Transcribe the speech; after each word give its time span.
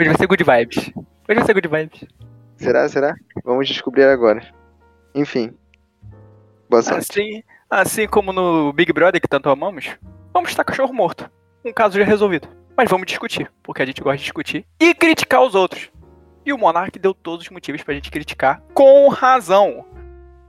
Hoje 0.00 0.08
vai 0.08 0.16
ser 0.16 0.26
good 0.26 0.42
vibes. 0.42 0.92
Hoje 1.28 1.38
vai 1.38 1.44
ser 1.44 1.52
good 1.52 1.68
vibes. 1.68 2.04
Será? 2.56 2.88
Será? 2.88 3.14
Vamos 3.44 3.68
descobrir 3.68 4.04
agora. 4.04 4.42
Enfim. 5.14 5.52
Boa 6.70 6.80
sorte. 6.80 7.20
Assim, 7.20 7.42
assim 7.68 8.08
como 8.08 8.32
no 8.32 8.72
Big 8.72 8.90
Brother 8.94 9.20
que 9.20 9.28
tanto 9.28 9.50
amamos, 9.50 9.90
vamos 10.32 10.48
estar 10.48 10.64
cachorro 10.64 10.94
morto. 10.94 11.30
Um 11.62 11.70
caso 11.70 11.98
já 11.98 12.04
resolvido. 12.06 12.48
Mas 12.74 12.88
vamos 12.88 13.06
discutir, 13.06 13.52
porque 13.62 13.82
a 13.82 13.84
gente 13.84 14.00
gosta 14.00 14.16
de 14.16 14.22
discutir 14.22 14.64
e 14.80 14.94
criticar 14.94 15.42
os 15.42 15.54
outros. 15.54 15.90
E 16.46 16.52
o 16.54 16.56
Monark 16.56 16.98
deu 16.98 17.12
todos 17.12 17.44
os 17.44 17.50
motivos 17.50 17.82
pra 17.82 17.92
gente 17.92 18.10
criticar 18.10 18.62
com 18.72 19.06
razão. 19.08 19.84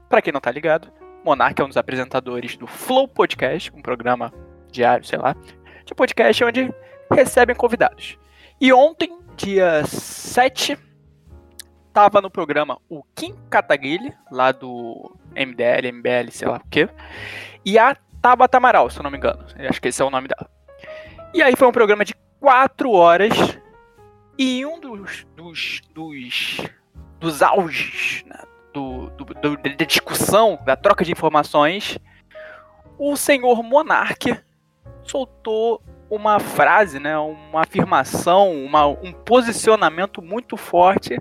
Pra 0.08 0.22
quem 0.22 0.32
não 0.32 0.40
tá 0.40 0.50
ligado, 0.50 0.90
Monark 1.22 1.60
é 1.60 1.64
um 1.66 1.68
dos 1.68 1.76
apresentadores 1.76 2.56
do 2.56 2.66
Flow 2.66 3.06
Podcast, 3.06 3.70
um 3.74 3.82
programa 3.82 4.32
diário, 4.70 5.04
sei 5.04 5.18
lá, 5.18 5.36
de 5.84 5.94
podcast 5.94 6.42
onde 6.42 6.74
recebem 7.12 7.54
convidados. 7.54 8.16
E 8.58 8.72
ontem, 8.72 9.12
dia 9.44 9.84
7, 9.84 10.78
tava 11.92 12.20
no 12.20 12.30
programa 12.30 12.78
o 12.88 13.02
Kim 13.14 13.34
Kataguiri, 13.50 14.14
lá 14.30 14.52
do 14.52 15.16
MDL, 15.34 15.90
MBL, 15.92 16.30
sei 16.30 16.46
lá 16.46 16.58
o 16.58 16.68
quê, 16.70 16.88
e 17.64 17.76
a 17.76 17.96
Tabata 18.20 18.58
Amaral, 18.58 18.88
se 18.88 18.98
eu 18.98 19.02
não 19.02 19.10
me 19.10 19.18
engano. 19.18 19.44
Acho 19.68 19.82
que 19.82 19.88
esse 19.88 20.00
é 20.00 20.04
o 20.04 20.10
nome 20.10 20.28
dela. 20.28 20.48
E 21.34 21.42
aí 21.42 21.56
foi 21.56 21.66
um 21.66 21.72
programa 21.72 22.04
de 22.04 22.14
4 22.38 22.92
horas 22.92 23.32
e 24.38 24.64
um 24.64 24.80
dos, 24.80 25.26
dos, 25.34 25.80
dos, 25.92 26.60
dos 27.18 27.42
auges 27.42 28.22
né, 28.26 28.38
do, 28.72 29.10
do, 29.10 29.24
do, 29.24 29.56
da 29.56 29.84
discussão, 29.84 30.56
da 30.64 30.76
troca 30.76 31.04
de 31.04 31.10
informações, 31.10 31.98
o 32.96 33.16
senhor 33.16 33.60
Monarque 33.64 34.38
soltou 35.02 35.82
uma 36.14 36.38
frase, 36.38 37.00
né, 37.00 37.18
uma 37.18 37.62
afirmação, 37.62 38.52
uma, 38.52 38.86
um 38.86 39.12
posicionamento 39.12 40.20
muito 40.20 40.58
forte 40.58 41.18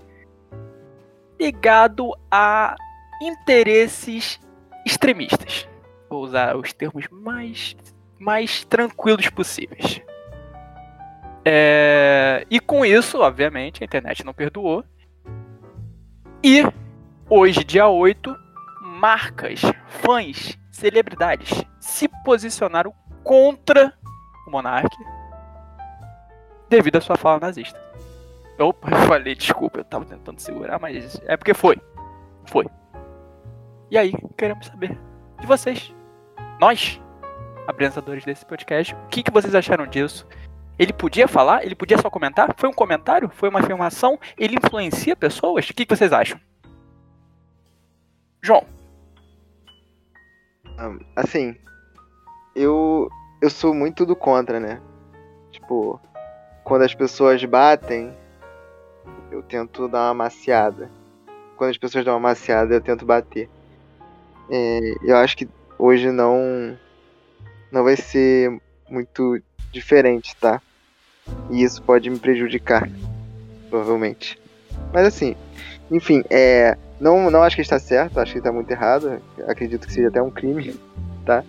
ligado 1.40 2.12
a 2.30 2.76
interesses 3.24 4.38
extremistas. 4.86 5.66
Vou 6.10 6.24
usar 6.24 6.58
os 6.58 6.74
termos 6.74 7.06
mais, 7.10 7.74
mais 8.20 8.66
tranquilos 8.66 9.30
possíveis. 9.30 10.02
É, 11.46 12.46
e 12.50 12.60
com 12.60 12.84
isso, 12.84 13.22
obviamente, 13.22 13.82
a 13.82 13.86
internet 13.86 14.26
não 14.26 14.34
perdoou. 14.34 14.84
E 16.44 16.64
hoje, 17.30 17.64
dia 17.64 17.88
8, 17.88 18.36
marcas, 18.82 19.62
fãs, 19.88 20.60
celebridades 20.70 21.64
se 21.80 22.10
posicionaram 22.26 22.94
contra 23.24 23.94
o 24.48 24.52
Monark 24.52 24.96
devido 26.70 26.98
à 26.98 27.02
sua 27.02 27.18
fala 27.18 27.40
nazista. 27.40 27.80
Opa, 28.58 28.90
eu 28.90 28.98
falei, 29.08 29.36
desculpa, 29.36 29.80
eu 29.80 29.84
tava 29.84 30.06
tentando 30.06 30.40
segurar, 30.40 30.80
mas 30.80 31.20
é 31.26 31.36
porque 31.36 31.54
foi. 31.54 31.78
Foi. 32.46 32.66
E 33.90 33.98
aí, 33.98 34.14
queremos 34.38 34.68
saber 34.68 34.98
de 35.40 35.46
vocês, 35.46 35.94
nós, 36.60 37.02
apresentadores 37.68 38.24
desse 38.24 38.46
podcast, 38.46 38.96
o 38.96 39.08
que, 39.10 39.24
que 39.24 39.32
vocês 39.32 39.54
acharam 39.54 39.86
disso? 39.86 40.26
Ele 40.80 40.94
podia 40.94 41.28
falar? 41.28 41.66
Ele 41.66 41.76
podia 41.76 41.98
só 41.98 42.10
comentar? 42.10 42.54
Foi 42.58 42.70
um 42.70 42.74
comentário? 42.74 43.30
Foi 43.30 43.50
uma 43.50 43.60
afirmação? 43.60 44.18
Ele 44.38 44.56
influencia 44.56 45.16
pessoas? 45.16 45.70
O 45.70 45.74
que, 45.74 45.86
que 45.86 45.96
vocês 45.96 46.14
acham? 46.14 46.40
João. 48.42 48.66
Assim, 51.16 51.56
eu 52.56 53.10
eu 53.42 53.50
sou 53.50 53.74
muito 53.74 54.06
do 54.06 54.16
contra, 54.16 54.60
né? 54.60 54.80
Tipo, 55.52 56.00
quando 56.64 56.84
as 56.84 56.94
pessoas 56.94 57.44
batem, 57.44 58.16
eu 59.32 59.42
tento 59.42 59.88
dar 59.88 60.08
uma 60.08 60.14
maciada. 60.26 60.90
Quando 61.58 61.72
as 61.72 61.78
pessoas 61.78 62.06
dão 62.06 62.14
uma 62.14 62.20
maciada, 62.20 62.74
eu 62.74 62.82
tento 62.82 63.06
bater. 63.06 63.50
É, 64.50 64.80
eu 65.04 65.18
acho 65.18 65.36
que 65.36 65.50
hoje 65.78 66.12
não 66.12 66.78
não 67.72 67.84
vai 67.84 67.96
ser 67.96 68.62
muito 68.90 69.42
diferente, 69.72 70.36
tá? 70.36 70.62
E 71.50 71.64
isso 71.64 71.82
pode 71.82 72.10
me 72.10 72.20
prejudicar, 72.20 72.90
provavelmente. 73.70 74.40
Mas 74.94 75.08
assim, 75.08 75.36
enfim, 75.90 76.24
é, 76.30 76.78
não, 77.00 77.32
não 77.32 77.42
acho 77.42 77.56
que 77.56 77.62
está 77.62 77.80
certo, 77.80 78.20
acho 78.20 78.34
que 78.34 78.38
está 78.38 78.52
muito 78.52 78.70
errado. 78.70 79.22
Acredito 79.48 79.88
que 79.88 79.94
seja 79.94 80.10
até 80.10 80.22
um 80.22 80.30
crime, 80.30 80.76
tá? 81.26 81.44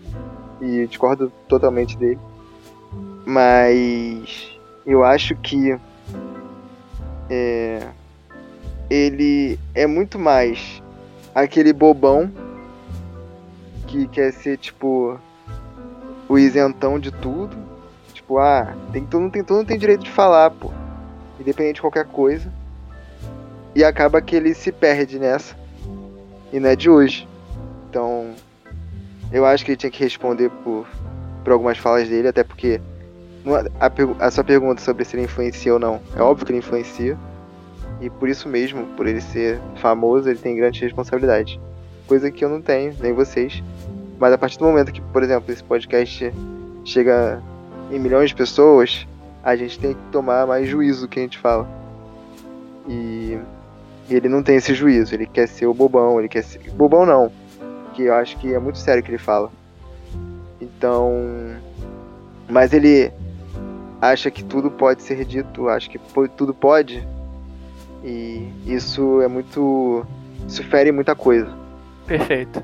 E 0.63 0.87
discordo 0.87 1.33
totalmente 1.49 1.99
dele. 1.99 2.21
Mas 3.27 4.57
eu 4.87 5.05
acho 5.05 5.35
que 5.37 5.77
é, 7.29 7.89
ele 8.89 9.59
é 9.75 9.87
muito 9.87 10.19
mais 10.19 10.81
aquele 11.35 11.73
bobão 11.73 12.31
que 13.89 14.07
quer 14.09 14.33
ser 14.33 14.57
tipo 14.57 15.19
o 16.29 16.39
isentão 16.39 16.99
de 16.99 17.11
tudo. 17.11 17.57
Tipo, 18.15 18.39
ah, 18.39 18.75
tem, 18.93 19.05
todo, 19.05 19.31
tem, 19.31 19.43
todo 19.43 19.59
mundo 19.59 19.67
tem 19.67 19.79
direito 19.79 20.05
de 20.05 20.11
falar, 20.11 20.51
pô. 20.51 20.71
Independente 21.41 21.77
de 21.77 21.81
qualquer 21.81 22.07
coisa. 22.07 22.53
E 23.75 23.83
acaba 23.83 24.23
que 24.23 24.37
ele 24.37 24.55
se 24.55 24.71
perde 24.71 25.19
nessa. 25.19 25.57
E 26.53 26.61
não 26.61 26.69
é 26.69 26.77
de 26.77 26.89
hoje. 26.89 27.27
Então, 27.89 28.35
eu 29.33 29.47
acho 29.47 29.65
que 29.65 29.73
ele 29.73 29.77
tinha 29.77 29.91
que 29.91 30.03
responder 30.03 30.51
por, 30.63 30.87
por 31.43 31.53
algumas 31.53 31.79
falas 31.79 32.09
dele, 32.09 32.29
até 32.29 32.45
porque 32.45 32.81
a, 33.81 34.27
a 34.27 34.31
sua 34.31 34.45
pergunta 34.45 34.81
sobre 34.81 35.05
se 35.05 35.17
ele 35.17 35.25
influencia 35.25 35.73
ou 35.73 35.79
não, 35.79 36.01
é 36.15 36.23
óbvio 36.23 36.47
que 36.47 36.53
ele 36.53 36.59
influencia. 36.59 37.19
E 38.01 38.11
por 38.11 38.29
isso 38.29 38.49
mesmo, 38.49 38.85
por 38.97 39.07
ele 39.07 39.21
ser 39.21 39.61
famoso, 39.77 40.29
ele 40.29 40.39
tem 40.39 40.57
grande 40.57 40.81
responsabilidade. 40.81 41.61
Coisa 42.07 42.31
que 42.31 42.45
eu 42.45 42.49
não 42.49 42.61
tenho, 42.61 42.95
nem 43.01 43.13
vocês. 43.13 43.63
Mas 44.19 44.33
a 44.33 44.39
partir 44.39 44.59
do 44.59 44.65
momento 44.65 44.93
que, 44.93 45.01
por 45.01 45.23
exemplo, 45.23 45.53
esse 45.53 45.63
podcast 45.63 46.33
chega 46.85 47.41
em 47.91 47.99
milhões 47.99 48.31
de 48.31 48.37
pessoas, 48.37 49.07
a 49.43 49.55
gente 49.57 49.79
tem 49.79 49.95
que 49.95 50.01
tomar 50.11 50.47
mais 50.47 50.69
juízo 50.69 51.09
que 51.09 51.19
a 51.19 51.23
gente 51.23 51.39
fala. 51.39 51.69
E 52.89 53.39
ele 54.11 54.29
não 54.29 54.43
tem 54.43 54.57
esse 54.57 54.75
juízo, 54.75 55.15
ele 55.15 55.27
quer 55.27 55.47
ser 55.47 55.67
o 55.67 55.75
bobão, 55.75 56.19
ele 56.19 56.29
quer 56.29 56.43
ser. 56.43 56.59
Bobão 56.73 57.07
não, 57.07 57.31
que 57.93 58.03
eu 58.03 58.15
acho 58.15 58.37
que 58.39 58.53
é 58.53 58.59
muito 58.59 58.79
sério 58.79 59.03
que 59.03 59.11
ele 59.11 59.19
fala. 59.19 59.51
Então. 60.61 61.57
Mas 62.49 62.73
ele 62.73 63.13
acha 64.01 64.31
que 64.31 64.43
tudo 64.43 64.71
pode 64.71 65.03
ser 65.03 65.25
dito, 65.25 65.69
acha 65.69 65.89
que 65.89 65.99
tudo 66.37 66.53
pode. 66.53 67.07
E 68.05 68.49
isso 68.67 69.21
é 69.21 69.29
muito. 69.29 70.05
Isso 70.47 70.63
fere 70.65 70.91
muita 70.91 71.15
coisa. 71.15 71.53
Perfeito. 72.07 72.63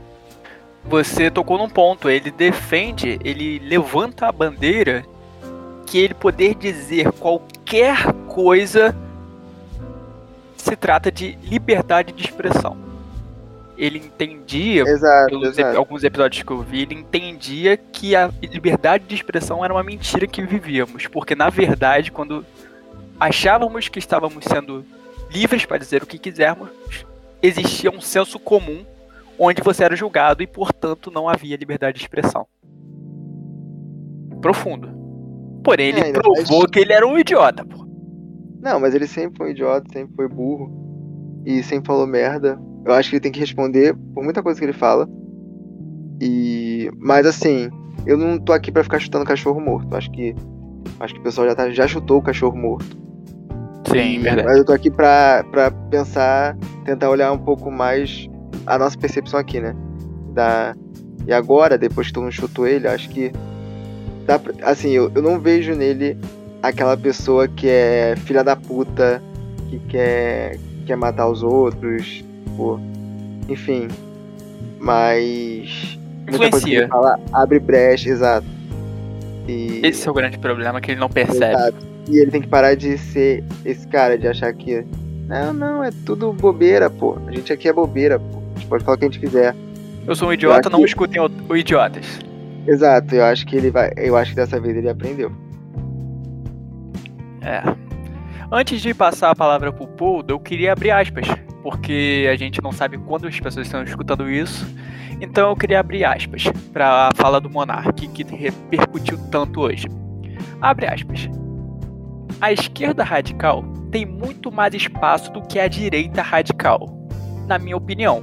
Você 0.84 1.30
tocou 1.30 1.58
num 1.58 1.68
ponto, 1.68 2.08
ele 2.08 2.30
defende, 2.30 3.18
ele 3.22 3.58
levanta 3.58 4.26
a 4.26 4.32
bandeira 4.32 5.04
que 5.86 5.98
ele 5.98 6.14
poder 6.14 6.54
dizer 6.54 7.12
qualquer 7.12 8.12
coisa 8.26 8.96
se 10.56 10.74
trata 10.76 11.10
de 11.10 11.38
liberdade 11.42 12.12
de 12.12 12.24
expressão 12.24 12.87
ele 13.78 13.98
entendia, 13.98 14.82
exato, 14.82 15.30
pelos 15.30 15.56
exato. 15.56 15.78
alguns 15.78 16.02
episódios 16.02 16.42
que 16.42 16.50
eu 16.50 16.60
vi, 16.62 16.82
ele 16.82 16.94
entendia 16.94 17.76
que 17.76 18.16
a 18.16 18.28
liberdade 18.42 19.04
de 19.06 19.14
expressão 19.14 19.64
era 19.64 19.72
uma 19.72 19.84
mentira 19.84 20.26
que 20.26 20.42
vivíamos. 20.42 21.06
Porque, 21.06 21.36
na 21.36 21.48
verdade, 21.48 22.10
quando 22.10 22.44
achávamos 23.20 23.88
que 23.88 24.00
estávamos 24.00 24.44
sendo 24.44 24.84
livres 25.30 25.64
para 25.64 25.78
dizer 25.78 26.02
o 26.02 26.06
que 26.06 26.18
quisermos, 26.18 26.70
existia 27.40 27.90
um 27.90 28.00
senso 28.00 28.38
comum 28.38 28.84
onde 29.38 29.62
você 29.62 29.84
era 29.84 29.94
julgado 29.94 30.42
e, 30.42 30.46
portanto, 30.46 31.10
não 31.10 31.28
havia 31.28 31.56
liberdade 31.56 31.98
de 31.98 32.04
expressão. 32.04 32.46
Profundo. 34.40 34.88
Porém, 35.62 35.90
ele 35.90 36.00
é, 36.00 36.12
provou 36.12 36.60
mais... 36.60 36.70
que 36.70 36.80
ele 36.80 36.92
era 36.92 37.06
um 37.06 37.16
idiota, 37.16 37.64
pô. 37.64 37.86
Não, 38.60 38.80
mas 38.80 38.92
ele 38.94 39.06
sempre 39.06 39.38
foi 39.38 39.48
um 39.48 39.50
idiota, 39.50 39.86
sempre 39.92 40.16
foi 40.16 40.28
burro. 40.28 41.42
E 41.46 41.62
sempre 41.62 41.86
falou 41.86 42.06
merda. 42.06 42.58
Eu 42.88 42.94
acho 42.94 43.10
que 43.10 43.16
ele 43.16 43.20
tem 43.20 43.30
que 43.30 43.38
responder 43.38 43.94
por 44.14 44.24
muita 44.24 44.42
coisa 44.42 44.58
que 44.58 44.64
ele 44.64 44.72
fala. 44.72 45.06
E. 46.18 46.90
Mas 46.96 47.26
assim, 47.26 47.68
eu 48.06 48.16
não 48.16 48.38
tô 48.38 48.50
aqui 48.50 48.72
para 48.72 48.82
ficar 48.82 48.98
chutando 48.98 49.26
cachorro 49.26 49.60
morto. 49.60 49.94
Acho 49.94 50.10
que. 50.10 50.34
Acho 50.98 51.12
que 51.12 51.20
o 51.20 51.22
pessoal 51.22 51.46
já, 51.46 51.54
tá, 51.54 51.70
já 51.70 51.86
chutou 51.86 52.18
o 52.18 52.22
cachorro 52.22 52.56
morto. 52.56 52.96
Sim, 53.92 54.20
verdade. 54.20 54.48
Mas 54.48 54.56
eu 54.56 54.64
tô 54.64 54.72
aqui 54.72 54.90
pra, 54.90 55.44
pra 55.50 55.70
pensar, 55.70 56.56
tentar 56.86 57.10
olhar 57.10 57.30
um 57.30 57.38
pouco 57.38 57.70
mais 57.70 58.26
a 58.66 58.78
nossa 58.78 58.96
percepção 58.96 59.38
aqui, 59.38 59.60
né? 59.60 59.76
Da... 60.32 60.74
E 61.26 61.32
agora, 61.32 61.76
depois 61.76 62.06
que 62.06 62.14
todo 62.14 62.22
mundo 62.24 62.32
chutou 62.32 62.66
ele, 62.66 62.88
acho 62.88 63.10
que. 63.10 63.30
Dá 64.26 64.38
pra... 64.38 64.54
Assim, 64.62 64.92
eu, 64.92 65.12
eu 65.14 65.20
não 65.20 65.38
vejo 65.38 65.74
nele 65.74 66.16
aquela 66.62 66.96
pessoa 66.96 67.46
que 67.46 67.68
é 67.68 68.14
filha 68.16 68.42
da 68.42 68.56
puta, 68.56 69.22
que 69.68 69.78
quer, 69.80 70.58
quer 70.86 70.96
matar 70.96 71.28
os 71.28 71.42
outros, 71.42 72.24
tipo, 72.58 72.80
enfim. 73.48 73.88
Mas. 74.80 75.98
Influencia. 76.28 76.88
Fala, 76.88 77.18
abre 77.32 77.58
brecha, 77.58 78.10
exato. 78.10 78.46
E... 79.46 79.80
Esse 79.82 80.06
é 80.06 80.10
o 80.10 80.14
grande 80.14 80.38
problema 80.38 80.80
que 80.80 80.90
ele 80.90 81.00
não 81.00 81.08
percebe. 81.08 81.54
Exato. 81.54 81.86
E 82.10 82.18
ele 82.18 82.30
tem 82.30 82.42
que 82.42 82.48
parar 82.48 82.74
de 82.74 82.98
ser 82.98 83.44
esse 83.64 83.86
cara, 83.86 84.18
de 84.18 84.26
achar 84.26 84.52
que. 84.52 84.84
Não, 85.26 85.52
não, 85.52 85.84
é 85.84 85.90
tudo 86.04 86.32
bobeira, 86.32 86.90
pô. 86.90 87.18
A 87.26 87.32
gente 87.32 87.52
aqui 87.52 87.68
é 87.68 87.72
bobeira, 87.72 88.18
pô. 88.18 88.42
A 88.54 88.58
gente 88.58 88.68
pode 88.68 88.84
falar 88.84 88.96
o 88.96 88.98
que 88.98 89.04
a 89.04 89.08
gente 89.08 89.20
quiser. 89.20 89.54
Eu 90.06 90.14
sou 90.14 90.28
um 90.28 90.32
idiota, 90.32 90.70
não 90.70 90.80
que- 90.80 90.86
escutem 90.86 91.20
o, 91.20 91.30
o 91.48 91.56
idiotas. 91.56 92.18
Exato, 92.66 93.14
eu 93.14 93.24
acho 93.24 93.46
que 93.46 93.56
ele 93.56 93.70
vai. 93.70 93.90
Eu 93.96 94.16
acho 94.16 94.30
que 94.30 94.36
dessa 94.36 94.60
vez 94.60 94.76
ele 94.76 94.88
aprendeu. 94.88 95.32
É. 97.40 97.62
Antes 98.50 98.80
de 98.80 98.94
passar 98.94 99.30
a 99.30 99.34
palavra 99.34 99.70
pro 99.72 99.86
Poldo, 99.86 100.34
eu 100.34 100.40
queria 100.40 100.72
abrir 100.72 100.90
aspas, 100.90 101.26
porque 101.62 102.28
a 102.30 102.36
gente 102.36 102.62
não 102.62 102.72
sabe 102.72 102.98
quando 102.98 103.26
as 103.26 103.38
pessoas 103.38 103.66
estão 103.66 103.82
escutando 103.82 104.30
isso. 104.30 104.66
Então 105.20 105.50
eu 105.50 105.56
queria 105.56 105.80
abrir 105.80 106.04
aspas 106.04 106.44
para 106.72 107.08
a 107.08 107.10
fala 107.14 107.40
do 107.40 107.50
Monark, 107.50 108.06
que 108.08 108.22
repercutiu 108.22 109.18
tanto 109.30 109.60
hoje. 109.60 109.86
Abre 110.60 110.86
aspas. 110.86 111.28
A 112.40 112.52
esquerda 112.52 113.02
radical 113.02 113.64
tem 113.90 114.06
muito 114.06 114.52
mais 114.52 114.74
espaço 114.74 115.32
do 115.32 115.42
que 115.42 115.58
a 115.58 115.66
direita 115.66 116.22
radical. 116.22 116.88
Na 117.46 117.58
minha 117.58 117.76
opinião, 117.76 118.22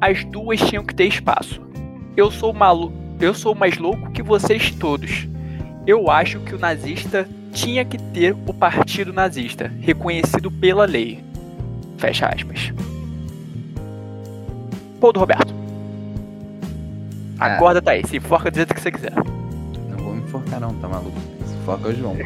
as 0.00 0.24
duas 0.24 0.60
tinham 0.60 0.84
que 0.84 0.94
ter 0.94 1.06
espaço. 1.06 1.60
Eu 2.16 2.30
sou 2.30 2.52
malu 2.52 3.06
eu 3.18 3.32
sou 3.32 3.54
mais 3.54 3.78
louco 3.78 4.10
que 4.10 4.22
vocês 4.22 4.70
todos. 4.70 5.26
Eu 5.86 6.10
acho 6.10 6.40
que 6.40 6.54
o 6.54 6.58
nazista 6.58 7.26
tinha 7.50 7.84
que 7.84 7.96
ter 7.96 8.36
o 8.46 8.52
partido 8.52 9.12
nazista, 9.12 9.72
reconhecido 9.80 10.50
pela 10.50 10.84
lei. 10.84 11.24
Fecha 11.98 12.26
aspas. 12.26 12.72
Pô 15.00 15.12
do 15.12 15.20
Roberto. 15.20 15.54
Ah. 17.38 17.54
Acorda, 17.54 17.82
tá 17.82 17.92
aí. 17.92 18.06
Se 18.06 18.16
enforca 18.16 18.50
do 18.50 18.56
jeito 18.56 18.74
que 18.74 18.80
você 18.80 18.90
quiser. 18.90 19.12
Não 19.14 19.98
vou 19.98 20.14
me 20.14 20.22
enforcar 20.22 20.60
não, 20.60 20.74
tá 20.74 20.88
maluco? 20.88 21.18
Se 21.46 21.56
foca 21.64 21.88
é 21.88 21.92
o 21.92 21.94
João. 21.94 22.16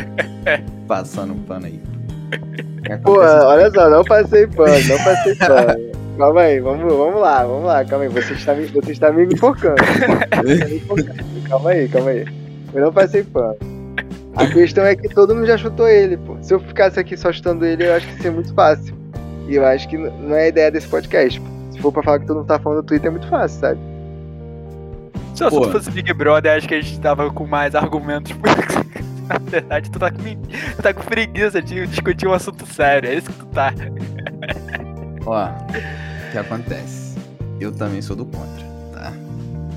Passando 0.86 1.34
pano 1.46 1.66
aí. 1.66 1.80
É 2.84 2.96
Pô, 2.96 3.18
olha 3.18 3.70
só, 3.70 3.90
não 3.90 4.04
passei 4.04 4.46
pano, 4.46 4.88
não 4.88 4.98
passei 5.04 5.34
pano. 5.36 5.90
Calma 6.16 6.40
aí, 6.42 6.60
vamos, 6.60 6.92
vamos 6.92 7.20
lá, 7.20 7.44
vamos 7.44 7.64
lá, 7.64 7.84
calma 7.84 8.04
aí. 8.04 8.10
Você 8.10 8.34
está 8.34 8.54
me, 8.54 8.66
você 8.66 8.92
está 8.92 9.10
me 9.10 9.24
enfocando. 9.24 9.76
Você 10.42 10.52
está 10.52 10.68
me 10.68 10.76
enfocando. 10.76 11.24
Calma 11.48 11.70
aí, 11.70 11.88
calma 11.88 12.10
aí. 12.10 12.26
Eu 12.74 12.82
não 12.82 12.92
passei 12.92 13.24
pano. 13.24 13.56
A 14.40 14.46
questão 14.46 14.84
é 14.84 14.96
que 14.96 15.08
todo 15.08 15.34
mundo 15.34 15.46
já 15.46 15.58
chutou 15.58 15.86
ele, 15.86 16.16
pô. 16.16 16.36
Se 16.40 16.54
eu 16.54 16.60
ficasse 16.60 16.98
aqui 16.98 17.14
só 17.16 17.30
chutando 17.30 17.66
ele, 17.66 17.86
eu 17.86 17.94
acho 17.94 18.06
que 18.06 18.14
seria 18.14 18.32
muito 18.32 18.54
fácil. 18.54 18.96
E 19.46 19.54
eu 19.54 19.66
acho 19.66 19.86
que 19.86 19.98
não 19.98 20.34
é 20.34 20.44
a 20.44 20.48
ideia 20.48 20.70
desse 20.70 20.88
podcast. 20.88 21.38
Pô. 21.38 21.46
Se 21.70 21.78
for 21.78 21.92
pra 21.92 22.02
falar 22.02 22.20
que 22.20 22.26
todo 22.26 22.38
mundo 22.38 22.46
tá 22.46 22.58
falando 22.58 22.78
no 22.78 22.84
Twitter, 22.84 23.08
é 23.08 23.10
muito 23.10 23.28
fácil, 23.28 23.60
sabe? 23.60 23.80
Se 25.34 25.44
o 25.44 25.46
assunto 25.46 25.66
Pô. 25.66 25.72
fosse 25.72 25.90
Big 25.90 26.12
Brother, 26.14 26.56
acho 26.56 26.66
que 26.66 26.74
a 26.74 26.80
gente 26.80 26.98
tava 27.00 27.30
com 27.30 27.46
mais 27.46 27.74
argumentos. 27.74 28.32
Na 29.28 29.38
verdade, 29.38 29.90
tu 29.90 29.98
tá 29.98 30.10
com, 30.10 30.18
tu 30.18 30.82
tá 30.82 30.94
com 30.94 31.02
preguiça 31.02 31.62
de 31.62 31.86
discutir 31.86 32.26
um 32.26 32.32
assunto 32.32 32.66
sério. 32.66 33.10
É 33.10 33.14
isso 33.14 33.30
que 33.30 33.38
tu 33.38 33.46
tá. 33.46 33.72
Ó, 35.24 35.46
o 35.46 36.32
que 36.32 36.38
acontece? 36.38 37.16
Eu 37.60 37.70
também 37.72 38.02
sou 38.02 38.16
do 38.16 38.24
contra, 38.24 38.66
tá? 38.92 39.12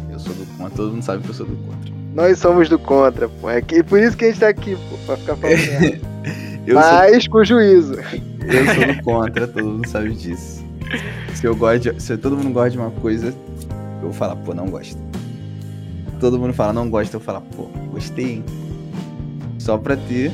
Eu 0.09 0.19
sou 0.19 0.33
do 0.33 0.45
contra, 0.57 0.75
todo 0.75 0.92
mundo 0.94 1.04
sabe 1.04 1.21
que 1.21 1.30
eu 1.30 1.33
sou 1.33 1.45
do 1.45 1.56
contra. 1.57 2.03
Nós 2.13 2.38
somos 2.39 2.69
do 2.69 2.77
contra, 2.77 3.27
pô. 3.27 3.50
É 3.50 3.62
que, 3.62 3.83
por 3.83 4.00
isso 4.00 4.15
que 4.15 4.25
a 4.25 4.27
gente 4.30 4.39
tá 4.39 4.48
aqui, 4.50 4.75
pô, 4.89 4.98
pra 5.06 5.18
ficar 5.18 5.36
falando 5.36 5.57
merda. 5.57 6.13
Eu, 6.65 6.81
sou, 6.81 6.92
Mas 6.92 7.27
com 7.27 7.44
juízo. 7.44 7.95
eu 7.95 8.65
sou 8.74 8.94
do 8.95 9.04
contra, 9.04 9.45
todo 9.45 9.65
mundo 9.65 9.86
sabe 9.89 10.13
disso. 10.13 10.63
Se 11.36 11.45
eu 11.45 11.54
gosto 11.54 11.92
de, 11.92 12.01
se 12.01 12.15
todo 12.15 12.38
mundo 12.38 12.54
gosta 12.54 12.69
de 12.69 12.77
uma 12.77 12.89
coisa, 12.89 13.36
eu 13.98 14.04
vou 14.04 14.13
falar, 14.13 14.38
pô, 14.38 14.54
não 14.54 14.68
gosto. 14.68 14.98
Todo 16.21 16.39
mundo 16.39 16.54
fala, 16.54 16.71
não 16.71 16.89
gosta, 16.89 17.18
eu 17.18 17.19
vou 17.19 17.25
falar, 17.25 17.42
pô, 17.42 17.63
gostei, 17.92 18.36
hein? 18.36 18.45
Só 19.59 19.77
pra 19.77 19.98
ter 19.98 20.31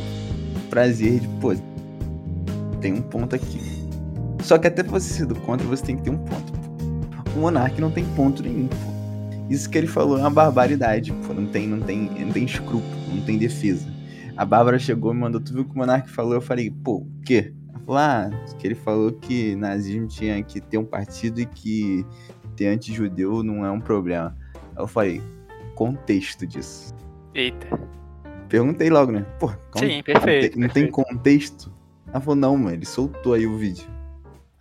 prazer 0.69 1.19
de, 1.19 1.27
pô, 1.39 1.55
tem 2.79 2.93
um 2.93 3.01
ponto 3.01 3.35
aqui. 3.35 3.59
Só 4.43 4.59
que 4.59 4.67
até 4.67 4.83
pra 4.83 4.99
você 4.99 5.11
ser 5.11 5.25
do 5.25 5.33
contra, 5.33 5.65
você 5.65 5.83
tem 5.83 5.97
que 5.97 6.03
ter 6.03 6.11
um 6.11 6.17
ponto. 6.19 6.53
Pô. 6.53 6.59
O 7.37 7.41
Monark 7.41 7.81
não 7.81 7.89
tem 7.89 8.05
ponto 8.15 8.43
nenhum, 8.43 8.67
pô. 8.67 8.98
Isso 9.49 9.69
que 9.69 9.77
ele 9.77 9.87
falou 9.87 10.17
é 10.17 10.21
uma 10.21 10.29
barbaridade, 10.29 11.11
pô. 11.25 11.33
Não 11.33 11.47
tem, 11.47 11.67
não 11.67 11.79
tem, 11.79 12.01
não 12.01 12.31
tem 12.31 12.45
escrúpulo, 12.45 12.95
não 13.13 13.21
tem 13.21 13.37
defesa. 13.37 13.87
A 14.37 14.45
Bárbara 14.45 14.77
chegou 14.77 15.11
e 15.11 15.15
me 15.15 15.21
mandou, 15.21 15.41
tu 15.41 15.51
viu 15.51 15.63
o 15.63 15.65
que 15.65 15.73
o 15.73 15.77
Monark 15.77 16.09
falou? 16.09 16.33
Eu 16.33 16.41
falei, 16.41 16.69
pô, 16.69 16.97
o 16.97 17.07
quê? 17.25 17.51
Ela 17.69 17.79
falou, 17.79 17.97
ah, 17.97 18.29
que 18.57 18.67
ele 18.67 18.75
falou 18.75 19.11
que 19.11 19.55
nazismo 19.55 20.07
tinha 20.07 20.41
que 20.43 20.61
ter 20.61 20.77
um 20.77 20.85
partido 20.85 21.41
e 21.41 21.45
que 21.45 22.05
ter 22.55 22.67
anti-judeu 22.67 23.43
não 23.43 23.65
é 23.65 23.71
um 23.71 23.81
problema. 23.81 24.37
Eu 24.77 24.87
falei, 24.87 25.21
contexto 25.75 26.45
disso. 26.45 26.93
Eita. 27.33 27.67
Perguntei 28.47 28.89
logo, 28.89 29.11
né? 29.11 29.25
Pô, 29.39 29.49
Sim, 29.77 30.01
perfeito. 30.03 30.59
não 30.59 30.67
tem 30.69 30.85
perfeito. 30.85 30.91
contexto? 30.91 31.73
Ela 32.07 32.21
falou, 32.21 32.35
não, 32.35 32.57
mano, 32.57 32.75
ele 32.75 32.85
soltou 32.85 33.33
aí 33.33 33.45
o 33.45 33.57
vídeo. 33.57 33.87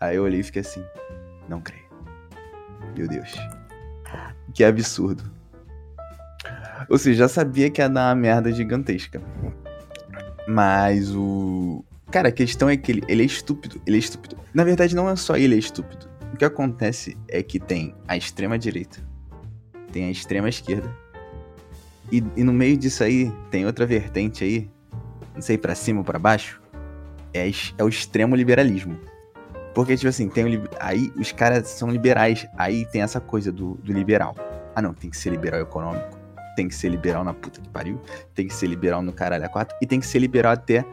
Aí 0.00 0.16
eu 0.16 0.24
olhei 0.24 0.40
e 0.40 0.42
fiquei 0.42 0.60
assim, 0.60 0.82
não 1.48 1.60
creio. 1.60 1.84
Meu 2.96 3.06
Deus. 3.08 3.36
Que 4.54 4.64
absurdo. 4.64 5.22
Ou 6.88 6.98
seja, 6.98 7.20
já 7.20 7.28
sabia 7.28 7.70
que 7.70 7.80
ia 7.80 7.88
dar 7.88 8.08
uma 8.08 8.14
merda 8.14 8.52
gigantesca. 8.52 9.20
Mas 10.46 11.14
o. 11.14 11.84
Cara, 12.10 12.28
a 12.28 12.32
questão 12.32 12.70
é 12.70 12.76
que 12.76 12.92
ele, 12.92 13.04
ele 13.08 13.22
é 13.22 13.26
estúpido. 13.26 13.80
Ele 13.86 13.96
é 13.96 13.98
estúpido. 13.98 14.36
Na 14.54 14.64
verdade, 14.64 14.96
não 14.96 15.08
é 15.08 15.16
só 15.16 15.36
ele 15.36 15.54
é 15.54 15.58
estúpido. 15.58 16.08
O 16.32 16.36
que 16.36 16.44
acontece 16.44 17.16
é 17.28 17.42
que 17.42 17.58
tem 17.58 17.94
a 18.06 18.16
extrema 18.16 18.58
direita, 18.58 18.98
tem 19.92 20.04
a 20.04 20.10
extrema 20.10 20.48
esquerda. 20.48 20.88
E, 22.12 22.22
e 22.36 22.44
no 22.44 22.52
meio 22.52 22.76
disso 22.76 23.02
aí, 23.02 23.32
tem 23.50 23.66
outra 23.66 23.84
vertente 23.84 24.44
aí, 24.44 24.70
não 25.34 25.42
sei 25.42 25.58
pra 25.58 25.74
cima 25.74 26.00
ou 26.00 26.04
pra 26.04 26.18
baixo, 26.18 26.60
é, 27.34 27.50
é 27.76 27.84
o 27.84 27.88
extremo 27.88 28.36
liberalismo. 28.36 28.98
Porque, 29.74 29.96
tipo 29.96 30.08
assim, 30.08 30.28
tem 30.28 30.48
li- 30.48 30.62
aí 30.80 31.12
os 31.16 31.30
caras 31.32 31.68
são 31.68 31.90
liberais, 31.90 32.46
aí 32.56 32.84
tem 32.86 33.02
essa 33.02 33.20
coisa 33.20 33.52
do, 33.52 33.74
do 33.82 33.92
liberal. 33.92 34.34
Ah, 34.74 34.82
não, 34.82 34.92
tem 34.94 35.10
que 35.10 35.16
ser 35.16 35.30
liberal 35.30 35.60
econômico, 35.60 36.18
tem 36.56 36.68
que 36.68 36.74
ser 36.74 36.88
liberal 36.88 37.22
na 37.24 37.32
puta 37.34 37.60
que 37.60 37.68
pariu, 37.68 38.00
tem 38.34 38.46
que 38.46 38.54
ser 38.54 38.66
liberal 38.66 39.02
no 39.02 39.12
caralho 39.12 39.44
a 39.44 39.48
quatro, 39.48 39.76
e 39.80 39.86
tem 39.86 40.00
que 40.00 40.06
ser 40.06 40.18
liberal 40.18 40.52
até 40.52 40.84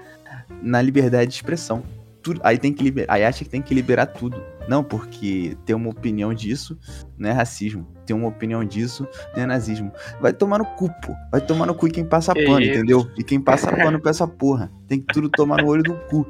na 0.62 0.81
liberdade 0.81 1.27
de 1.30 1.36
expressão. 1.36 1.83
Tudo, 2.22 2.42
aí 2.44 2.57
tem 2.57 2.74
que 2.74 2.83
liberar, 2.83 3.13
aí 3.13 3.24
acha 3.24 3.44
que 3.44 3.50
tem 3.50 3.62
que 3.62 3.74
liberar 3.74 4.07
tudo. 4.07 4.42
Não, 4.68 4.83
porque 4.83 5.56
ter 5.63 5.75
uma 5.75 5.92
opinião 5.92 6.33
disso 6.33 6.75
não 7.19 7.30
é 7.30 7.31
racismo. 7.31 7.86
Ter 8.04 8.13
uma 8.16 8.28
opinião 8.28 8.66
disso 8.66 9.07
não 9.36 9.44
é 9.44 9.45
nazismo. 9.45 9.92
Vai 10.19 10.33
tomar 10.33 10.57
no 10.57 10.66
cu, 10.66 10.89
pô. 11.06 11.13
Vai 11.31 11.39
tomar 11.39 11.68
no 11.68 11.75
cu 11.75 11.88
e 11.88 11.92
quem 11.92 12.04
passa 12.04 12.33
pano, 12.33 12.57
entendeu? 12.71 13.07
E 13.16 13.24
quem 13.24 13.39
passa 13.39 13.71
pano 13.71 14.00
pra 14.00 14.10
essa 14.10 14.28
porra. 14.28 14.71
Tem 14.88 15.00
que 15.00 15.13
tudo 15.13 15.30
tomar 15.30 15.62
no 15.62 15.68
olho 15.68 15.83
do 15.83 15.94
cu. 16.10 16.25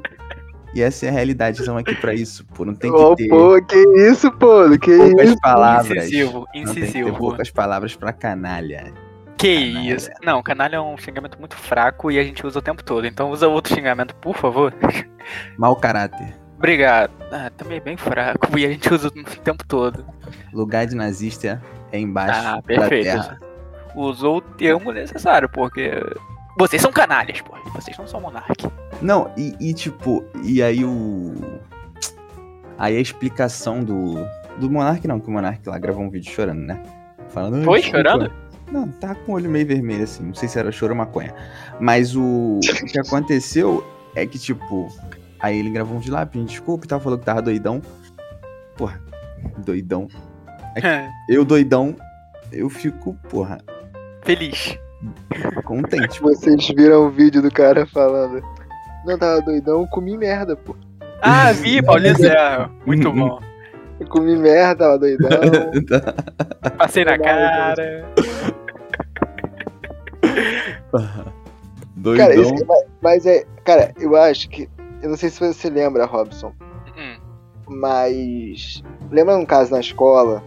E 0.76 0.82
essa 0.82 1.06
é 1.06 1.08
a 1.08 1.12
realidade, 1.12 1.58
estamos 1.60 1.80
aqui 1.80 1.94
pra 1.94 2.12
isso, 2.12 2.44
pô. 2.44 2.66
Não 2.66 2.74
tem 2.74 2.92
que 2.92 2.98
Ô, 2.98 3.16
ter 3.16 3.28
pô, 3.28 3.62
que 3.62 3.76
isso, 4.10 4.30
pô? 4.32 4.68
Que 4.78 4.94
poucas 4.94 5.28
isso? 5.30 5.40
palavras. 5.40 5.96
Incisivo, 6.04 6.38
Não 6.40 6.44
tem 6.52 6.64
que 6.66 6.74
ter 6.74 6.80
incisivo. 6.80 7.16
poucas 7.16 7.50
palavras 7.50 7.96
pra 7.96 8.12
canalha. 8.12 8.92
Que 9.38 9.72
Canalha. 9.72 9.94
isso? 9.94 10.10
Não, 10.22 10.42
canalha 10.42 10.76
é 10.76 10.80
um 10.80 10.94
xingamento 10.98 11.38
muito 11.38 11.56
fraco 11.56 12.10
e 12.10 12.18
a 12.18 12.22
gente 12.22 12.46
usa 12.46 12.58
o 12.58 12.62
tempo 12.62 12.84
todo. 12.84 13.06
Então 13.06 13.30
usa 13.30 13.48
outro 13.48 13.74
xingamento, 13.74 14.14
por 14.16 14.36
favor. 14.36 14.74
Mau 15.56 15.74
caráter. 15.76 16.34
Obrigado. 16.58 17.10
Ah, 17.32 17.50
também 17.56 17.78
é 17.78 17.80
bem 17.80 17.96
fraco 17.96 18.58
e 18.58 18.66
a 18.66 18.68
gente 18.68 18.92
usa 18.92 19.08
o 19.08 19.10
tempo 19.40 19.64
todo. 19.66 20.04
Lugar 20.52 20.86
de 20.86 20.94
nazista 20.94 21.62
é 21.90 21.98
embaixo 21.98 22.38
Ah, 22.38 22.56
da 22.56 22.62
perfeito. 22.62 23.04
terra. 23.04 23.38
Usou 23.94 24.36
o 24.36 24.40
termo 24.42 24.92
necessário, 24.92 25.48
porque. 25.48 25.90
Vocês 26.58 26.80
são 26.80 26.90
canalhas, 26.92 27.40
pô. 27.40 27.54
Vocês 27.74 27.96
não 27.98 28.06
são 28.06 28.20
monarque. 28.20 28.66
Não, 29.02 29.30
e, 29.36 29.54
e, 29.60 29.74
tipo, 29.74 30.24
e 30.42 30.62
aí 30.62 30.84
o. 30.84 31.34
Aí 32.78 32.96
a 32.96 33.00
explicação 33.00 33.82
do. 33.82 34.14
Do 34.58 34.70
Monark 34.70 35.06
não, 35.06 35.20
que 35.20 35.28
o 35.28 35.30
Monark 35.30 35.68
lá 35.68 35.78
gravou 35.78 36.02
um 36.02 36.08
vídeo 36.08 36.32
chorando, 36.32 36.60
né? 36.60 36.82
Falando. 37.28 37.56
"Ai, 37.58 37.64
Foi 37.64 37.80
desculpa." 37.80 38.08
chorando? 38.08 38.32
Não, 38.72 38.88
tá 38.88 39.14
com 39.14 39.32
o 39.32 39.34
olho 39.34 39.50
meio 39.50 39.66
vermelho, 39.66 40.04
assim. 40.04 40.24
Não 40.24 40.34
sei 40.34 40.48
se 40.48 40.58
era 40.58 40.72
choro 40.72 40.92
ou 40.92 40.96
maconha. 40.98 41.34
Mas 41.78 42.16
o, 42.16 42.58
o 42.58 42.86
que 42.86 42.98
aconteceu 42.98 43.86
é 44.14 44.26
que, 44.26 44.38
tipo, 44.38 44.88
aí 45.38 45.58
ele 45.58 45.70
gravou 45.70 45.98
um 45.98 46.00
de 46.00 46.10
lá, 46.10 46.24
pedindo 46.24 46.48
desculpa 46.48 46.86
e 46.86 46.88
tal, 46.88 46.98
falou 46.98 47.18
que 47.18 47.24
tava 47.24 47.42
doidão. 47.42 47.82
Porra, 48.76 49.00
doidão. 49.58 50.08
Eu 51.28 51.44
doidão, 51.44 51.96
eu 52.52 52.68
fico, 52.68 53.14
porra, 53.30 53.58
Feliz. 54.22 54.78
Contente. 55.64 56.20
Vocês 56.22 56.68
viram 56.68 57.06
o 57.06 57.10
vídeo 57.10 57.42
do 57.42 57.50
cara 57.50 57.86
falando. 57.86 58.42
Não, 59.04 59.18
tava 59.18 59.40
doidão, 59.40 59.86
comi 59.86 60.16
merda, 60.16 60.56
pô. 60.56 60.74
Ah, 61.22 61.52
vi, 61.52 61.80
Paulinho 61.84 62.16
Serra. 62.16 62.70
Muito 62.84 63.12
bom. 63.12 63.40
Eu 64.00 64.06
comi 64.08 64.36
merda, 64.36 64.84
tava 64.84 64.98
doidão. 64.98 65.30
Passei 66.76 67.04
na 67.04 67.18
cara. 67.18 68.04
doidão. 71.96 72.26
cara, 72.26 72.40
isso, 72.40 72.66
mas, 72.66 72.84
mas 73.00 73.26
é. 73.26 73.44
Cara, 73.64 73.92
eu 73.98 74.16
acho 74.16 74.48
que. 74.48 74.68
Eu 75.02 75.10
não 75.10 75.16
sei 75.16 75.28
se 75.30 75.38
você 75.40 75.70
lembra, 75.70 76.04
Robson, 76.04 76.52
Hum, 76.96 77.16
mas. 77.68 78.82
Lembra 79.10 79.36
um 79.36 79.46
caso 79.46 79.72
na 79.72 79.80
escola 79.80 80.42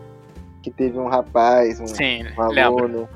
que 0.62 0.70
teve 0.70 0.98
um 0.98 1.08
rapaz, 1.08 1.79
um, 1.79 1.88
Sim, 1.88 2.25
um 2.38 2.48
lembro. 2.50 3.08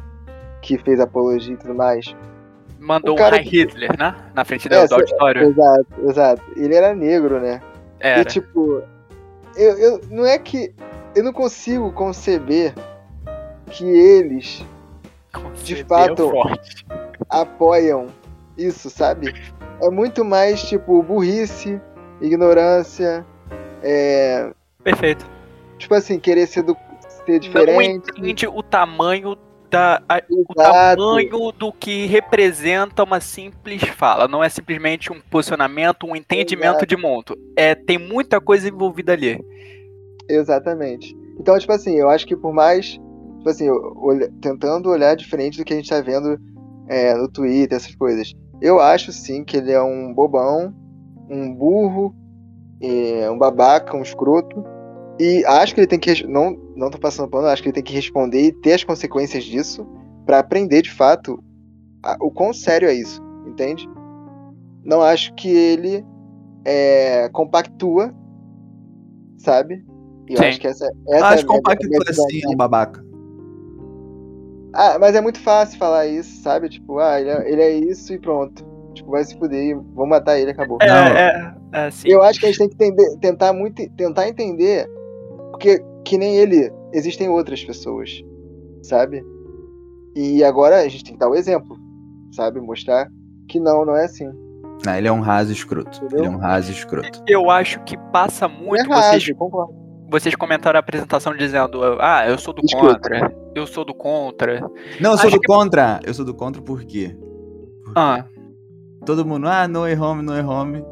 Que 0.64 0.78
fez 0.80 1.00
apologia 1.00 1.54
e 1.54 1.58
tudo 1.58 1.76
mais? 1.76 2.16
Mandou 2.80 3.12
O 3.12 3.14
um 3.14 3.18
cara 3.18 3.36
High 3.36 3.46
que- 3.46 3.62
Hitler, 3.62 3.98
né? 3.98 4.16
Na 4.34 4.44
frente 4.44 4.68
do, 4.68 4.76
É, 4.76 4.88
do 4.88 4.96
auditório. 4.96 5.44
Exato, 5.50 5.86
exato. 6.10 6.42
Ele 6.56 6.74
era 6.76 6.96
negro, 6.96 7.40
né? 7.40 7.62
Era. 8.00 8.22
E 8.22 8.26
tipo, 8.26 8.82
eu, 9.56 9.78
eu 9.78 10.02
não 10.10 10.26
é 10.26 10.38
que 10.38 10.74
eu 11.16 11.24
não 11.24 11.32
consigo 11.32 11.92
conceber 11.94 12.74
que 13.70 13.86
eles 13.86 14.66
Conceber 15.32 15.86
fato- 15.86 16.30
forte. 16.30 16.86
apoiam 17.30 18.08
isso, 18.58 18.90
sabe? 18.90 19.34
É 19.82 19.90
muito 19.90 20.24
mais 20.26 20.62
tipo 20.64 21.02
burrice, 21.04 21.80
ignorância, 22.22 23.26
é, 23.82 24.52
Perfeito. 24.84 25.26
tipo 25.78 25.94
assim, 25.94 26.20
querer 26.20 26.48
ser, 26.48 26.64
do, 26.64 26.76
ser 27.26 27.32
Não 27.34 27.40
diferente. 27.40 28.10
entende 28.20 28.48
o 28.48 28.62
tamanho 28.62 29.36
da. 29.74 30.02
a- 30.08 30.22
o 30.30 30.54
tamanho 30.54 31.52
do 31.52 31.72
que 31.74 32.06
representa 32.06 33.04
uma 33.04 33.20
simples 33.20 33.82
fala. 33.84 34.28
Não 34.28 34.44
é 34.44 34.50
simplesmente 34.50 35.12
um 35.12 35.20
posicionamento, 35.20 36.06
um 36.06 36.16
entendimento 36.16 36.78
Exato. 36.78 36.86
de 36.86 36.96
monto. 36.98 37.38
É, 37.58 37.74
tem 37.76 37.98
muita 37.98 38.40
coisa 38.40 38.70
envolvida 38.70 39.14
ali. 39.14 39.44
Exatamente. 40.30 41.16
Então, 41.40 41.58
tipo 41.58 41.72
assim, 41.72 41.96
eu 41.96 42.10
acho 42.10 42.26
que 42.26 42.36
por 42.36 42.54
mais, 42.54 42.92
tipo 42.92 43.50
assim, 43.50 43.68
tentando 44.42 44.90
olhar 44.90 45.16
diferente 45.16 45.58
do 45.58 45.66
que 45.66 45.74
a 45.74 45.76
gente 45.76 45.90
tá 45.90 46.00
vendo 46.02 46.38
é, 46.88 47.14
no 47.16 47.28
Twitter, 47.28 47.76
essas 47.76 47.96
coisas, 47.96 48.32
eu 48.62 48.80
acho 48.80 49.12
sim 49.12 49.44
que 49.44 49.58
ele 49.58 49.72
é 49.72 49.82
um 49.82 50.14
bobão, 50.14 50.74
um 51.30 51.54
burro, 51.54 52.16
é, 52.82 53.30
um 53.30 53.38
babaca, 53.38 53.98
um 53.98 54.02
escroto. 54.02 54.64
E 55.20 55.46
acho 55.46 55.74
que 55.76 55.80
ele 55.82 55.88
tem 55.88 56.00
que. 56.00 56.26
Não, 56.28 56.58
não 56.76 56.90
tô 56.90 56.98
passando 56.98 57.30
pano, 57.30 57.48
acho 57.48 57.62
que 57.62 57.70
ele 57.70 57.74
tem 57.76 57.84
que 57.84 57.94
responder 57.94 58.42
e 58.42 58.52
ter 58.52 58.74
as 58.74 58.84
consequências 58.84 59.44
disso 59.44 59.86
pra 60.26 60.40
aprender 60.40 60.82
de 60.82 60.92
fato 60.92 61.42
a- 62.02 62.18
o 62.20 62.32
quão 62.32 62.52
sério 62.54 62.88
é 62.88 62.94
isso, 62.94 63.22
entende? 63.46 63.88
Não 64.84 65.02
acho 65.02 65.34
que 65.36 65.50
ele 65.50 66.04
é, 66.66 67.30
compactua, 67.30 68.14
sabe? 69.38 69.86
E 70.30 70.34
eu 70.34 70.38
Sim. 70.40 70.46
acho 70.46 70.60
que 70.60 70.68
essa, 70.68 70.90
essa 71.10 71.26
Acho 71.28 71.34
é 71.34 71.34
a 71.34 71.38
que 71.38 71.46
compacto 71.46 71.88
minha 71.88 72.00
visão 72.08 72.26
assim, 72.26 72.42
é 72.44 72.50
um 72.50 72.56
babaca. 72.56 73.04
Ah, 74.74 74.98
mas 75.00 75.16
é 75.16 75.22
muito 75.22 75.40
fácil 75.40 75.78
falar 75.78 76.08
isso, 76.08 76.42
sabe? 76.42 76.68
Tipo, 76.70 76.98
ah, 76.98 77.20
ele 77.22 77.30
é, 77.30 77.52
ele 77.52 77.62
é 77.62 77.72
isso 77.78 78.12
e 78.14 78.20
pronto. 78.20 78.66
Tipo, 78.96 79.12
vai 79.12 79.24
se 79.24 79.38
fuder 79.38 79.64
e 79.64 79.74
vou 79.74 80.08
matar 80.08 80.40
ele, 80.40 80.52
acabou. 80.52 80.80
É, 80.82 80.88
Não. 80.88 80.96
é, 80.96 81.56
é 81.74 81.86
assim. 81.88 82.10
Eu 82.10 82.24
acho 82.24 82.40
que 82.40 82.46
a 82.48 82.50
gente 82.50 82.58
tem 82.60 82.70
que 82.70 82.76
entender- 82.76 83.18
tentar 83.20 83.54
muito, 83.54 83.88
tentar 83.96 84.28
entender, 84.28 84.88
porque 85.54 85.80
que 86.04 86.18
nem 86.18 86.36
ele, 86.36 86.70
existem 86.92 87.30
outras 87.30 87.64
pessoas, 87.64 88.22
sabe? 88.82 89.24
E 90.16 90.44
agora 90.44 90.82
a 90.82 90.88
gente 90.88 91.04
tem 91.04 91.14
que 91.14 91.20
dar 91.20 91.30
o 91.30 91.36
exemplo, 91.36 91.78
sabe? 92.32 92.60
Mostrar 92.60 93.08
que 93.48 93.60
não, 93.60 93.86
não 93.86 93.96
é 93.96 94.06
assim. 94.06 94.30
Ah, 94.86 94.98
ele 94.98 95.08
é 95.08 95.12
um 95.12 95.22
raso 95.22 95.52
escroto. 95.52 95.98
Entendeu? 95.98 96.20
Ele 96.20 96.28
é 96.28 96.30
um 96.30 96.38
raso 96.40 96.72
escroto. 96.72 97.24
Eu 97.28 97.50
acho 97.50 97.80
que 97.84 97.96
passa 98.12 98.48
muito. 98.48 98.82
é 98.92 98.96
errado, 98.96 99.12
vocês, 99.12 99.32
concordo. 99.38 99.74
vocês 100.10 100.36
comentaram 100.36 100.78
a 100.78 100.82
apresentação 100.82 101.36
dizendo: 101.38 101.80
Ah, 102.00 102.28
eu 102.28 102.38
sou 102.38 102.54
do 102.54 102.62
Escroto. 102.66 102.96
contra. 102.96 103.36
Eu 103.56 103.68
sou 103.68 103.86
do 103.86 103.94
contra. 103.94 104.60
Não, 105.00 105.12
eu 105.12 105.18
sou 105.18 105.28
Acho 105.28 105.38
do 105.38 105.40
que- 105.42 105.48
contra. 105.48 106.00
Eu 106.04 106.14
sou 106.14 106.26
do 106.26 106.34
contra 106.34 106.62
por 106.62 106.84
quê? 106.84 107.16
Ah, 107.96 108.26
Todo 109.06 109.26
mundo, 109.26 109.48
ah, 109.48 109.68
no 109.68 109.82
way 109.82 109.98
home, 109.98 110.22
no 110.24 110.32
way 110.32 110.42
home. 110.44 110.84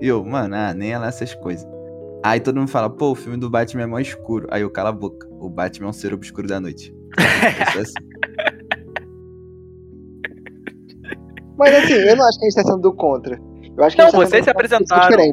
E 0.00 0.06
eu, 0.08 0.24
mano, 0.24 0.54
ah, 0.54 0.72
nem 0.72 0.92
é 0.92 0.98
lá 0.98 1.08
essas 1.08 1.34
coisas. 1.34 1.66
Aí 2.24 2.40
todo 2.40 2.56
mundo 2.58 2.68
fala, 2.68 2.90
pô, 2.90 3.10
o 3.12 3.14
filme 3.14 3.36
do 3.38 3.48
Batman 3.48 3.82
é 3.82 3.86
mó 3.86 3.98
escuro. 3.98 4.46
Aí 4.50 4.62
eu 4.62 4.70
cala 4.70 4.88
a 4.90 4.92
boca. 4.92 5.28
O 5.40 5.48
Batman 5.48 5.86
é 5.86 5.90
um 5.90 5.92
ser 5.92 6.12
obscuro 6.12 6.48
da 6.48 6.60
noite. 6.60 6.92
Assim. 7.80 7.92
Mas 11.58 11.74
assim, 11.74 11.94
eu 11.94 12.16
não 12.16 12.26
acho 12.28 12.38
que 12.38 12.44
a 12.46 12.48
gente 12.50 12.56
tá 12.56 12.64
sendo 12.64 12.82
do 12.82 12.92
contra. 12.94 13.40
Eu 13.76 13.84
acho 13.84 13.96
que 13.96 14.02
Não, 14.02 14.08
a 14.08 14.10
gente 14.10 14.20
tá 14.20 14.26
vocês 14.28 14.44
se 14.44 14.50
é 14.50 14.52
apresentaram. 14.52 15.24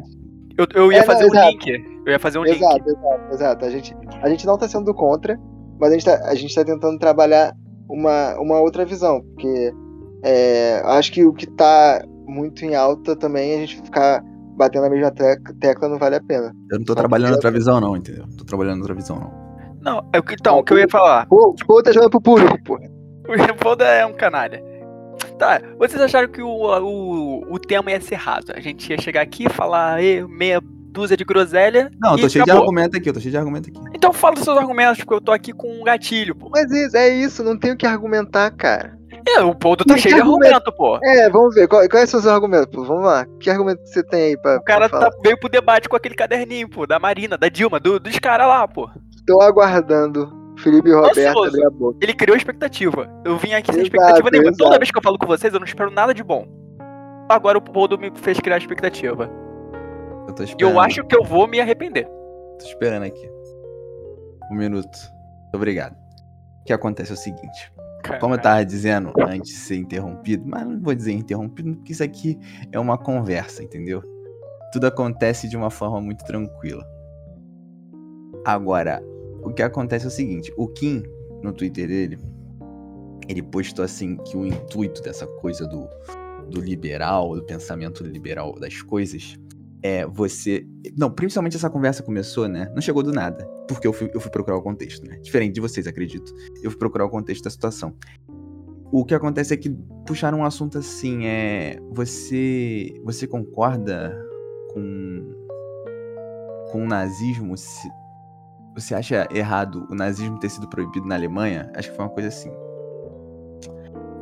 eu, 0.58 0.68
eu 0.74 0.92
ia 0.92 1.00
É, 1.00 1.02
não, 1.02 1.06
fazer 1.08 1.26
um 1.26 1.28
exato. 1.28 1.50
link. 1.50 1.86
Eu 2.06 2.12
ia 2.12 2.20
fazer 2.20 2.40
um 2.40 2.44
link. 2.44 2.56
Exato, 2.58 2.90
exato, 2.90 3.34
exato. 3.34 3.66
A 3.66 3.70
gente, 3.70 3.96
a 4.22 4.30
gente 4.30 4.46
não 4.46 4.58
tá 4.58 4.68
sendo 4.68 4.86
do 4.86 4.94
contra, 4.94 5.38
mas 5.80 5.90
a 5.90 5.94
gente 5.94 6.06
tá, 6.06 6.22
a 6.30 6.36
gente 6.36 6.54
tá 6.56 6.64
tentando 6.64 6.98
trabalhar 6.98 7.54
uma, 7.90 8.40
uma 8.40 8.60
outra 8.62 8.86
visão. 8.86 9.22
Porque 9.22 9.74
é, 10.24 10.82
acho 10.86 11.12
que 11.12 11.26
o 11.26 11.34
que 11.34 11.48
tá 11.48 12.02
muito 12.26 12.64
em 12.64 12.76
alta 12.76 13.16
também, 13.16 13.56
a 13.56 13.58
gente 13.58 13.76
ficar 13.82 14.24
batendo 14.56 14.84
na 14.84 14.90
mesma 14.90 15.12
tec- 15.12 15.54
tecla 15.60 15.90
não 15.90 15.98
vale 16.00 16.16
a 16.16 16.22
pena. 16.22 16.54
Eu 16.72 16.78
não 16.80 16.86
tô 16.86 16.94
Só 16.94 17.00
trabalhando 17.00 17.34
outra 17.34 17.52
visão, 17.52 17.80
não, 17.82 17.96
entendeu? 17.98 18.26
Tô 18.38 18.44
trabalhando 18.46 18.80
outra 18.80 18.94
visão, 18.96 19.18
não. 19.20 19.44
Não, 19.82 20.10
é 20.14 20.20
o 20.20 20.24
que- 20.24 20.36
então, 20.36 20.60
o 20.60 20.64
que 20.64 20.74
eu 20.74 20.80
ia 20.80 20.88
falar. 20.90 21.26
Pô, 21.28 21.56
pô, 21.68 21.84
tá 21.84 21.92
jogando 21.92 22.10
pro 22.12 22.22
público, 22.22 22.58
pô. 22.64 22.78
O 23.28 23.32
Revolda 23.32 23.86
é 23.86 24.06
um 24.06 24.12
canalha. 24.14 24.62
Tá, 25.40 25.62
vocês 25.80 26.02
acharam 26.02 26.28
que 26.28 26.42
o, 26.42 26.48
o, 26.50 27.54
o 27.54 27.60
tema 27.60 27.90
ia 27.92 28.02
ser 28.02 28.16
raso. 28.16 28.48
A 28.54 28.60
gente 28.60 28.90
ia 28.92 29.00
chegar 29.00 29.22
aqui, 29.22 29.48
falar 29.50 30.04
"Ê, 30.04 30.26
meia 30.28 30.60
dúzia 30.62 31.16
de 31.18 31.24
groselha. 31.24 31.90
Não, 32.02 32.12
eu 32.12 32.18
e 32.18 32.22
tô 32.22 32.30
cheio 32.30 32.44
de 32.44 32.52
acabou. 32.52 32.64
argumento 32.70 32.98
aqui, 32.98 33.10
eu 33.10 33.14
tô 33.14 33.20
cheio 33.22 33.32
de 33.32 33.38
argumento 33.38 33.70
aqui. 33.70 33.80
Então 33.96 34.12
fala 34.14 34.36
dos 34.36 34.44
seus 34.44 34.58
argumentos, 34.58 34.98
porque 34.98 35.14
eu 35.14 35.22
tô 35.22 35.32
aqui 35.32 35.54
com 35.54 35.68
um 35.80 35.84
gatilho, 35.84 36.36
pô. 36.36 36.50
Mas 36.52 36.70
isso, 36.72 36.96
é 36.98 37.10
isso, 37.10 37.44
não 37.44 37.58
tem 37.58 37.72
o 37.72 37.78
que 37.78 37.86
argumentar, 37.88 38.52
cara. 38.52 38.98
É, 39.28 39.42
o 39.42 39.56
Poldo 39.56 39.86
tá 39.86 39.98
cheio 39.98 40.16
de 40.16 40.22
argumento? 40.22 40.72
pô. 40.74 41.00
É, 41.04 41.30
vamos 41.30 41.56
ver, 41.56 41.68
qual- 41.68 41.88
quais 41.90 42.10
são 42.10 42.20
os 42.20 42.28
argumentos, 42.28 42.68
pô? 42.76 42.84
Vamos 42.84 43.06
lá. 43.06 43.26
Que 43.40 43.50
argumento 43.50 43.82
que 43.84 43.90
você 43.90 44.04
tem 44.04 44.22
aí 44.24 44.38
pra, 44.38 44.58
O 44.58 44.64
cara 44.64 44.90
pra 44.90 45.00
tá, 45.10 45.18
veio 45.24 45.40
pro 45.40 45.50
debate 45.50 45.88
com 45.88 45.96
aquele 45.96 46.16
caderninho, 46.16 46.70
pô, 46.70 46.86
da 46.86 47.00
Marina, 47.00 47.38
da 47.38 47.48
Dilma, 47.50 47.80
do- 47.80 48.00
dos 48.00 48.20
caras 48.20 48.48
lá, 48.48 48.68
pô. 48.68 48.90
Tô 49.26 49.42
aguardando 49.42 50.32
Felipe 50.60 50.92
Roberto 50.92 51.40
abrir 51.46 51.66
a 51.66 51.70
boca. 51.70 51.98
Ele 52.02 52.14
criou 52.14 52.36
expectativa. 52.38 53.10
Eu 53.26 53.38
vim 53.38 53.54
aqui 53.54 53.72
sem 53.72 53.82
Exato, 53.82 53.96
expectativa 53.96 54.30
nenhuma. 54.32 54.52
Toda 54.52 54.64
exato. 54.66 54.80
vez 54.80 54.92
que 54.92 54.98
eu 54.98 55.02
falo 55.04 55.18
com 55.18 55.26
vocês, 55.28 55.54
eu 55.54 55.60
não 55.60 55.66
espero 55.66 55.90
nada 55.90 56.14
de 56.14 56.24
bom. 56.24 56.46
Agora 57.30 57.58
o 57.58 57.62
Poldo 57.62 57.98
me 57.98 58.12
fez 58.16 58.40
criar 58.40 58.58
expectativa. 58.58 59.30
Eu 60.28 60.34
tô 60.36 60.44
E 60.44 60.46
esperando. 60.46 60.74
eu 60.74 60.80
acho 60.80 61.04
que 61.06 61.16
eu 61.16 61.24
vou 61.24 61.48
me 61.48 61.60
arrepender. 61.60 62.06
Tô 62.60 62.66
esperando 62.66 63.04
aqui. 63.04 63.30
Um 64.52 64.56
minuto. 64.56 64.98
Obrigado. 65.56 65.94
O 66.62 66.64
que 66.66 66.74
acontece 66.74 67.12
é 67.12 67.14
o 67.16 67.18
seguinte. 67.18 67.73
Como 68.20 68.36
eu 68.36 68.42
tava 68.42 68.66
dizendo 68.66 69.14
antes 69.20 69.52
de 69.52 69.58
ser 69.58 69.76
interrompido, 69.78 70.44
mas 70.46 70.66
não 70.66 70.82
vou 70.82 70.94
dizer 70.94 71.14
interrompido, 71.14 71.76
porque 71.76 71.94
isso 71.94 72.04
aqui 72.04 72.38
é 72.72 72.80
uma 72.80 72.98
conversa, 72.98 73.64
entendeu? 73.64 74.02
Tudo 74.72 74.88
acontece 74.88 75.48
de 75.48 75.56
uma 75.56 75.70
forma 75.70 76.02
muito 76.02 76.24
tranquila. 76.26 76.86
Agora, 78.46 79.02
o 79.42 79.54
que 79.54 79.62
acontece 79.62 80.06
é 80.06 80.08
o 80.08 80.12
seguinte: 80.12 80.54
o 80.58 80.68
Kim, 80.68 81.04
no 81.42 81.54
Twitter 81.54 81.88
dele, 81.88 82.20
ele 83.28 83.42
postou 83.42 83.86
assim 83.86 84.18
que 84.18 84.36
o 84.36 84.46
intuito 84.46 85.02
dessa 85.02 85.26
coisa 85.26 85.66
do, 85.66 85.88
do 86.50 86.60
liberal, 86.60 87.36
do 87.36 87.44
pensamento 87.44 88.04
liberal 88.04 88.54
das 88.60 88.82
coisas, 88.82 89.38
é 89.84 90.06
você. 90.06 90.66
Não, 90.98 91.12
principalmente 91.12 91.58
essa 91.58 91.70
conversa 91.70 92.02
começou, 92.02 92.48
né? 92.48 92.72
Não 92.74 92.82
chegou 92.82 93.04
do 93.04 93.12
nada. 93.12 93.46
Porque 93.68 93.86
eu 93.86 93.92
fui, 93.92 94.10
eu 94.14 94.20
fui 94.22 94.32
procurar 94.32 94.58
o 94.58 94.62
contexto, 94.62 95.06
né? 95.06 95.18
Diferente 95.18 95.54
de 95.54 95.62
vocês, 95.62 95.86
acredito. 95.86 96.34
Eu 96.64 96.72
fui 96.72 96.80
procurar 96.80 97.06
o 97.06 97.10
contexto 97.10 97.44
da 97.44 97.50
situação. 97.50 97.94
O 98.92 99.04
que 99.04 99.14
acontece 99.14 99.54
é 99.54 99.58
que 99.58 99.70
puxaram 100.06 100.40
um 100.40 100.46
assunto 100.46 100.78
assim, 100.78 101.26
é. 101.26 101.78
Você. 101.92 102.94
Você 103.04 103.28
concorda 103.28 104.18
com. 104.72 105.36
com 106.72 106.84
o 106.84 106.88
nazismo? 106.88 107.58
Se, 107.58 107.90
você 108.74 108.96
acha 108.96 109.28
errado 109.32 109.86
o 109.90 109.96
nazismo 109.96 110.40
ter 110.40 110.50
sido 110.50 110.68
proibido 110.70 111.06
na 111.06 111.16
Alemanha? 111.16 111.70
Acho 111.76 111.90
que 111.90 111.96
foi 111.96 112.06
uma 112.06 112.12
coisa 112.12 112.30
assim. 112.30 112.52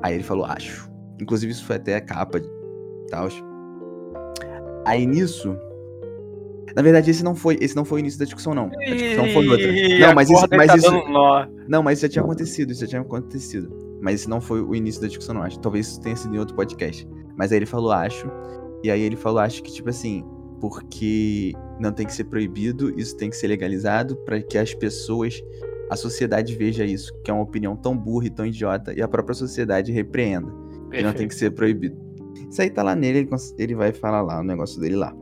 Aí 0.01 0.15
ele 0.15 0.23
falou, 0.23 0.45
acho. 0.45 0.89
Inclusive, 1.21 1.51
isso 1.51 1.65
foi 1.65 1.75
até 1.75 1.95
a 1.95 2.01
capa 2.01 2.39
e 2.39 3.07
tal. 3.09 3.29
Aí 4.85 5.05
nisso. 5.05 5.55
Na 6.75 6.81
verdade, 6.81 7.11
esse 7.11 7.23
não 7.23 7.35
foi, 7.35 7.57
esse 7.59 7.75
não 7.75 7.83
foi 7.83 7.99
o 7.99 8.01
início 8.01 8.17
da 8.17 8.25
discussão, 8.25 8.53
não. 8.53 8.65
A 8.65 8.93
discussão 8.93 9.27
foi 9.33 9.47
outra. 9.47 9.67
Não, 9.99 10.15
mas 10.15 10.29
isso, 10.29 10.47
mas 10.51 10.67
tá 10.67 10.77
isso, 10.77 10.91
não, 11.67 11.83
mas 11.83 11.97
isso 11.97 12.07
já 12.07 12.09
tinha 12.09 12.23
acontecido, 12.23 12.71
isso 12.71 12.81
já 12.81 12.87
tinha 12.87 13.01
acontecido. 13.01 13.97
Mas 14.01 14.21
esse 14.21 14.29
não 14.29 14.39
foi 14.39 14.61
o 14.61 14.73
início 14.73 15.01
da 15.01 15.07
discussão, 15.07 15.35
não. 15.35 15.43
Acho. 15.43 15.59
Talvez 15.59 15.87
isso 15.87 16.01
tenha 16.01 16.15
sido 16.15 16.33
em 16.33 16.39
outro 16.39 16.55
podcast. 16.55 17.07
Mas 17.37 17.51
aí 17.51 17.57
ele 17.57 17.65
falou, 17.65 17.91
acho. 17.91 18.31
E 18.83 18.89
aí 18.89 19.01
ele 19.01 19.15
falou, 19.15 19.39
acho 19.39 19.61
que, 19.61 19.71
tipo 19.71 19.89
assim, 19.89 20.23
porque 20.59 21.53
não 21.79 21.91
tem 21.91 22.05
que 22.05 22.13
ser 22.13 22.23
proibido, 22.23 22.97
isso 22.97 23.17
tem 23.17 23.29
que 23.29 23.35
ser 23.35 23.47
legalizado 23.47 24.15
para 24.17 24.41
que 24.41 24.57
as 24.57 24.73
pessoas, 24.73 25.43
a 25.89 25.95
sociedade 25.95 26.55
veja 26.55 26.85
isso, 26.85 27.13
que 27.21 27.29
é 27.29 27.33
uma 27.33 27.43
opinião 27.43 27.75
tão 27.75 27.97
burra 27.97 28.27
e 28.27 28.29
tão 28.29 28.45
idiota, 28.45 28.93
e 28.93 29.01
a 29.01 29.07
própria 29.07 29.35
sociedade 29.35 29.91
repreenda. 29.91 30.51
Que 30.89 31.01
não 31.01 31.13
tem 31.13 31.27
que 31.27 31.35
ser 31.35 31.51
proibido. 31.51 32.10
Isso 32.49 32.61
aí 32.61 32.69
tá 32.69 32.83
lá 32.83 32.95
nele, 32.95 33.19
ele, 33.19 33.29
ele 33.57 33.75
vai 33.75 33.91
falar 33.91 34.21
lá 34.21 34.39
o 34.39 34.43
negócio 34.43 34.79
dele 34.79 34.95
lá. 34.95 35.13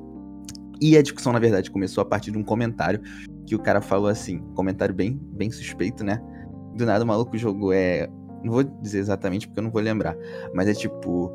E 0.82 0.98
a 0.98 1.02
discussão, 1.02 1.34
na 1.34 1.40
verdade, 1.40 1.70
começou 1.70 2.02
a 2.02 2.06
partir 2.06 2.32
de 2.32 2.38
um 2.38 2.44
comentário 2.44 3.02
que 3.46 3.54
o 3.56 3.60
cara 3.60 3.82
falou 3.82 4.08
assim, 4.08 4.40
comentário 4.56 4.94
bem, 4.96 5.20
bem 5.34 5.52
suspeito, 5.52 6.04
né? 6.04 6.22
Do 6.76 6.86
nada 6.86 7.04
o 7.04 7.08
maluco 7.08 7.38
jogou, 7.38 7.74
é. 7.74 8.08
Não 8.44 8.54
vou 8.54 8.64
dizer 8.64 9.00
exatamente 9.00 9.48
porque 9.48 9.60
eu 9.60 9.64
não 9.64 9.72
vou 9.72 9.82
lembrar. 9.82 10.16
Mas 10.54 10.68
é 10.68 10.74
tipo. 10.74 11.32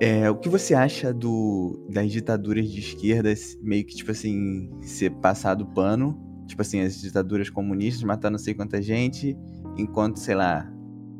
É, 0.00 0.28
o 0.30 0.36
que 0.36 0.48
você 0.48 0.74
acha 0.74 1.12
do, 1.12 1.86
das 1.88 2.10
ditaduras 2.10 2.68
de 2.68 2.80
esquerdas 2.80 3.56
meio 3.62 3.84
que, 3.84 3.94
tipo 3.94 4.10
assim, 4.10 4.70
ser 4.80 5.10
passado 5.10 5.66
pano? 5.66 6.18
Tipo 6.46 6.62
assim, 6.62 6.80
as 6.80 7.00
ditaduras 7.00 7.48
comunistas 7.50 8.02
matar 8.02 8.30
não 8.30 8.38
sei 8.38 8.52
quanta 8.52 8.82
gente, 8.82 9.36
enquanto, 9.76 10.18
sei 10.18 10.34
lá, 10.34 10.68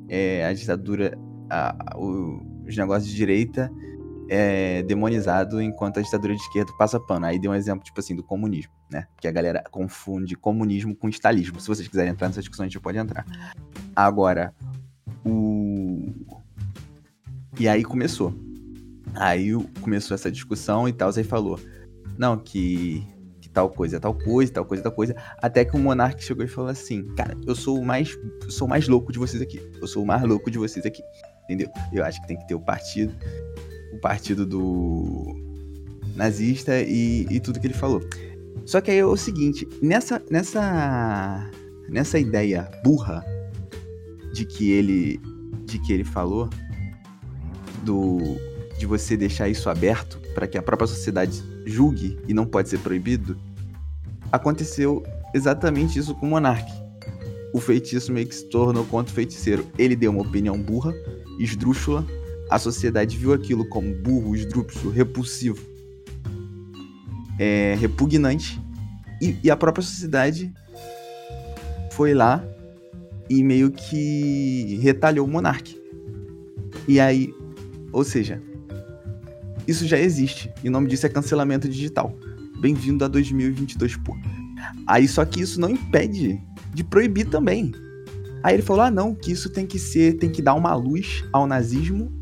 é, 0.09 0.45
a 0.47 0.53
ditadura. 0.53 1.17
a- 1.51 1.97
os 2.73 2.79
negócios 2.79 3.11
de 3.11 3.17
direita 3.17 3.71
é 4.29 4.83
demonizado 4.83 5.61
enquanto 5.61 5.99
a 5.99 6.02
ditadura 6.02 6.35
de 6.35 6.41
esquerda 6.41 6.73
passa 6.79 6.99
pano. 6.99 7.26
Aí 7.26 7.38
deu 7.38 7.50
um 7.50 7.55
exemplo, 7.55 7.85
tipo 7.85 8.00
assim, 8.00 8.17
do 8.17 8.23
comunismo, 8.23 8.73
né? 8.91 9.07
Que 9.21 9.29
a 9.29 9.31
galera 9.31 9.62
confunde 9.71 10.37
comunismo 10.37 10.97
com 10.97 11.09
estalismo. 11.09 11.61
Se 11.61 11.69
vocês 11.69 11.87
quiserem 11.87 12.12
entrar 12.12 12.29
nessa 12.29 12.41
discussão, 12.41 12.64
a 12.64 12.69
gente 12.69 12.81
pode 12.81 12.99
entrar. 12.99 13.26
Agora, 13.95 14.55
o. 15.25 16.12
E 17.59 17.69
aí 17.69 17.85
começou. 17.85 18.35
Aí 19.14 19.52
começou 19.83 20.14
essa 20.14 20.31
discussão 20.31 20.88
e 20.88 20.93
tal, 20.93 21.11
aí 21.14 21.25
falou. 21.25 21.61
Não, 22.17 22.38
que, 22.38 23.07
que 23.41 23.50
tal 23.50 23.69
coisa 23.69 23.97
é 23.97 24.00
tal 24.00 24.14
coisa, 24.14 24.52
tal 24.52 24.64
coisa 24.64 24.81
é 24.81 24.85
tal 24.85 24.93
coisa. 24.93 25.17
Até 25.43 25.64
que 25.64 25.76
o 25.76 25.79
Monark 25.79 26.23
chegou 26.25 26.45
e 26.45 26.49
falou 26.49 26.71
assim: 26.71 27.05
Cara, 27.17 27.37
eu 27.47 27.55
sou 27.55 27.79
o 27.79 27.85
mais, 27.85 28.17
sou 28.49 28.67
o 28.67 28.71
mais 28.71 28.88
louco 28.88 29.12
de 29.12 29.19
vocês 29.19 29.43
aqui. 29.43 29.61
Eu 29.79 29.87
sou 29.87 30.02
o 30.02 30.07
mais 30.07 30.23
louco 30.23 30.50
de 30.50 30.57
vocês 30.59 30.87
aqui. 30.87 31.02
Entendeu? 31.52 31.71
Eu 31.92 32.04
acho 32.04 32.21
que 32.23 32.28
tem 32.28 32.38
que 32.38 32.49
ter 32.49 32.54
o 32.54 32.61
partido 32.61 33.14
o 33.92 33.99
partido 33.99 34.47
do 34.47 35.37
nazista 36.16 36.80
e, 36.80 37.26
e 37.30 37.38
tudo 37.38 37.61
que 37.61 37.66
ele 37.66 37.75
falou. 37.75 38.02
Só 38.64 38.80
que 38.80 38.90
aí 38.90 38.99
é 38.99 39.04
o 39.04 39.16
seguinte, 39.16 39.68
nessa, 39.82 40.23
nessa, 40.30 41.50
nessa 41.88 42.18
ideia 42.18 42.71
burra 42.82 43.25
de 44.32 44.44
que 44.44 44.71
ele, 44.71 45.21
de 45.64 45.78
que 45.78 45.92
ele 45.92 46.04
falou 46.04 46.49
do 47.85 48.18
de 48.78 48.87
você 48.87 49.16
deixar 49.16 49.49
isso 49.49 49.71
aberto 49.71 50.18
para 50.35 50.47
que 50.47 50.59
a 50.59 50.62
própria 50.62 50.88
sociedade 50.88 51.40
julgue 51.64 52.18
e 52.26 52.35
não 52.35 52.44
pode 52.44 52.68
ser 52.68 52.78
proibido, 52.80 53.38
aconteceu 54.32 55.04
exatamente 55.32 55.99
isso 55.99 56.16
com 56.16 56.26
o 56.26 56.30
Monark. 56.30 56.82
O 57.52 57.61
feitiço 57.61 58.12
meio 58.12 58.26
que 58.26 58.35
se 58.35 58.47
tornou 58.47 58.85
contra 58.87 59.12
o 59.12 59.14
feiticeiro. 59.14 59.66
Ele 59.78 59.94
deu 59.94 60.11
uma 60.11 60.23
opinião 60.23 60.59
burra, 60.59 60.94
esdrúxula, 61.38 62.06
a 62.50 62.59
sociedade 62.59 63.16
viu 63.16 63.32
aquilo 63.32 63.66
como 63.68 63.94
burro, 63.94 64.35
esdrúxulo, 64.35 64.90
repulsivo, 64.92 65.59
é, 67.38 67.76
repugnante, 67.78 68.61
e, 69.21 69.37
e 69.42 69.50
a 69.50 69.56
própria 69.56 69.82
sociedade 69.82 70.52
foi 71.92 72.12
lá 72.12 72.44
e 73.28 73.42
meio 73.42 73.71
que 73.71 74.78
retalhou 74.82 75.26
o 75.26 75.30
monarca. 75.30 75.71
E 76.87 76.99
aí, 76.99 77.32
ou 77.92 78.04
seja, 78.04 78.42
isso 79.66 79.87
já 79.87 79.99
existe. 79.99 80.52
E 80.62 80.68
o 80.68 80.73
nome 80.73 80.88
disso 80.88 81.06
é 81.06 81.09
cancelamento 81.09 81.68
digital. 81.68 82.16
Bem-vindo 82.61 83.04
a 83.04 83.09
2022, 83.09 83.97
pô. 83.97 84.16
Aí 84.87 85.07
só 85.09 85.25
que 85.25 85.40
isso 85.40 85.61
não 85.61 85.71
impede 85.71 86.40
de 86.73 86.85
proibir 86.85 87.28
também. 87.28 87.73
Aí 88.42 88.54
ele 88.54 88.62
falou: 88.62 88.83
"Ah, 88.83 88.90
não, 88.90 89.14
que 89.14 89.33
isso 89.33 89.50
tem 89.50 89.66
que 89.66 89.78
ser, 89.78 90.14
tem 90.19 90.31
que 90.31 90.42
dar 90.42 90.54
uma 90.54 90.75
luz 90.75 91.25
ao 91.33 91.47
nazismo 91.47 92.12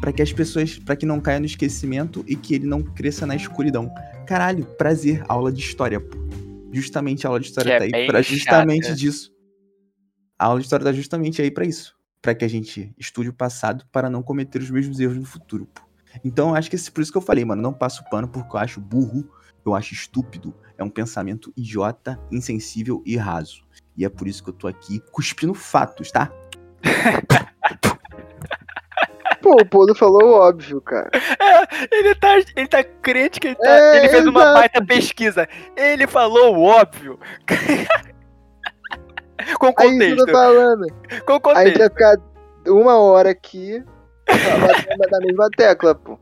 para 0.00 0.12
que 0.12 0.22
as 0.22 0.32
pessoas, 0.32 0.78
para 0.78 0.96
que 0.96 1.04
não 1.04 1.20
caia 1.20 1.38
no 1.40 1.46
esquecimento 1.46 2.24
e 2.26 2.34
que 2.34 2.54
ele 2.54 2.66
não 2.66 2.82
cresça 2.82 3.26
na 3.26 3.36
escuridão. 3.36 3.92
Caralho, 4.26 4.64
prazer, 4.78 5.22
aula 5.28 5.52
de 5.52 5.60
história, 5.60 6.00
pô. 6.00 6.16
Justamente 6.72 7.26
a 7.26 7.30
aula 7.30 7.40
de 7.40 7.46
história 7.46 7.68
Que 7.70 7.74
é 7.74 7.78
tá 7.78 7.84
aí 7.84 7.90
bem 7.92 8.06
pra 8.06 8.22
justamente 8.22 8.84
chata. 8.84 8.96
disso. 8.96 9.30
A 10.38 10.46
aula 10.46 10.60
de 10.60 10.64
história 10.66 10.84
tá 10.86 10.92
justamente 10.92 11.42
aí 11.42 11.50
pra 11.50 11.64
isso, 11.66 11.94
Pra 12.22 12.34
que 12.34 12.44
a 12.44 12.48
gente 12.48 12.94
estude 12.98 13.28
o 13.28 13.32
passado 13.32 13.84
para 13.92 14.08
não 14.08 14.22
cometer 14.22 14.60
os 14.62 14.70
mesmos 14.70 15.00
erros 15.00 15.16
no 15.16 15.24
futuro, 15.24 15.66
pô. 15.66 15.82
Então, 16.24 16.54
acho 16.54 16.70
que 16.70 16.76
esse, 16.76 16.90
por 16.90 17.00
isso 17.02 17.12
que 17.12 17.18
eu 17.18 17.22
falei, 17.22 17.44
mano, 17.44 17.60
não 17.62 17.72
passo 17.72 18.02
pano 18.10 18.26
porque 18.28 18.56
eu 18.56 18.60
acho 18.60 18.80
burro, 18.80 19.28
eu 19.66 19.74
acho 19.74 19.92
estúpido, 19.94 20.54
é 20.80 20.84
um 20.84 20.90
pensamento 20.90 21.52
idiota, 21.54 22.18
insensível 22.32 23.02
e 23.04 23.16
raso. 23.16 23.62
E 23.96 24.04
é 24.04 24.08
por 24.08 24.26
isso 24.26 24.42
que 24.42 24.48
eu 24.48 24.54
tô 24.54 24.66
aqui 24.66 24.98
cuspindo 25.12 25.52
fatos, 25.52 26.10
tá? 26.10 26.32
Pô, 29.42 29.54
o 29.54 29.66
Polo 29.66 29.94
falou 29.94 30.22
o 30.22 30.32
óbvio, 30.32 30.80
cara. 30.82 31.10
É, 31.14 31.96
ele 31.96 32.14
tá, 32.14 32.38
ele 32.56 32.68
tá 32.68 32.84
crente 32.84 33.40
que 33.40 33.48
ele 33.48 33.56
tá. 33.56 33.70
É, 33.70 33.98
ele 33.98 34.08
fez 34.10 34.26
uma 34.26 34.40
exato. 34.40 34.58
baita 34.58 34.84
pesquisa. 34.84 35.48
Ele 35.76 36.06
falou 36.06 36.56
o 36.56 36.62
óbvio. 36.62 37.18
com 39.58 39.66
Aí 39.66 39.70
eu 39.70 39.74
contexto. 39.74 40.26
tô 40.26 40.32
falando. 40.32 40.86
Com 41.24 41.50
A 41.50 41.64
gente 41.64 41.78
vai 41.78 41.88
contexto. 41.88 41.90
ficar 41.90 42.16
uma 42.66 42.98
hora 42.98 43.30
aqui 43.30 43.82
batendo 44.26 45.10
na 45.10 45.20
mesma 45.24 45.48
tecla, 45.56 45.94
pô. 45.94 46.18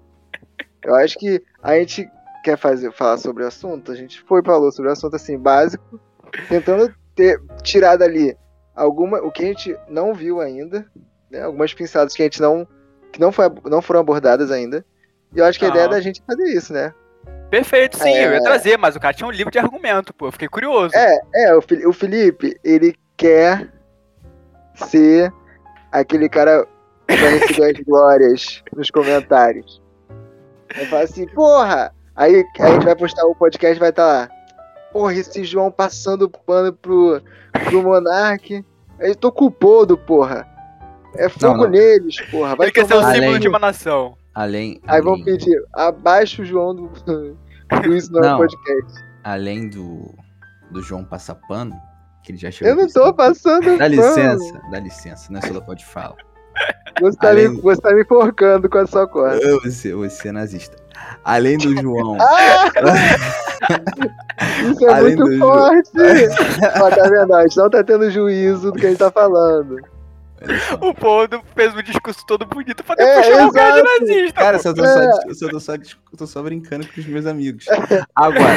Eu 0.85 0.95
acho 0.95 1.19
que 1.19 1.43
a 1.61 1.75
gente 1.75 2.09
quer 2.43 2.57
fazer, 2.57 2.93
falar 2.93 3.19
sobre 3.19 3.45
o 3.45 3.47
assunto, 3.47 3.93
a 3.93 3.95
gente 3.95 4.21
foi 4.23 4.43
falou 4.43 4.71
sobre 4.73 4.91
o 4.91 4.93
assunto 4.93 5.17
assim, 5.17 5.39
básico, 5.39 6.01
tentando 6.49 6.95
ter, 7.15 7.41
tirar 7.63 7.97
dali 7.97 8.37
alguma, 8.75 9.19
o 9.19 9.31
que 9.31 9.43
a 9.43 9.47
gente 9.47 9.77
não 9.89 10.15
viu 10.15 10.41
ainda, 10.41 10.87
né? 11.31 11.43
Algumas 11.43 11.75
pinçadas 11.75 12.15
que 12.15 12.23
a 12.23 12.27
gente 12.27 12.41
não. 12.41 12.67
que 13.13 13.21
não, 13.21 13.33
foi, 13.33 13.47
não 13.65 13.83
foram 13.83 14.01
abordadas 14.01 14.51
ainda. 14.51 14.85
E 15.35 15.39
eu 15.39 15.45
acho 15.45 15.59
que 15.59 15.65
a 15.65 15.69
Aham. 15.69 15.77
ideia 15.77 15.87
é 15.87 15.91
da 15.91 16.01
gente 16.01 16.23
fazer 16.27 16.45
isso, 16.45 16.73
né? 16.73 16.95
Perfeito, 17.51 17.99
sim, 17.99 18.11
É. 18.15 18.27
eu 18.27 18.33
ia 18.35 18.43
trazer, 18.43 18.77
mas 18.77 18.95
o 18.95 19.01
cara 19.01 19.15
tinha 19.15 19.27
um 19.27 19.33
livro 19.33 19.51
de 19.51 19.59
argumento, 19.59 20.15
pô. 20.15 20.29
Eu 20.29 20.33
fiquei 20.33 20.49
curioso. 20.49 20.95
É, 20.95 21.19
é, 21.35 21.55
o, 21.55 21.63
o 21.87 21.93
Felipe, 21.93 22.59
ele 22.63 22.95
quer 23.17 23.69
ser 24.75 25.33
aquele 25.91 26.29
cara 26.29 26.67
receber 27.09 27.77
as 27.77 27.81
glórias 27.85 28.63
nos 28.77 28.91
comentários. 28.91 29.83
Vai 30.77 30.87
falar 30.87 31.03
assim, 31.03 31.27
porra! 31.29 31.93
Aí 32.19 32.45
a 32.61 32.71
gente 32.73 32.85
vai 32.85 32.95
postar 32.97 33.25
o 33.27 33.35
podcast 33.35 33.79
vai 33.81 33.91
estar 33.91 34.05
lá. 34.07 34.29
Porra, 34.93 35.15
esse 35.15 35.45
João 35.45 35.71
passando 35.71 36.29
pano 36.29 36.73
pro, 36.73 37.23
pro 37.65 37.83
Monark. 37.83 38.65
Eu 38.99 39.15
tô 39.15 39.31
culpado, 39.31 39.97
porra. 39.97 40.47
É 41.15 41.29
fogo 41.29 41.55
Não, 41.59 41.63
não. 41.65 41.71
neles, 41.71 42.21
porra. 42.31 42.57
Vai 42.57 42.67
ele 42.67 42.73
quer 42.73 42.87
ser 42.87 42.95
o 42.95 43.03
símbolo 43.03 43.27
Além- 43.29 43.41
de 43.41 43.49
uma 43.49 43.59
nação. 43.59 44.17
Além, 44.35 44.81
Aí 44.87 45.01
vão 45.01 45.15
além, 45.15 45.25
pedir, 45.25 45.61
abaixa 45.73 46.43
o 46.43 46.45
João 46.45 46.75
do, 46.75 46.89
do 47.83 47.95
Isso 47.97 48.13
Não, 48.13 48.21
é 48.21 48.27
Não. 48.29 48.39
Podcast. 48.39 49.05
além 49.25 49.69
do, 49.69 50.15
do 50.71 50.81
João 50.83 51.05
Passapano, 51.05 51.75
que 52.23 52.31
ele 52.33 52.39
já 52.39 52.51
chegou 52.51 52.71
Eu 52.73 52.77
não 52.77 52.87
tô 52.89 53.13
passando 53.15 53.65
Dá 53.65 53.79
pano. 53.79 53.89
licença, 53.97 54.61
dá 54.71 54.79
licença, 54.81 55.33
não 55.33 55.39
é 55.41 55.43
só 55.43 55.53
da 55.55 55.61
pode 55.61 55.85
falar. 55.85 56.15
Você 57.01 57.17
tá, 57.19 57.33
me, 57.35 57.47
Além- 57.47 57.61
você 57.61 57.81
tá 57.81 57.93
me 57.95 58.03
enforcando 58.03 58.69
com 58.69 58.79
a 58.79 58.87
sua 58.87 59.07
corda. 59.09 59.41
Você, 59.61 59.93
você 59.95 60.29
é 60.29 60.33
nazista. 60.33 60.77
Além 61.25 61.59
do 61.59 61.75
João. 61.81 62.17
Ah! 62.21 62.71
Isso 64.71 64.87
é 64.87 64.93
Além 64.93 65.17
muito 65.17 65.39
forte! 65.39 65.91
Ó, 66.81 66.91
tá 66.91 67.09
vendo? 67.09 67.35
A 67.35 67.43
gente 67.43 67.57
não 67.57 67.71
tá 67.71 67.83
tendo 67.85 68.11
juízo 68.11 68.73
do 68.73 68.79
que 68.79 68.87
a 68.87 68.89
gente 68.91 68.99
tá 68.99 69.11
falando. 69.11 69.77
O 70.81 70.95
Pondo 70.95 71.43
fez 71.57 71.75
um 71.75 71.83
discurso 71.83 72.25
todo 72.25 72.47
bonito 72.47 72.85
pra 72.85 72.95
É, 72.97 73.17
depois 73.23 73.27
chamar 73.27 73.49
o 73.49 73.53
cara 73.53 73.83
de 73.83 73.83
nazista. 73.83 74.33
Cara, 74.41 74.59
só 74.61 74.73
tô, 74.73 74.85
É. 74.85 75.13
só, 75.35 75.49
tô 75.49 75.59
só, 75.61 75.75
eu 75.75 75.81
tô 76.17 76.27
só 76.29 76.43
brincando 76.45 76.87
com 76.87 77.01
os 77.01 77.07
meus 77.07 77.27
amigos. 77.27 77.67
Agora, 78.15 78.55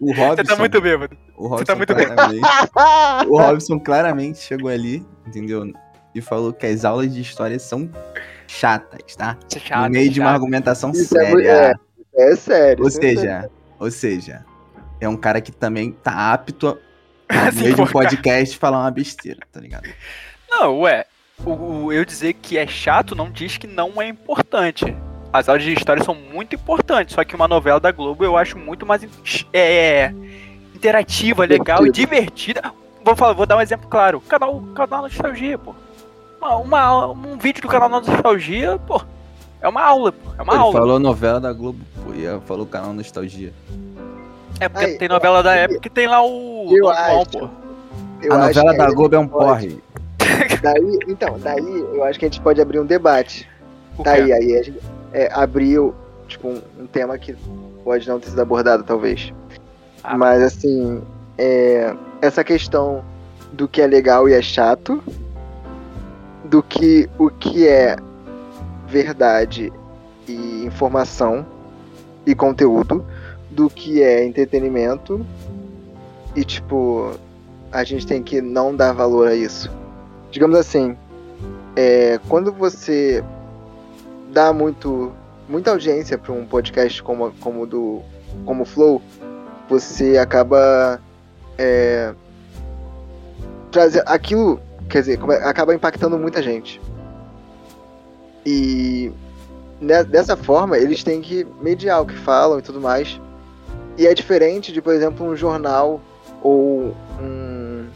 o 0.00 0.12
Robson. 0.12 0.36
Você 0.36 0.44
tá 0.44 0.56
muito 0.56 0.80
bêbado. 0.82 1.16
o 1.34 1.46
Robson 1.46 1.64
tá 1.64 1.74
muito 1.74 1.94
bem. 1.94 2.06
claramente, 2.06 2.46
O 3.30 3.38
Robson 3.38 3.80
claramente 3.80 4.38
chegou 4.40 4.68
ali, 4.68 5.02
entendeu? 5.26 5.72
E 6.14 6.20
falou 6.20 6.52
que 6.52 6.66
as 6.66 6.84
aulas 6.84 7.10
de 7.10 7.22
história 7.22 7.58
são 7.58 7.88
chatas, 8.52 9.16
tá? 9.16 9.36
É 9.54 9.58
chato, 9.58 9.84
no 9.84 9.90
meio 9.90 10.10
de 10.10 10.20
uma 10.20 10.26
chato. 10.26 10.34
argumentação 10.34 10.90
Isso 10.90 11.18
é 11.18 11.26
séria. 11.26 11.50
é, 12.16 12.30
É 12.32 12.36
sério. 12.36 12.82
Ou 12.82 12.88
isso 12.88 12.98
é 12.98 13.00
seja, 13.02 13.50
ou 13.78 13.90
seja, 13.90 14.44
é 15.00 15.08
um 15.08 15.16
cara 15.16 15.40
que 15.40 15.50
também 15.50 15.92
tá 15.92 16.32
apto 16.32 16.78
a, 17.28 17.50
no 17.50 17.60
meio 17.60 17.74
de 17.74 17.80
um 17.82 17.86
podcast 17.86 18.56
falar 18.58 18.80
uma 18.80 18.90
besteira, 18.90 19.40
tá 19.50 19.60
ligado? 19.60 19.88
Não, 20.50 20.80
ué. 20.80 21.06
O, 21.44 21.50
o- 21.86 21.92
eu 21.92 22.04
dizer 22.04 22.34
que 22.34 22.56
é 22.58 22.66
chato 22.66 23.14
não 23.16 23.30
diz 23.30 23.56
que 23.56 23.66
não 23.66 24.00
é 24.00 24.06
importante. 24.06 24.94
As 25.32 25.48
aulas 25.48 25.64
de 25.64 25.72
história 25.72 26.04
são 26.04 26.14
muito 26.14 26.54
importantes, 26.54 27.14
só 27.14 27.24
que 27.24 27.34
uma 27.34 27.48
novela 27.48 27.80
da 27.80 27.90
Globo 27.90 28.22
eu 28.22 28.36
acho 28.36 28.58
muito 28.58 28.84
mais 28.84 29.02
é, 29.52 30.12
interativa, 30.74 31.44
legal 31.46 31.86
e 31.86 31.90
divertida. 31.90 32.62
Vou, 33.04 33.16
falar, 33.16 33.32
vou 33.32 33.46
dar 33.46 33.56
um 33.56 33.60
exemplo 33.60 33.88
claro. 33.88 34.20
Canal, 34.20 34.60
canal 34.74 35.02
Nostalgia, 35.02 35.56
pô. 35.58 35.74
Uma, 36.42 36.56
uma- 36.56 37.06
um 37.12 37.38
vídeo 37.38 37.62
do 37.62 37.68
canal 37.68 37.88
Nostalgia, 37.88 38.76
pô. 38.84 39.00
É 39.60 39.68
uma 39.68 39.80
aula, 39.80 40.10
pô. 40.10 40.30
É 40.36 40.42
uma 40.42 40.54
Ele 40.54 40.60
aula. 40.62 40.72
falou 40.72 40.98
novela 40.98 41.38
da 41.40 41.52
Globo, 41.52 41.78
pô, 42.04 42.12
e 42.12 42.24
falou 42.46 42.66
canal 42.66 42.92
Nostalgia. 42.92 43.52
É 44.58 44.68
porque 44.68 44.86
Aí, 44.86 44.98
tem 44.98 45.08
novela 45.08 45.40
da 45.40 45.54
época 45.54 45.78
que 45.78 45.88
tem 45.88 46.08
lá 46.08 46.20
o 46.24 46.66
Eu 46.76 46.88
acho. 46.90 47.30
pô. 47.30 47.48
Eu 48.20 48.32
a 48.32 48.38
novela 48.38 48.74
da 48.74 48.90
Globo 48.90 49.14
é 49.14 49.18
um 49.20 49.28
pode. 49.28 49.44
porre. 49.68 49.82
Daí, 50.62 50.98
então, 51.06 51.38
daí 51.38 51.64
eu 51.94 52.02
acho 52.04 52.18
que 52.18 52.24
a 52.24 52.28
gente 52.28 52.40
pode 52.40 52.60
abrir 52.60 52.80
um 52.80 52.86
debate. 52.86 53.48
O 53.96 54.02
Daí, 54.02 54.26
quê? 54.26 54.32
aí 54.32 54.58
a 54.58 54.62
gente 54.64 54.80
é, 55.12 55.30
abriu, 55.32 55.94
tipo, 56.26 56.48
um, 56.48 56.60
um 56.80 56.86
tema 56.86 57.16
que 57.18 57.36
pode 57.84 58.08
não 58.08 58.18
ter 58.18 58.30
sido 58.30 58.40
abordado, 58.42 58.82
talvez. 58.82 59.32
Ah. 60.02 60.16
Mas, 60.16 60.42
assim, 60.42 61.02
é, 61.38 61.94
essa 62.20 62.42
questão 62.42 63.04
do 63.52 63.68
que 63.68 63.80
é 63.82 63.86
legal 63.86 64.28
e 64.28 64.32
é 64.32 64.40
chato, 64.42 65.02
do 66.52 66.62
que 66.62 67.08
o 67.18 67.30
que 67.30 67.66
é 67.66 67.96
verdade 68.86 69.72
e 70.28 70.66
informação 70.66 71.46
e 72.26 72.34
conteúdo, 72.34 73.02
do 73.50 73.70
que 73.70 74.02
é 74.02 74.22
entretenimento 74.22 75.24
e, 76.36 76.44
tipo, 76.44 77.18
a 77.72 77.82
gente 77.84 78.06
tem 78.06 78.22
que 78.22 78.42
não 78.42 78.76
dar 78.76 78.92
valor 78.92 79.28
a 79.28 79.34
isso. 79.34 79.70
Digamos 80.30 80.58
assim, 80.58 80.94
é, 81.74 82.20
quando 82.28 82.52
você 82.52 83.24
dá 84.30 84.52
muito 84.52 85.10
muita 85.48 85.70
audiência 85.70 86.18
para 86.18 86.32
um 86.32 86.44
podcast 86.44 87.02
como 87.02 87.32
como 87.40 87.66
do 87.66 88.02
como 88.44 88.66
Flow, 88.66 89.00
você 89.70 90.18
acaba 90.18 91.00
é, 91.56 92.12
trazer 93.70 94.02
aquilo, 94.06 94.60
quer 94.92 95.00
dizer, 95.00 95.18
acaba 95.42 95.74
impactando 95.74 96.18
muita 96.18 96.42
gente. 96.42 96.78
E 98.44 99.10
dessa 100.10 100.36
forma 100.36 100.76
eles 100.76 101.02
têm 101.02 101.22
que 101.22 101.46
mediar 101.62 102.02
o 102.02 102.06
que 102.06 102.14
falam 102.14 102.58
e 102.58 102.62
tudo 102.62 102.78
mais. 102.78 103.18
E 103.96 104.06
é 104.06 104.12
diferente 104.12 104.70
de, 104.70 104.82
por 104.82 104.92
exemplo, 104.92 105.26
um 105.26 105.34
jornal 105.34 105.98
ou 106.42 106.94
um 107.18 107.86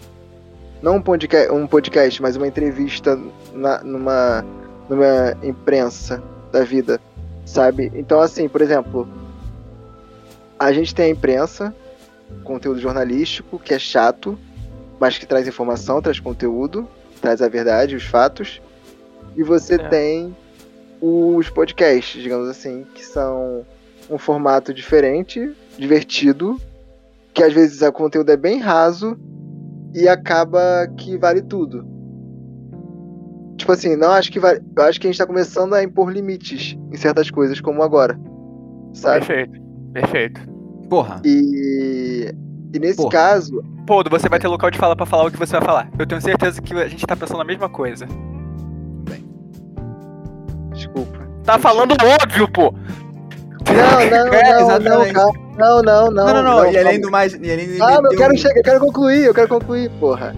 não 0.83 0.97
um 0.97 1.03
podcast, 1.03 1.53
um 1.53 1.67
podcast 1.67 2.23
mas 2.23 2.37
uma 2.37 2.47
entrevista 2.47 3.19
na- 3.53 3.83
numa 3.83 4.45
numa 4.89 5.37
imprensa 5.43 6.23
da 6.51 6.65
vida, 6.65 6.99
sabe? 7.45 7.93
Então 7.95 8.21
assim, 8.21 8.49
por 8.49 8.63
exemplo, 8.63 9.07
a 10.59 10.73
gente 10.73 10.95
tem 10.95 11.07
a 11.07 11.11
imprensa, 11.11 11.75
conteúdo 12.43 12.81
jornalístico, 12.81 13.59
que 13.59 13.75
é 13.75 13.79
chato, 13.79 14.39
mas 15.01 15.19
que 15.19 15.27
traz 15.27 15.47
informação, 15.47 16.01
traz 16.03 16.19
conteúdo, 16.21 16.89
traz 17.21 17.41
a 17.43 17.49
verdade, 17.49 17.97
os 17.97 18.05
fatos. 18.05 18.61
E 19.37 19.43
você 19.43 19.75
É. 19.75 19.89
tem 19.89 20.37
os 21.01 21.49
podcasts, 21.51 22.23
digamos 22.23 22.49
assim, 22.49 22.87
que 22.95 23.05
são 23.05 23.65
um 24.09 24.17
formato 24.19 24.73
diferente, 24.73 25.53
divertido, 25.77 26.59
que 27.35 27.43
às 27.43 27.53
vezes 27.53 27.83
o 27.83 27.93
conteúdo 27.93 28.31
é 28.31 28.37
bem 28.37 28.59
raso 28.59 29.19
e 29.95 30.09
acaba 30.09 30.87
que 30.97 31.19
vale 31.19 31.43
tudo. 31.43 31.87
Tipo 33.59 33.73
assim, 33.73 33.97
não 33.97 34.11
acho 34.13 34.31
que 34.31 34.39
vale, 34.39 34.61
eu 34.77 34.83
acho 34.85 35.01
que 35.01 35.07
a 35.07 35.11
gente 35.11 35.19
tá 35.19 35.27
começando 35.27 35.75
a 35.75 35.83
impor 35.83 36.11
limites 36.11 36.77
em 36.93 36.97
certas 36.97 37.31
coisas, 37.31 37.61
como 37.61 37.83
agora. 37.83 38.19
Sabe? 38.95 39.27
Perfeito. 39.27 39.61
Perfeito. 39.93 40.41
Porra. 40.89 41.21
E, 41.25 42.33
e 42.73 42.79
nesse 42.79 42.97
Porra. 42.97 43.11
caso, 43.11 43.63
Pô, 43.87 44.03
você 44.11 44.29
vai 44.29 44.39
ter 44.39 44.49
local 44.49 44.71
de 44.71 44.79
fala 44.79 44.97
pra 44.97 45.07
falar 45.07 45.27
o 45.27 45.31
que 45.31 45.39
você 45.39 45.53
vai 45.53 45.63
falar. 45.63 45.89
Eu 45.99 46.07
tenho 46.07 46.21
certeza 46.21 46.61
que 46.61 46.75
a 46.75 46.89
gente 46.89 47.07
tá 47.07 47.15
pensando 47.17 47.41
a 47.41 47.45
mesma 47.45 47.69
coisa. 47.69 48.07
desculpa. 50.73 51.27
Tá 51.45 51.59
falando 51.59 51.93
óbvio, 51.93 52.49
pô! 52.51 52.75
Não, 53.67 54.11
não, 54.11 54.33
É, 54.35 54.61
não, 54.61 54.79
não, 55.05 55.13
calma. 55.13 55.39
não, 55.57 55.83
não, 55.83 56.11
não. 56.11 56.27
Não, 56.27 56.35
não, 56.35 56.43
não. 56.43 56.71
e 56.73 56.77
além 56.79 57.01
do 57.01 57.11
mais. 57.11 57.35
E 57.35 57.51
além 57.51 57.69
de 57.69 57.83
Ah, 57.83 58.01
eu 58.03 58.17
quero 58.17 58.37
chegar, 58.37 58.59
eu 58.59 58.63
quero 58.65 58.81
concluir, 58.81 59.25
eu 59.25 59.35
quero 59.35 59.49
concluir, 59.49 59.91
porra. 60.01 60.35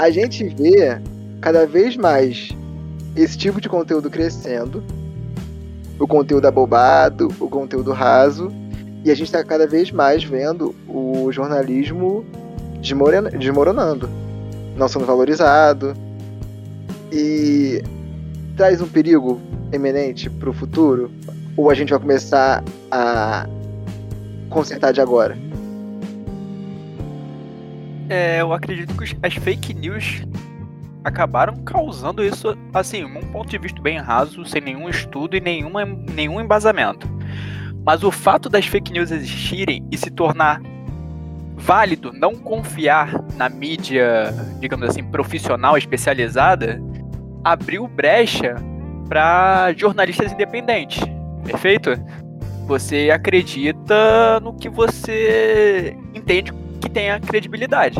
A 0.00 0.10
gente 0.10 0.44
vê 0.48 1.00
cada 1.40 1.66
vez 1.66 1.96
mais 1.96 2.50
esse 3.16 3.36
tipo 3.36 3.60
de 3.60 3.68
conteúdo 3.68 4.10
crescendo. 4.10 4.82
O 5.98 6.06
conteúdo 6.06 6.46
abobado, 6.46 7.28
o 7.38 7.48
conteúdo 7.48 7.92
raso. 7.92 8.50
E 9.04 9.10
a 9.10 9.14
gente 9.14 9.32
tá 9.32 9.42
cada 9.42 9.66
vez 9.66 9.90
mais 9.90 10.22
vendo 10.22 10.74
o 10.86 11.30
jornalismo 11.32 12.24
desmorona- 12.80 13.30
desmoronando. 13.30 14.08
Não 14.76 14.88
sendo 14.88 15.06
valorizado. 15.06 15.94
E 17.12 17.82
traz 18.56 18.80
um 18.80 18.88
perigo 18.88 19.40
eminente 19.72 20.28
pro 20.28 20.52
futuro? 20.52 21.10
Ou 21.56 21.70
a 21.70 21.74
gente 21.74 21.90
vai 21.90 21.98
começar 21.98 22.62
a 22.90 23.46
consertar 24.48 24.92
de 24.92 25.00
agora? 25.00 25.36
É, 28.08 28.40
eu 28.40 28.52
acredito 28.52 28.94
que 28.96 29.16
as 29.22 29.34
fake 29.34 29.72
news 29.72 30.22
acabaram 31.04 31.56
causando 31.58 32.24
isso, 32.24 32.56
assim, 32.74 33.04
um 33.04 33.20
ponto 33.32 33.48
de 33.48 33.58
vista 33.58 33.80
bem 33.80 33.98
raso, 33.98 34.44
sem 34.44 34.60
nenhum 34.60 34.88
estudo 34.88 35.36
e 35.36 35.40
nenhuma, 35.40 35.84
nenhum 35.84 36.40
embasamento. 36.40 37.08
Mas 37.84 38.02
o 38.02 38.10
fato 38.10 38.48
das 38.48 38.66
fake 38.66 38.92
news 38.92 39.10
existirem 39.10 39.84
e 39.90 39.96
se 39.96 40.10
tornar 40.10 40.60
válido 41.56 42.12
não 42.12 42.34
confiar 42.34 43.22
na 43.36 43.48
mídia, 43.48 44.34
digamos 44.60 44.88
assim, 44.88 45.04
profissional 45.04 45.76
especializada, 45.76 46.80
abriu 47.44 47.86
brecha 47.86 48.56
para 49.08 49.72
jornalistas 49.76 50.32
independentes. 50.32 51.02
Perfeito? 51.44 51.90
Você 52.66 53.10
acredita 53.12 54.40
no 54.40 54.54
que 54.54 54.68
você 54.68 55.96
entende 56.14 56.52
que 56.80 56.88
tenha 56.88 57.18
credibilidade. 57.18 57.98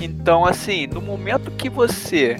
Então, 0.00 0.44
assim, 0.44 0.86
no 0.86 1.00
momento 1.00 1.50
que 1.52 1.68
você 1.68 2.36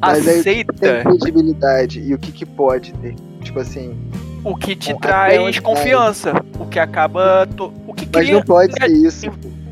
Mas 0.00 0.18
aí, 0.18 0.24
Tem 0.24 0.40
aceita 0.40 1.02
credibilidade 1.02 2.00
e 2.00 2.12
o 2.12 2.18
que, 2.18 2.32
que 2.32 2.44
pode 2.44 2.92
ter? 2.94 3.14
Tipo 3.40 3.60
assim, 3.60 3.96
o 4.44 4.56
que 4.56 4.74
te 4.76 4.94
traz 4.98 5.40
vai? 5.40 5.60
confiança, 5.60 6.32
o 6.58 6.66
que 6.66 6.78
acaba. 6.78 7.46
to- 7.56 7.72
O 7.86 7.94
que 7.94 8.06
mas 8.12 8.24
cria. 8.24 8.34
não 8.34 8.42
pode 8.42 8.72
ser 8.74 8.90
isso. 8.90 9.26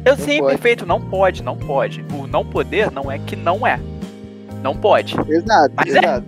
Eu 0.04 0.16
não 0.16 0.24
sei, 0.24 0.38
pode. 0.38 0.50
perfeito, 0.56 0.86
não 0.86 1.00
pode, 1.00 1.42
não 1.42 1.56
pode. 1.56 2.04
O 2.18 2.26
não 2.26 2.44
poder 2.44 2.90
não 2.90 3.10
é 3.10 3.18
que 3.18 3.36
não 3.36 3.66
é. 3.66 3.78
Não 4.62 4.76
pode. 4.76 5.14
Exato, 5.28 5.72
Mas 5.76 5.94
é. 5.94 5.98
exato. 5.98 6.26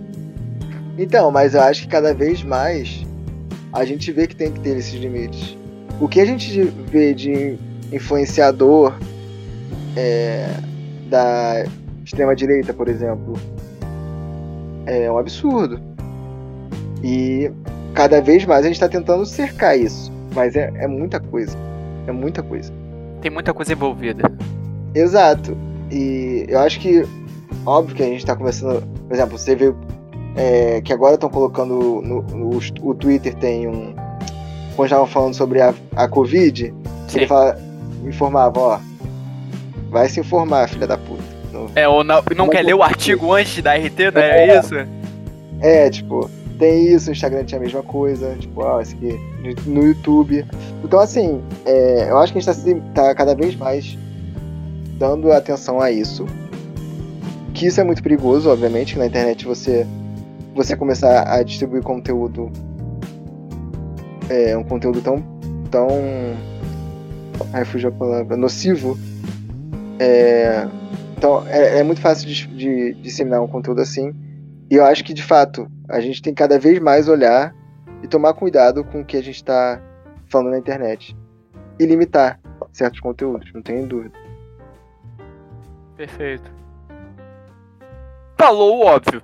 Então, 0.97 1.31
mas 1.31 1.55
eu 1.55 1.61
acho 1.61 1.81
que 1.83 1.87
cada 1.87 2.13
vez 2.13 2.43
mais 2.43 3.03
a 3.71 3.83
gente 3.85 4.11
vê 4.11 4.27
que 4.27 4.35
tem 4.35 4.51
que 4.51 4.59
ter 4.59 4.77
esses 4.77 4.93
limites. 4.93 5.57
O 5.99 6.07
que 6.07 6.19
a 6.19 6.25
gente 6.25 6.61
vê 6.91 7.13
de 7.13 7.57
influenciador 7.91 8.93
é, 9.95 10.47
da 11.09 11.63
extrema-direita, 12.03 12.73
por 12.73 12.87
exemplo, 12.87 13.33
é 14.85 15.09
um 15.11 15.17
absurdo. 15.17 15.79
E 17.03 17.51
cada 17.93 18.21
vez 18.21 18.45
mais 18.45 18.61
a 18.63 18.67
gente 18.67 18.75
está 18.75 18.89
tentando 18.89 19.25
cercar 19.25 19.77
isso. 19.77 20.11
Mas 20.35 20.55
é, 20.55 20.71
é 20.75 20.87
muita 20.87 21.19
coisa. 21.19 21.55
É 22.07 22.11
muita 22.11 22.41
coisa. 22.43 22.71
Tem 23.21 23.29
muita 23.31 23.53
coisa 23.53 23.71
envolvida. 23.73 24.29
Exato. 24.93 25.55
E 25.91 26.45
eu 26.49 26.59
acho 26.59 26.79
que, 26.79 27.05
óbvio 27.65 27.95
que 27.95 28.03
a 28.03 28.07
gente 28.07 28.25
tá 28.25 28.35
começando. 28.35 28.83
Por 29.07 29.13
exemplo, 29.13 29.37
você 29.37 29.55
vê 29.55 29.73
é, 30.35 30.81
que 30.81 30.91
agora 30.91 31.15
estão 31.15 31.29
colocando 31.29 32.01
no, 32.03 32.21
no- 32.23 32.59
o 32.81 32.93
Twitter 32.95 33.33
tem 33.35 33.67
um. 33.67 33.93
Quando 34.75 34.87
estavam 34.87 35.05
falando 35.07 35.35
sobre 35.35 35.61
a, 35.61 35.73
a 35.95 36.07
Covid, 36.07 36.73
Sim. 37.07 37.17
ele 37.19 37.27
fala, 37.27 37.57
informava, 38.05 38.59
ó. 38.59 38.79
Vai 39.91 40.09
se 40.09 40.19
informar, 40.19 40.67
filha 40.67 40.87
da 40.87 40.97
puta. 40.97 41.21
Não- 41.51 41.69
É, 41.75 41.87
ou 41.87 42.03
não, 42.03 42.23
não 42.35 42.49
quer 42.49 42.61
eu- 42.61 42.65
ler 42.67 42.73
o 42.73 42.81
artigo 42.81 43.31
antes 43.33 43.61
da 43.61 43.73
RT, 43.75 44.11
não 44.11 44.21
É. 44.21 44.47
é 44.49 44.59
isso? 44.59 44.73
É, 45.61 45.89
tipo, 45.91 46.27
tem 46.57 46.93
isso, 46.93 47.07
no 47.07 47.13
Instagram 47.13 47.43
tinha 47.43 47.59
a 47.59 47.63
mesma 47.63 47.83
coisa, 47.83 48.35
tipo, 48.39 48.61
ó, 48.61 48.81
esse 48.81 48.95
aqui 48.95 49.19
no 49.65 49.83
YouTube. 49.83 50.45
Então, 50.83 50.99
assim, 50.99 51.41
é, 51.65 52.09
eu 52.09 52.17
acho 52.17 52.31
que 52.31 52.39
a 52.39 52.41
gente 52.41 52.83
tá, 52.93 53.03
tá 53.07 53.15
cada 53.15 53.35
vez 53.35 53.55
mais 53.55 53.97
dando 54.97 55.31
atenção 55.31 55.81
a 55.81 55.91
isso. 55.91 56.25
Que 57.53 57.67
isso 57.67 57.79
é 57.79 57.83
muito 57.83 58.01
perigoso, 58.01 58.49
obviamente, 58.49 58.93
que 58.93 58.99
na 58.99 59.05
internet 59.05 59.45
você, 59.45 59.85
você 60.55 60.75
começar 60.75 61.27
a 61.27 61.43
distribuir 61.43 61.83
conteúdo. 61.83 62.51
É, 64.29 64.57
um 64.57 64.63
conteúdo 64.63 65.01
tão. 65.01 65.23
tão. 65.69 65.87
Ai, 67.51 67.65
fugiu 67.65 67.89
a 67.89 67.91
palavra. 67.91 68.37
nocivo. 68.37 68.97
É, 69.99 70.67
então, 71.17 71.45
é, 71.47 71.79
é 71.79 71.83
muito 71.83 72.01
fácil 72.01 72.27
de, 72.27 72.47
de 72.47 72.93
disseminar 72.95 73.41
um 73.41 73.47
conteúdo 73.47 73.81
assim. 73.81 74.13
E 74.69 74.75
eu 74.75 74.85
acho 74.85 75.03
que, 75.03 75.13
de 75.13 75.23
fato, 75.23 75.67
a 75.89 75.99
gente 75.99 76.21
tem 76.21 76.33
que 76.33 76.41
cada 76.41 76.57
vez 76.59 76.79
mais 76.79 77.07
olhar 77.07 77.53
e 78.01 78.07
tomar 78.07 78.33
cuidado 78.33 78.83
com 78.83 79.01
o 79.01 79.05
que 79.05 79.17
a 79.17 79.21
gente 79.23 79.35
está 79.35 79.81
falando 80.29 80.51
na 80.51 80.57
internet. 80.57 81.15
E 81.79 81.85
limitar 81.85 82.39
certos 82.71 82.99
conteúdos, 82.99 83.51
não 83.53 83.61
tenho 83.61 83.85
dúvida. 83.87 84.17
Perfeito. 85.95 86.51
Falou 88.37 88.79
o 88.79 88.85
óbvio. 88.85 89.21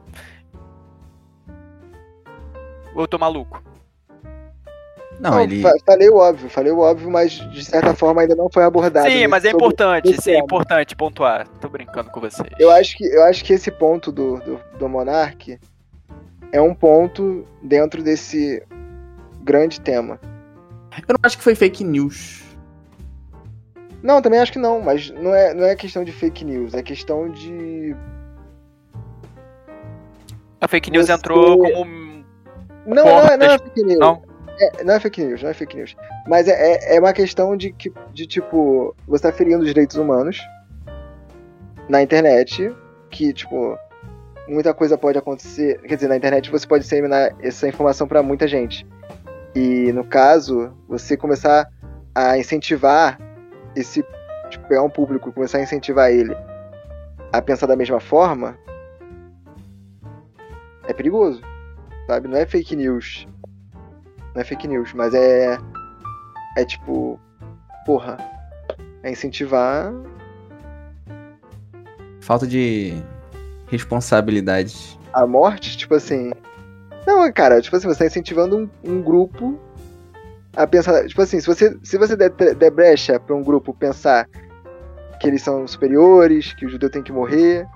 Ou 2.95 3.02
eu 3.02 3.08
tô 3.08 3.17
maluco? 3.17 3.63
Não, 5.19 5.39
ele. 5.41 5.62
fa- 5.62 5.74
Falei 5.86 6.10
o 6.10 6.15
óbvio, 6.15 6.50
falei 6.50 6.72
o 6.72 6.80
óbvio, 6.80 7.10
mas 7.12 7.34
de 7.34 7.63
certa 7.65 7.93
forma 7.93 8.22
ainda 8.22 8.36
não 8.36 8.50
foi 8.50 8.63
abordado. 8.63 9.08
Sim, 9.08 9.15
nesse- 9.15 9.28
mas 9.28 9.43
é 9.45 9.50
importante, 9.52 10.22
sim, 10.22 10.32
é 10.32 10.39
importante 10.39 10.95
pontuar. 10.95 11.48
Tô 11.60 11.67
brincando 11.67 12.10
com 12.10 12.22
vocês. 12.22 12.48
Eu 12.58 12.72
acho 12.72 12.95
que, 12.98 13.04
eu 13.06 13.24
acho 13.24 13.43
que 13.43 13.52
esse 13.54 13.69
ponto 13.69 14.12
do, 14.12 14.38
do, 14.39 14.60
do 14.78 14.88
Monark 14.89 15.60
é 16.52 16.62
um 16.62 16.74
ponto 16.74 17.46
dentro 17.62 18.02
desse 18.04 18.64
grande 19.44 19.80
tema. 19.82 20.20
Eu 21.08 21.14
não 21.14 21.20
acho 21.24 21.38
que 21.38 21.44
foi 21.44 21.56
fake 21.56 21.84
news. 21.84 22.44
Não, 24.02 24.22
também 24.22 24.40
acho 24.40 24.52
que 24.52 24.60
não, 24.60 24.82
mas 24.82 25.10
não 25.12 25.34
é, 25.36 25.54
não 25.54 25.66
é 25.66 25.76
questão 25.76 26.04
de 26.04 26.12
fake 26.12 26.46
news, 26.46 26.74
é 26.74 26.82
questão 26.82 27.30
de. 27.30 27.96
A 30.62 30.68
fake 30.68 30.92
news 30.92 31.06
Você- 31.08 31.14
entrou 31.14 31.58
como. 31.60 32.10
Não, 32.86 33.04
Porra, 33.04 33.24
não, 33.24 33.30
é, 33.34 33.38
não 33.38 33.46
é 33.48 33.58
fake 33.60 33.84
news. 33.84 34.00
não? 34.00 34.22
É, 34.60 34.84
não 34.84 34.94
é 34.94 35.00
fake 35.00 35.24
news, 35.24 35.44
não 35.44 35.50
é 35.50 35.54
fake 35.54 35.76
news. 35.78 35.96
Mas 36.28 36.48
é, 36.48 36.52
é, 36.74 36.96
é 36.96 37.00
uma 37.00 37.14
questão 37.14 37.56
de, 37.56 37.72
que, 37.72 37.92
de 38.14 38.26
tipo, 38.26 38.96
você 39.08 39.24
tá 39.24 39.32
ferindo 39.32 39.60
os 39.62 39.68
direitos 39.68 39.96
humanos 39.96 40.40
na 41.88 42.02
internet, 42.02 42.74
que, 43.10 43.32
tipo, 43.34 43.78
muita 44.50 44.74
coisa 44.74 44.98
pode 44.98 45.18
acontecer. 45.18 45.80
Quer 45.82 45.96
dizer, 45.96 46.08
na 46.08 46.18
internet 46.18 46.50
você 46.50 46.68
pode 46.68 46.84
disseminar 46.84 47.36
essa 47.40 47.68
informação 47.68 48.08
pra 48.08 48.24
muita 48.24 48.48
gente. 48.48 48.86
E 49.56 49.92
no 49.94 50.04
caso, 50.04 50.74
você 50.88 51.16
começar 51.16 51.70
a 52.14 52.38
incentivar 52.38 53.20
esse. 53.76 54.04
Tipo, 54.50 54.68
pegar 54.68 54.82
um 54.82 54.90
público 54.90 55.32
começar 55.32 55.60
a 55.60 55.62
incentivar 55.62 56.10
ele 56.12 56.36
a 57.32 57.42
pensar 57.42 57.68
da 57.68 57.76
mesma 57.76 58.00
forma. 58.00 58.58
É 60.88 60.94
perigoso. 60.94 61.42
Sabe? 62.08 62.28
Não 62.28 62.38
é 62.38 62.46
fake 62.46 62.76
news. 62.76 63.28
Não 64.34 64.42
é 64.42 64.44
fake 64.44 64.68
news, 64.68 64.94
mas 64.94 65.14
é. 65.14 65.58
É 66.58 66.66
tipo. 66.66 67.20
Porra. 67.86 68.18
É 69.04 69.12
incentivar. 69.12 69.94
Falta 72.20 72.46
de 72.46 73.02
responsabilidade. 73.70 75.00
a 75.14 75.26
morte, 75.26 75.78
tipo 75.78 75.96
assim. 75.96 76.32
Não, 77.06 77.32
cara, 77.32 77.62
tipo 77.62 77.76
assim, 77.76 77.88
você 77.88 78.00
tá 78.00 78.06
incentivando 78.06 78.58
um, 78.58 78.70
um 78.84 79.02
grupo 79.02 79.60
a 80.56 80.68
pensar. 80.68 81.06
Tipo 81.08 81.22
assim, 81.22 81.40
se 81.40 81.48
você, 81.48 81.78
se 81.84 81.98
você 81.98 82.16
der, 82.16 82.30
der 82.30 82.72
brecha 82.72 83.20
pra 83.20 83.36
um 83.36 83.44
grupo 83.44 83.74
pensar 83.74 84.28
que 85.20 85.28
eles 85.28 85.42
são 85.42 85.68
superiores, 85.68 86.54
que 86.54 86.66
o 86.66 86.70
judeu 86.70 86.90
tem 86.90 87.04
que 87.04 87.12
morrer, 87.12 87.68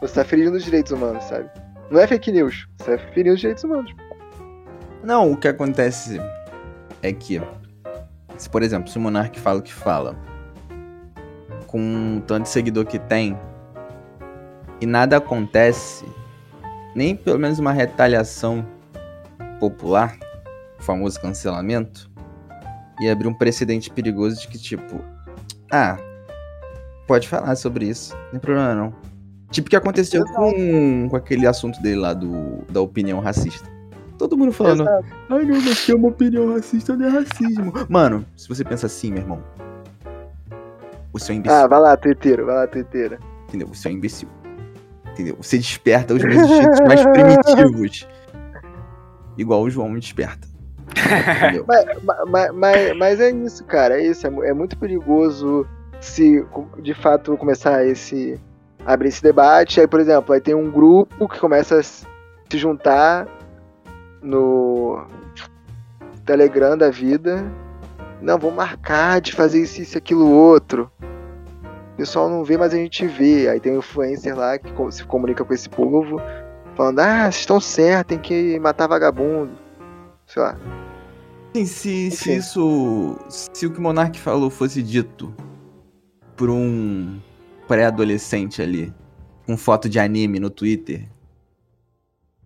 você 0.00 0.14
tá 0.14 0.24
ferindo 0.24 0.56
os 0.56 0.64
direitos 0.64 0.92
humanos, 0.92 1.24
sabe? 1.24 1.50
Não 1.90 2.00
é 2.00 2.06
fake 2.06 2.30
news, 2.30 2.68
você 2.78 2.96
tá 2.96 3.04
ferindo 3.12 3.34
os 3.34 3.40
direitos 3.40 3.64
humanos. 3.64 3.92
Não, 5.02 5.32
o 5.32 5.36
que 5.36 5.48
acontece 5.48 6.20
é 7.02 7.12
que, 7.12 7.40
se 8.36 8.48
por 8.48 8.62
exemplo, 8.62 8.90
se 8.90 8.98
o 8.98 9.00
Monark 9.00 9.38
fala 9.40 9.58
o 9.58 9.62
que 9.62 9.72
fala, 9.72 10.16
com 11.66 12.18
o 12.18 12.20
tanto 12.20 12.44
de 12.44 12.48
seguidor 12.48 12.84
que 12.84 12.98
tem, 12.98 13.38
e 14.80 14.86
nada 14.86 15.16
acontece, 15.16 16.04
nem 16.94 17.14
pelo 17.16 17.38
menos 17.38 17.58
uma 17.58 17.72
retaliação 17.72 18.64
popular, 19.60 20.16
o 20.78 20.82
famoso 20.82 21.20
cancelamento, 21.20 22.10
ia 23.00 23.12
abrir 23.12 23.28
um 23.28 23.34
precedente 23.34 23.90
perigoso 23.90 24.40
de 24.40 24.48
que, 24.48 24.58
tipo, 24.58 25.00
ah, 25.72 25.98
pode 27.06 27.28
falar 27.28 27.56
sobre 27.56 27.86
isso, 27.86 28.14
não 28.24 28.30
tem 28.32 28.40
problema 28.40 28.74
não. 28.74 28.94
Tipo 29.50 29.66
o 29.66 29.70
que 29.70 29.76
aconteceu 29.76 30.24
com, 30.26 31.08
com 31.08 31.16
aquele 31.16 31.46
assunto 31.46 31.80
dele 31.80 31.96
lá 32.00 32.12
do, 32.12 32.58
da 32.70 32.80
opinião 32.82 33.18
racista. 33.18 33.66
Todo 34.18 34.36
mundo 34.36 34.52
falando, 34.52 34.82
Exato. 34.82 35.06
ai 35.30 35.44
não, 35.44 35.60
mas 35.60 35.86
ter 35.86 35.94
uma 35.94 36.08
opinião 36.08 36.52
racista 36.52 36.94
não 36.96 37.06
é 37.06 37.08
racismo. 37.08 37.72
Mano, 37.88 38.26
se 38.36 38.48
você 38.48 38.62
pensa 38.64 38.86
assim, 38.86 39.10
meu 39.12 39.22
irmão, 39.22 39.42
você 41.12 41.32
é 41.32 41.34
um 41.34 41.38
imbecil, 41.38 41.58
Ah, 41.58 41.66
vai 41.66 41.80
lá, 41.80 41.96
tuiteiro, 41.96 42.44
vai 42.46 42.56
lá, 42.56 42.66
tuiteiro. 42.66 43.18
entendeu? 43.48 43.68
Você 43.68 43.88
é 43.88 43.90
um 43.90 43.94
imbecil. 43.94 44.28
Entendeu? 45.18 45.36
Você 45.42 45.58
desperta 45.58 46.14
os 46.14 46.22
meus 46.22 46.48
instintos 46.48 46.80
mais 46.86 47.02
primitivos. 47.10 48.08
Igual 49.36 49.62
o 49.62 49.70
João 49.70 49.88
me 49.88 49.98
desperta. 49.98 50.46
Mas, 51.66 51.84
mas, 52.28 52.52
mas, 52.54 52.96
mas 52.96 53.20
é 53.20 53.30
isso, 53.30 53.62
cara, 53.64 54.00
é 54.00 54.06
isso. 54.06 54.26
É, 54.26 54.48
é 54.48 54.54
muito 54.54 54.76
perigoso 54.78 55.66
se 56.00 56.44
de 56.80 56.94
fato 56.94 57.36
começar 57.36 57.84
esse. 57.84 58.40
abrir 58.86 59.08
esse 59.08 59.22
debate. 59.22 59.80
Aí, 59.80 59.86
por 59.86 60.00
exemplo, 60.00 60.32
aí 60.34 60.40
tem 60.40 60.54
um 60.54 60.70
grupo 60.70 61.28
que 61.28 61.38
começa 61.38 61.78
a 61.78 61.82
se 61.82 62.06
juntar 62.52 63.28
no 64.22 65.04
Telegram 66.24 66.76
da 66.76 66.90
vida. 66.90 67.44
Não, 68.20 68.38
vou 68.38 68.50
marcar 68.50 69.20
de 69.20 69.32
fazer 69.34 69.62
isso, 69.62 69.82
isso, 69.82 69.98
aquilo, 69.98 70.30
outro. 70.30 70.90
O 71.98 72.02
pessoal 72.02 72.30
não 72.30 72.44
vê, 72.44 72.56
mas 72.56 72.72
a 72.72 72.76
gente 72.76 73.04
vê. 73.08 73.48
Aí 73.48 73.58
tem 73.58 73.72
um 73.72 73.78
influencer 73.78 74.36
lá 74.36 74.56
que 74.56 74.70
se 74.92 75.04
comunica 75.04 75.44
com 75.44 75.52
esse 75.52 75.68
povo, 75.68 76.20
falando: 76.76 77.00
ah, 77.00 77.24
vocês 77.24 77.40
estão 77.40 77.58
certos, 77.58 78.10
tem 78.10 78.18
que 78.20 78.56
matar 78.60 78.86
vagabundo. 78.86 79.50
Sei 80.24 80.40
lá. 80.40 80.56
Sim, 81.56 81.66
se, 81.66 82.10
se 82.12 82.36
isso. 82.36 83.18
Se 83.28 83.66
o 83.66 83.72
que 83.72 83.80
o 83.80 83.82
Monark 83.82 84.16
falou 84.16 84.48
fosse 84.48 84.80
dito 84.80 85.34
por 86.36 86.48
um 86.48 87.18
pré-adolescente 87.66 88.62
ali, 88.62 88.94
com 89.44 89.56
foto 89.56 89.88
de 89.88 89.98
anime 89.98 90.38
no 90.38 90.50
Twitter, 90.50 91.04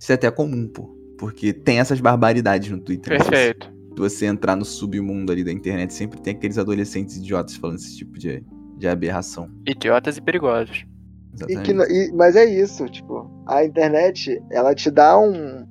isso 0.01 0.13
é 0.13 0.15
até 0.15 0.31
comum, 0.31 0.67
pô. 0.67 0.97
Porque 1.19 1.53
tem 1.53 1.79
essas 1.79 2.01
barbaridades 2.01 2.71
no 2.71 2.81
Twitter. 2.81 3.19
né? 3.19 3.19
Perfeito. 3.19 3.71
Se 3.91 3.99
você 3.99 4.25
entrar 4.25 4.57
no 4.57 4.65
submundo 4.65 5.31
ali 5.31 5.45
da 5.45 5.53
internet, 5.53 5.93
sempre 5.93 6.19
tem 6.23 6.35
aqueles 6.35 6.57
adolescentes 6.57 7.19
idiotas 7.19 7.55
falando 7.55 7.77
esse 7.77 7.99
tipo 7.99 8.19
de, 8.19 8.43
de 8.83 8.89
aberração. 8.89 9.49
Idiotas 9.67 10.17
e 10.17 10.21
perigosos. 10.21 10.85
E 11.49 11.57
que, 11.61 11.71
e- 11.73 12.13
mas 12.15 12.35
é 12.35 12.45
isso, 12.45 12.85
tipo, 12.87 13.31
a 13.47 13.65
internet, 13.65 14.43
ela 14.51 14.75
te 14.75 14.91
dá 14.91 15.17
um. 15.17 15.65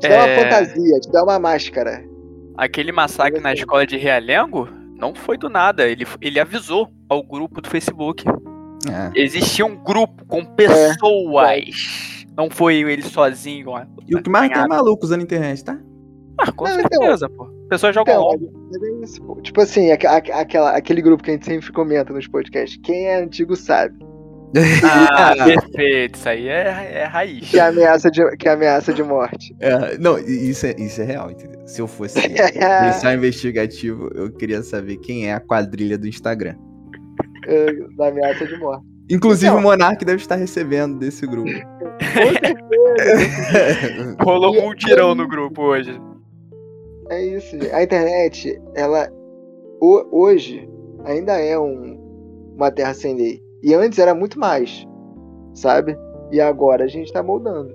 Te 0.00 0.08
dá 0.08 0.16
uma 0.16 0.28
É. 0.28 0.42
fantasia, 0.42 1.00
te 1.00 1.12
dá 1.12 1.22
uma 1.22 1.38
máscara. 1.38 2.02
Aquele 2.56 2.90
massacre 2.90 3.38
na 3.40 3.52
escola 3.52 3.86
de 3.86 3.96
Realengo 3.98 4.66
não 4.98 5.14
foi 5.14 5.36
do 5.36 5.48
nada. 5.50 5.86
Ele, 5.86 6.06
ele 6.22 6.40
avisou 6.40 6.88
ao 7.08 7.22
grupo 7.22 7.60
do 7.60 7.68
Facebook. 7.68 8.24
É. 8.26 9.10
Existia 9.20 9.64
um 9.66 9.76
grupo 9.76 10.24
com 10.26 10.42
pessoas. 10.44 12.24
Não 12.36 12.48
foi 12.50 12.76
ele 12.76 13.02
sozinho. 13.02 13.68
ó. 13.70 13.84
E 14.08 14.16
o 14.16 14.22
que 14.22 14.30
mais 14.30 14.50
tem 14.50 14.60
é 14.62 14.66
maluco 14.66 15.04
usando 15.04 15.20
a 15.20 15.24
internet, 15.24 15.62
tá? 15.64 15.78
Ah, 16.40 16.50
com 16.50 16.64
Não, 16.64 16.80
então. 16.80 17.00
certeza, 17.02 17.28
pô. 17.28 17.48
Pessoas 17.68 17.94
jogam 17.94 18.14
Então, 18.14 18.24
LOL. 18.24 18.34
é 19.00 19.04
isso, 19.04 19.22
pô. 19.22 19.40
Tipo 19.40 19.60
assim, 19.62 19.90
aque- 19.90 20.06
aque- 20.06 20.32
aquela, 20.32 20.70
aquele 20.76 21.00
grupo 21.02 21.22
que 21.22 21.30
a 21.30 21.34
gente 21.34 21.46
sempre 21.46 21.72
comenta 21.72 22.12
nos 22.12 22.26
podcasts. 22.28 22.78
Quem 22.82 23.06
é 23.06 23.16
antigo 23.22 23.56
sabe. 23.56 23.94
Ah, 24.84 25.34
perfeito. 25.44 26.14
Isso 26.16 26.28
aí 26.28 26.46
é, 26.48 26.90
é 27.02 27.04
raiz. 27.04 27.50
Que 27.50 27.58
é 27.58 27.62
ameaça 27.62 28.08
de, 28.10 28.24
que 28.36 28.48
é 28.48 28.52
ameaça 28.52 28.92
de 28.92 29.02
morte. 29.02 29.52
É, 29.58 29.98
não, 29.98 30.16
isso 30.18 30.64
é, 30.66 30.76
isso 30.78 31.00
é 31.00 31.04
real, 31.04 31.28
entendeu? 31.30 31.66
Se 31.66 31.80
eu 31.82 31.88
fosse 31.88 32.20
policial 32.22 33.12
investigativo, 33.14 34.08
eu 34.14 34.30
queria 34.30 34.62
saber 34.62 34.98
quem 34.98 35.26
é 35.28 35.32
a 35.34 35.40
quadrilha 35.40 35.98
do 35.98 36.06
Instagram. 36.06 36.54
É, 37.48 37.72
da 37.96 38.08
ameaça 38.08 38.46
de 38.46 38.56
morte. 38.58 38.84
Inclusive 39.10 39.48
Então. 39.48 39.58
o 39.58 39.62
Monark 39.62 40.02
deve 40.04 40.22
estar 40.22 40.36
recebendo 40.36 40.98
desse 40.98 41.26
grupo. 41.26 41.50
Com 41.50 42.46
certeza. 42.46 44.16
Rolou 44.20 44.70
um 44.70 44.74
tirão 44.74 45.14
no 45.14 45.26
grupo 45.28 45.62
hoje. 45.62 46.00
É 47.14 47.24
isso, 47.24 47.50
gente. 47.50 47.70
A 47.72 47.82
internet, 47.82 48.60
ela 48.74 49.08
ho- 49.80 50.06
hoje 50.10 50.68
ainda 51.04 51.32
é 51.38 51.58
um, 51.58 51.98
uma 52.56 52.70
terra 52.70 52.94
sem 52.94 53.16
lei. 53.16 53.42
E 53.62 53.74
antes 53.74 53.98
era 53.98 54.14
muito 54.14 54.38
mais, 54.38 54.86
sabe? 55.54 55.96
E 56.30 56.40
agora 56.40 56.84
a 56.84 56.88
gente 56.88 57.12
tá 57.12 57.22
moldando. 57.22 57.74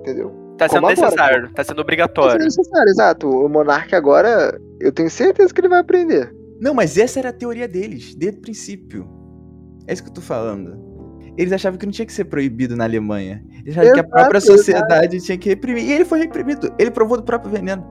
Entendeu? 0.00 0.32
Tá 0.58 0.68
sendo 0.68 0.82
Como 0.82 0.92
agora, 0.92 1.06
necessário, 1.06 1.52
tá 1.54 1.64
sendo 1.64 1.76
Tá 1.76 1.82
obrigatório. 1.82 2.32
sendo 2.32 2.44
necessário, 2.44 2.88
exato. 2.90 3.28
O 3.28 3.48
Monark 3.48 3.94
agora, 3.94 4.58
eu 4.80 4.92
tenho 4.92 5.10
certeza 5.10 5.52
que 5.52 5.60
ele 5.60 5.68
vai 5.68 5.80
aprender. 5.80 6.32
Não, 6.60 6.74
mas 6.74 6.96
essa 6.98 7.18
era 7.18 7.30
a 7.30 7.32
teoria 7.32 7.66
deles, 7.66 8.14
desde 8.14 8.38
o 8.38 8.42
princípio. 8.42 9.08
É 9.86 9.92
isso 9.92 10.02
que 10.02 10.10
eu 10.10 10.14
tô 10.14 10.20
falando. 10.20 10.78
Eles 11.36 11.52
achavam 11.52 11.78
que 11.78 11.86
não 11.86 11.92
tinha 11.92 12.06
que 12.06 12.12
ser 12.12 12.24
proibido 12.26 12.76
na 12.76 12.84
Alemanha. 12.84 13.42
Eles 13.64 13.76
achavam 13.76 13.92
que 13.94 14.00
a 14.00 14.02
Exato, 14.02 14.10
própria 14.10 14.40
sociedade 14.40 15.20
tinha 15.20 15.38
que 15.38 15.48
reprimir. 15.48 15.84
E 15.84 15.92
ele 15.92 16.04
foi 16.04 16.18
reprimido. 16.20 16.72
Ele 16.78 16.90
provou 16.90 17.16
do 17.16 17.22
próprio 17.22 17.50
veneno. 17.50 17.84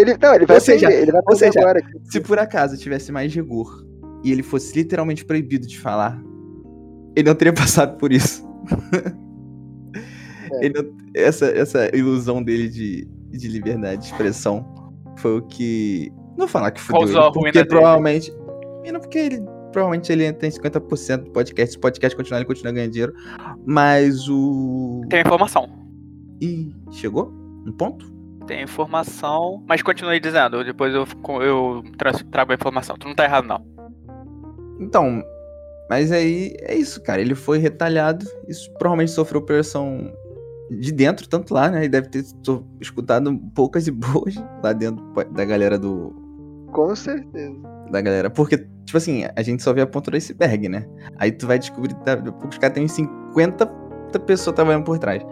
Ele, 0.00 0.16
não, 0.20 0.34
ele 0.34 0.46
vai 0.46 0.56
Ou 0.56 0.60
seja, 0.60 0.86
aprender, 0.86 1.02
ele 1.02 1.12
vai 1.12 1.20
ou 1.28 1.36
seja, 1.36 1.60
agora. 1.60 1.80
Se 2.04 2.20
por 2.20 2.38
acaso 2.38 2.76
tivesse 2.76 3.10
mais 3.12 3.34
rigor 3.34 3.84
e 4.24 4.32
ele 4.32 4.42
fosse 4.42 4.76
literalmente 4.76 5.24
proibido 5.24 5.66
de 5.66 5.78
falar, 5.78 6.20
ele 7.16 7.28
não 7.28 7.34
teria 7.34 7.52
passado 7.54 7.96
por 7.98 8.12
isso. 8.12 8.46
É. 10.52 10.64
Ele 10.66 10.74
não- 10.82 10.96
essa, 11.14 11.46
essa 11.46 11.94
ilusão 11.96 12.42
dele 12.42 12.68
de, 12.68 13.06
de 13.30 13.48
liberdade 13.48 14.02
de 14.02 14.06
expressão 14.08 14.64
foi 15.16 15.38
o 15.38 15.42
que. 15.42 16.12
Não 16.30 16.38
vou 16.46 16.48
falar 16.48 16.70
que 16.70 16.80
fudeu 16.80 17.00
Causou 17.00 17.16
ele, 17.22 17.26
porque 17.32 17.38
ruína 17.40 17.52
dele. 17.52 17.66
provavelmente. 17.66 18.32
E 18.84 18.92
não 18.92 19.00
porque 19.00 19.18
ele. 19.18 19.42
Provavelmente 19.72 20.10
ele 20.10 20.32
tem 20.32 20.50
50% 20.50 21.24
do 21.24 21.30
podcast. 21.30 21.72
Se 21.72 21.76
o 21.76 21.80
podcast 21.80 22.16
continuar, 22.16 22.38
ele 22.40 22.46
continua 22.46 22.72
ganhando 22.72 22.90
dinheiro. 22.92 23.12
Mas 23.66 24.28
o. 24.28 25.02
Tem 25.10 25.20
informação. 25.20 25.68
Ih, 26.40 26.72
chegou? 26.92 27.32
Um 27.66 27.72
ponto? 27.72 28.10
Tem 28.48 28.62
informação. 28.62 29.62
Mas 29.68 29.82
continue 29.82 30.18
dizendo, 30.18 30.64
depois 30.64 30.92
eu, 30.94 31.06
eu 31.42 31.84
tra- 31.98 32.12
trago 32.32 32.50
a 32.50 32.54
informação. 32.54 32.96
Tu 32.96 33.06
não 33.06 33.14
tá 33.14 33.24
errado, 33.24 33.46
não. 33.46 33.62
Então, 34.80 35.22
mas 35.90 36.10
aí 36.10 36.54
é 36.60 36.74
isso, 36.74 37.02
cara. 37.02 37.20
Ele 37.20 37.34
foi 37.34 37.58
retalhado. 37.58 38.24
Isso 38.48 38.72
provavelmente 38.78 39.10
sofreu 39.10 39.42
pressão 39.42 40.10
de 40.70 40.90
dentro, 40.92 41.28
tanto 41.28 41.52
lá, 41.52 41.68
né? 41.70 41.80
Ele 41.80 41.88
deve 41.90 42.08
ter 42.08 42.24
escutado 42.80 43.36
poucas 43.54 43.86
e 43.86 43.90
boas 43.90 44.34
lá 44.62 44.72
dentro 44.72 45.04
da 45.32 45.44
galera 45.44 45.78
do. 45.78 46.14
Com 46.72 46.96
certeza. 46.96 47.54
Da 47.90 48.00
galera. 48.00 48.30
Porque, 48.30 48.58
tipo 48.84 48.96
assim, 48.96 49.24
a 49.36 49.42
gente 49.42 49.62
só 49.62 49.72
vê 49.74 49.82
a 49.82 49.86
ponta 49.86 50.10
do 50.10 50.16
iceberg, 50.16 50.68
né? 50.68 50.86
Aí 51.18 51.32
tu 51.32 51.46
vai 51.46 51.58
descobrir 51.58 51.94
que 51.94 52.04
daqui 52.04 52.28
a 52.28 52.32
pouco 52.32 52.48
os 52.48 52.58
caras 52.58 52.74
têm 52.74 52.84
uns 52.84 52.92
50 52.92 53.66
pessoas 54.26 54.54
trabalhando 54.54 54.84
por 54.84 54.98
trás. 54.98 55.22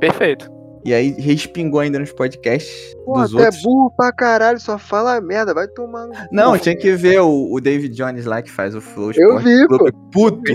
Perfeito. 0.00 0.50
E 0.86 0.94
aí 0.94 1.10
respingou 1.18 1.80
ainda 1.80 1.98
nos 1.98 2.12
podcasts 2.12 2.94
Pô, 3.04 3.14
dos 3.20 3.34
é 3.34 3.38
outros. 3.46 3.62
burro 3.62 3.90
pra 3.96 4.12
caralho, 4.12 4.60
só 4.60 4.78
fala 4.78 5.20
merda, 5.20 5.52
vai 5.52 5.66
tomar 5.68 6.06
no 6.06 6.12
cu. 6.14 6.18
Não, 6.30 6.56
tinha 6.56 6.76
que 6.76 6.92
ver 6.92 7.20
o, 7.20 7.52
o 7.52 7.60
David 7.60 7.94
Jones 7.94 8.24
lá 8.24 8.40
que 8.40 8.50
faz 8.50 8.74
o 8.74 8.80
Flow 8.80 9.10
Eu 9.16 9.38
Sport 9.38 9.44
vi, 9.44 9.66
Club. 9.66 9.94
Puto. 10.12 10.52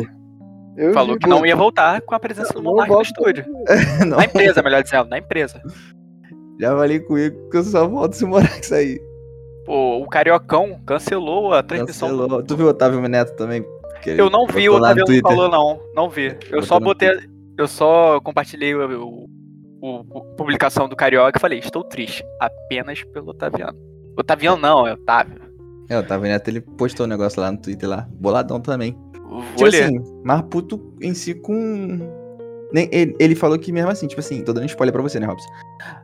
Eu 0.78 0.94
Falou 0.94 1.14
vi, 1.16 1.20
que 1.20 1.28
não 1.28 1.40
pô. 1.40 1.46
ia 1.46 1.56
voltar 1.56 2.02
com 2.02 2.16
a 2.16 2.20
presença 2.20 2.54
do 2.54 2.62
Não 2.62 2.72
Monark 2.72 2.92
no 2.94 3.02
estúdio. 3.02 3.46
Não, 4.08 4.18
Na 4.18 4.24
empresa, 4.26 4.64
melhor 4.64 4.82
dizendo, 4.82 5.10
na 5.10 5.18
empresa. 5.18 5.62
já 6.60 6.76
falei 6.76 7.00
comigo 7.02 7.50
que 7.50 7.58
eu 7.58 7.64
só 7.64 7.88
volto 7.88 8.14
se 8.14 8.24
o 8.24 8.28
Morax 8.30 8.68
sair. 8.68 9.02
Pô, 9.66 9.98
o 10.02 10.08
Cariocão 10.08 10.80
cancelou 10.88 11.54
a 11.54 11.62
transmissão. 11.62 12.10
do- 12.10 12.18
Cancelou. 12.22 12.44
Tu 12.44 12.56
viu 12.56 12.68
o 12.68 12.70
Otávio 12.70 13.02
Neto 13.08 13.36
também? 13.36 13.66
Eu 14.06 14.30
não 14.30 14.48
vi, 14.48 14.68
o 14.70 14.76
Otávio 14.76 15.04
não 15.08 15.20
falou, 15.22 15.50
não. 15.50 15.80
Não 15.94 16.10
vi. 16.10 16.28
Eu 16.28 16.62
Botou 16.62 16.64
só 16.64 16.80
botei. 16.80 17.10
Eu 17.58 17.68
só 17.68 18.20
compartilhei 18.22 18.74
o, 18.74 19.04
o- 19.06 19.26
o- 19.82 20.04
publicação 20.38 20.88
do 20.88 20.96
Carioca 20.96 21.38
e 21.38 21.42
falei, 21.42 21.60
estou 21.60 21.84
triste. 21.84 22.24
Apenas 22.40 23.04
pelo 23.06 23.30
Otaviano. 23.32 23.78
Otaviano 24.18 24.58
não, 24.62 24.86
é 24.88 24.94
Otávio. 24.94 25.42
É, 25.90 25.98
o 25.98 26.00
Otávio 26.02 26.30
Neto, 26.30 26.48
ele 26.48 26.62
postou 26.62 27.06
um 27.06 27.10
negócio 27.10 27.42
lá 27.42 27.52
no 27.52 27.58
Twitter 27.58 27.90
lá. 27.90 28.08
Boladão 28.14 28.60
também. 28.62 28.98
Vou 29.30 29.42
Tipo 29.56 29.64
ler. 29.66 29.84
assim, 29.86 30.22
mas 30.24 30.42
puto 30.44 30.94
em 31.02 31.14
si 31.14 31.34
com. 31.34 32.00
Nem, 32.74 32.88
ele, 32.92 33.16
ele 33.20 33.36
falou 33.36 33.58
que 33.60 33.72
mesmo 33.72 33.90
assim, 33.92 34.08
tipo 34.08 34.20
assim, 34.22 34.44
tô 34.44 34.54
dando 34.54 34.66
spoiler 34.68 34.94
pra 34.94 35.02
você, 35.02 35.20
né, 35.20 35.26
Robson? 35.26 35.50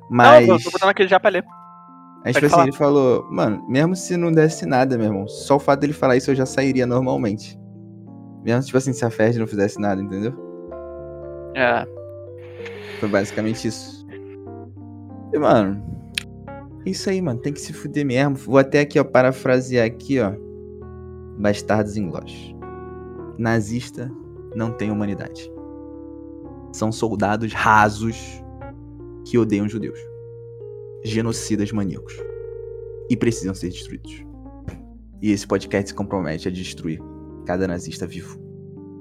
Mas. 0.10 0.48
Não, 0.48 0.56
eu 0.56 0.64
tô 0.64 0.72
botando 0.72 0.90
aqui 0.90 1.08
já 1.08 1.20
pra 1.20 1.30
ler. 1.30 1.46
Aí, 2.26 2.34
tipo 2.34 2.46
assim, 2.46 2.62
ele 2.64 2.72
falou, 2.74 3.26
mano, 3.32 3.66
mesmo 3.70 3.96
se 3.96 4.18
não 4.18 4.32
desse 4.32 4.66
nada, 4.66 4.98
meu 4.98 5.06
irmão, 5.08 5.28
só 5.30 5.56
o 5.56 5.60
fato 5.60 5.80
dele 5.80 5.94
falar 5.94 6.18
isso 6.18 6.32
eu 6.32 6.36
já 6.36 6.46
sairia 6.46 6.86
normalmente. 6.86 7.58
Mesmo, 8.44 8.64
tipo 8.66 8.78
assim, 8.78 8.92
se 8.92 9.06
a 9.06 9.10
Ferd 9.10 9.40
não 9.40 9.48
fizesse 9.48 9.80
nada, 9.80 10.02
entendeu? 10.02 10.34
É. 11.56 11.86
Foi 13.00 13.10
basicamente 13.10 13.68
isso. 13.68 14.06
E, 15.34 15.40
mano, 15.40 15.84
é 16.86 16.90
isso 16.90 17.10
aí, 17.10 17.22
mano, 17.22 17.40
tem 17.40 17.54
que 17.54 17.62
se 17.62 17.74
fuder 17.74 18.06
mesmo. 18.06 18.36
Vou 18.36 18.58
até 18.58 18.80
aqui, 18.80 19.00
ó, 19.00 19.04
parafrasear 19.04 19.86
aqui, 19.86 20.20
ó. 20.20 20.32
Bastardos 21.38 21.98
inglórios. 21.98 22.56
Nazista 23.38 24.12
não 24.56 24.72
tem 24.72 24.90
humanidade. 24.90 25.52
São 26.74 26.92
soldados 26.92 27.54
rasos 27.54 28.44
que 29.26 29.38
odeiam 29.38 29.68
judeus. 29.68 30.00
Genocidas 31.04 31.72
maníacos. 31.72 32.16
E 33.10 33.16
precisam 33.16 33.54
ser 33.54 33.70
destruídos. 33.70 34.26
E 35.22 35.32
esse 35.32 35.48
podcast 35.48 35.90
se 35.90 35.96
compromete 35.96 36.48
a 36.48 36.52
destruir 36.52 37.00
cada 37.46 37.68
nazista 37.68 38.06
vivo. 38.06 38.40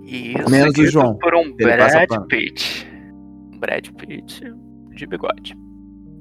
Isso. 0.05 0.51
Menos 0.51 0.79
o 0.79 0.87
João. 0.87 1.19
Por 1.19 1.35
um 1.35 1.55
Brad. 1.57 2.09
Pitt. 2.29 2.86
Brad 3.57 3.89
Pitt 3.93 4.43
de 4.95 5.07
bigode. 5.07 5.57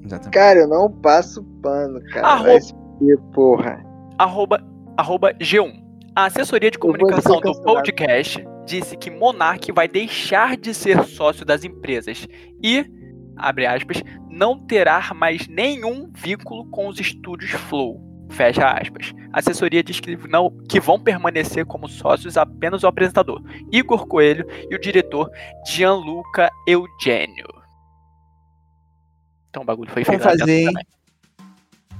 Exatamente. 0.04 0.34
Cara, 0.34 0.58
eu 0.60 0.68
não 0.68 0.90
passo 0.90 1.42
pano, 1.62 2.00
cara. 2.12 2.26
Arroba- 2.26 2.52
Vai 3.00 3.16
porra. 3.34 3.84
arroba, 4.18 4.64
arroba 4.96 5.34
G1. 5.34 5.82
A 6.14 6.26
assessoria 6.26 6.70
de 6.70 6.78
comunicação 6.78 7.40
do 7.40 7.52
podcast 7.62 8.42
disse 8.66 8.96
que 8.96 9.10
Monark 9.10 9.70
vai 9.72 9.86
deixar 9.86 10.56
de 10.56 10.72
ser 10.72 11.02
sócio 11.04 11.44
das 11.44 11.62
empresas 11.64 12.26
e, 12.62 12.84
abre 13.36 13.66
aspas, 13.66 14.02
não 14.30 14.58
terá 14.58 15.12
mais 15.14 15.46
nenhum 15.46 16.10
vínculo 16.16 16.64
com 16.70 16.88
os 16.88 16.98
estúdios 16.98 17.50
Flow. 17.50 18.00
Fecha 18.30 18.66
aspas. 18.68 19.14
A 19.32 19.38
assessoria 19.38 19.82
diz 19.82 20.00
que, 20.00 20.16
não, 20.28 20.50
que 20.68 20.80
vão 20.80 20.98
permanecer 20.98 21.64
como 21.64 21.88
sócios 21.88 22.36
apenas 22.36 22.82
o 22.82 22.86
apresentador 22.86 23.42
Igor 23.70 24.06
Coelho 24.06 24.46
e 24.70 24.74
o 24.74 24.80
diretor 24.80 25.30
Gianluca 25.66 26.50
Eugênio. 26.66 27.46
Então 29.50 29.62
o 29.62 29.66
bagulho 29.66 29.90
foi 29.90 30.04
feito 30.04 30.22
fazer, 30.22 30.38
também. 30.38 30.68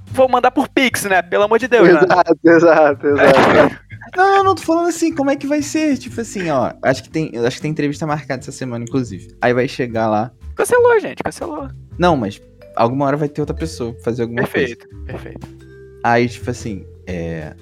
Vou 0.07 0.29
mandar 0.29 0.51
por 0.51 0.69
Pix, 0.69 1.05
né? 1.05 1.23
Pelo 1.23 1.45
amor 1.45 1.59
de 1.59 1.69
Deus, 1.69 1.89
né? 1.89 2.01
Exato, 2.03 2.39
exato, 2.45 3.07
exato. 3.07 3.87
Não, 4.17 4.37
não, 4.37 4.45
não, 4.45 4.55
tô 4.55 4.62
falando 4.62 4.89
assim, 4.89 5.12
como 5.12 5.31
é 5.31 5.37
que 5.37 5.49
vai 5.49 5.61
ser? 5.61 5.99
Tipo 5.99 6.21
assim, 6.21 6.49
ó, 6.49 6.73
acho 6.81 7.03
que 7.03 7.11
tem, 7.11 7.33
acho 7.45 7.57
que 7.57 7.62
tem 7.62 7.73
entrevista 7.73 8.07
marcada 8.07 8.41
essa 8.41 8.53
semana, 8.53 8.85
inclusive. 8.85 9.37
Aí 9.43 9.53
vai 9.53 9.67
chegar 9.67 10.09
lá. 10.09 10.31
Cancelou, 10.55 10.99
gente, 11.01 11.23
cancelou. 11.25 11.69
Não, 11.99 12.17
mas 12.17 12.41
alguma 12.77 13.05
hora 13.05 13.17
vai 13.17 13.29
ter 13.29 13.41
outra 13.43 13.55
pessoa 13.55 13.93
pra 13.93 14.05
fazer 14.05 14.23
alguma 14.23 14.43
Perfeito, 14.43 14.89
perfeito. 15.05 15.47
coisa. 15.47 15.65
Aí, 16.07 16.29
tipo 16.29 16.49
assim, 16.49 16.87
é. 17.05 17.53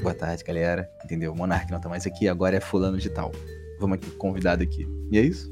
Boa 0.00 0.14
tarde, 0.14 0.44
galera. 0.44 0.88
Entendeu? 1.04 1.32
O 1.32 1.36
Monark 1.36 1.68
não 1.72 1.80
tá 1.80 1.88
mais 1.88 2.06
aqui, 2.06 2.28
agora 2.28 2.56
é 2.56 2.60
fulano 2.60 2.96
de 2.96 3.10
tal. 3.10 3.32
Vamos 3.80 3.96
aqui, 3.96 4.08
convidado 4.12 4.62
aqui. 4.62 4.86
E 5.10 5.18
é 5.18 5.22
isso? 5.22 5.50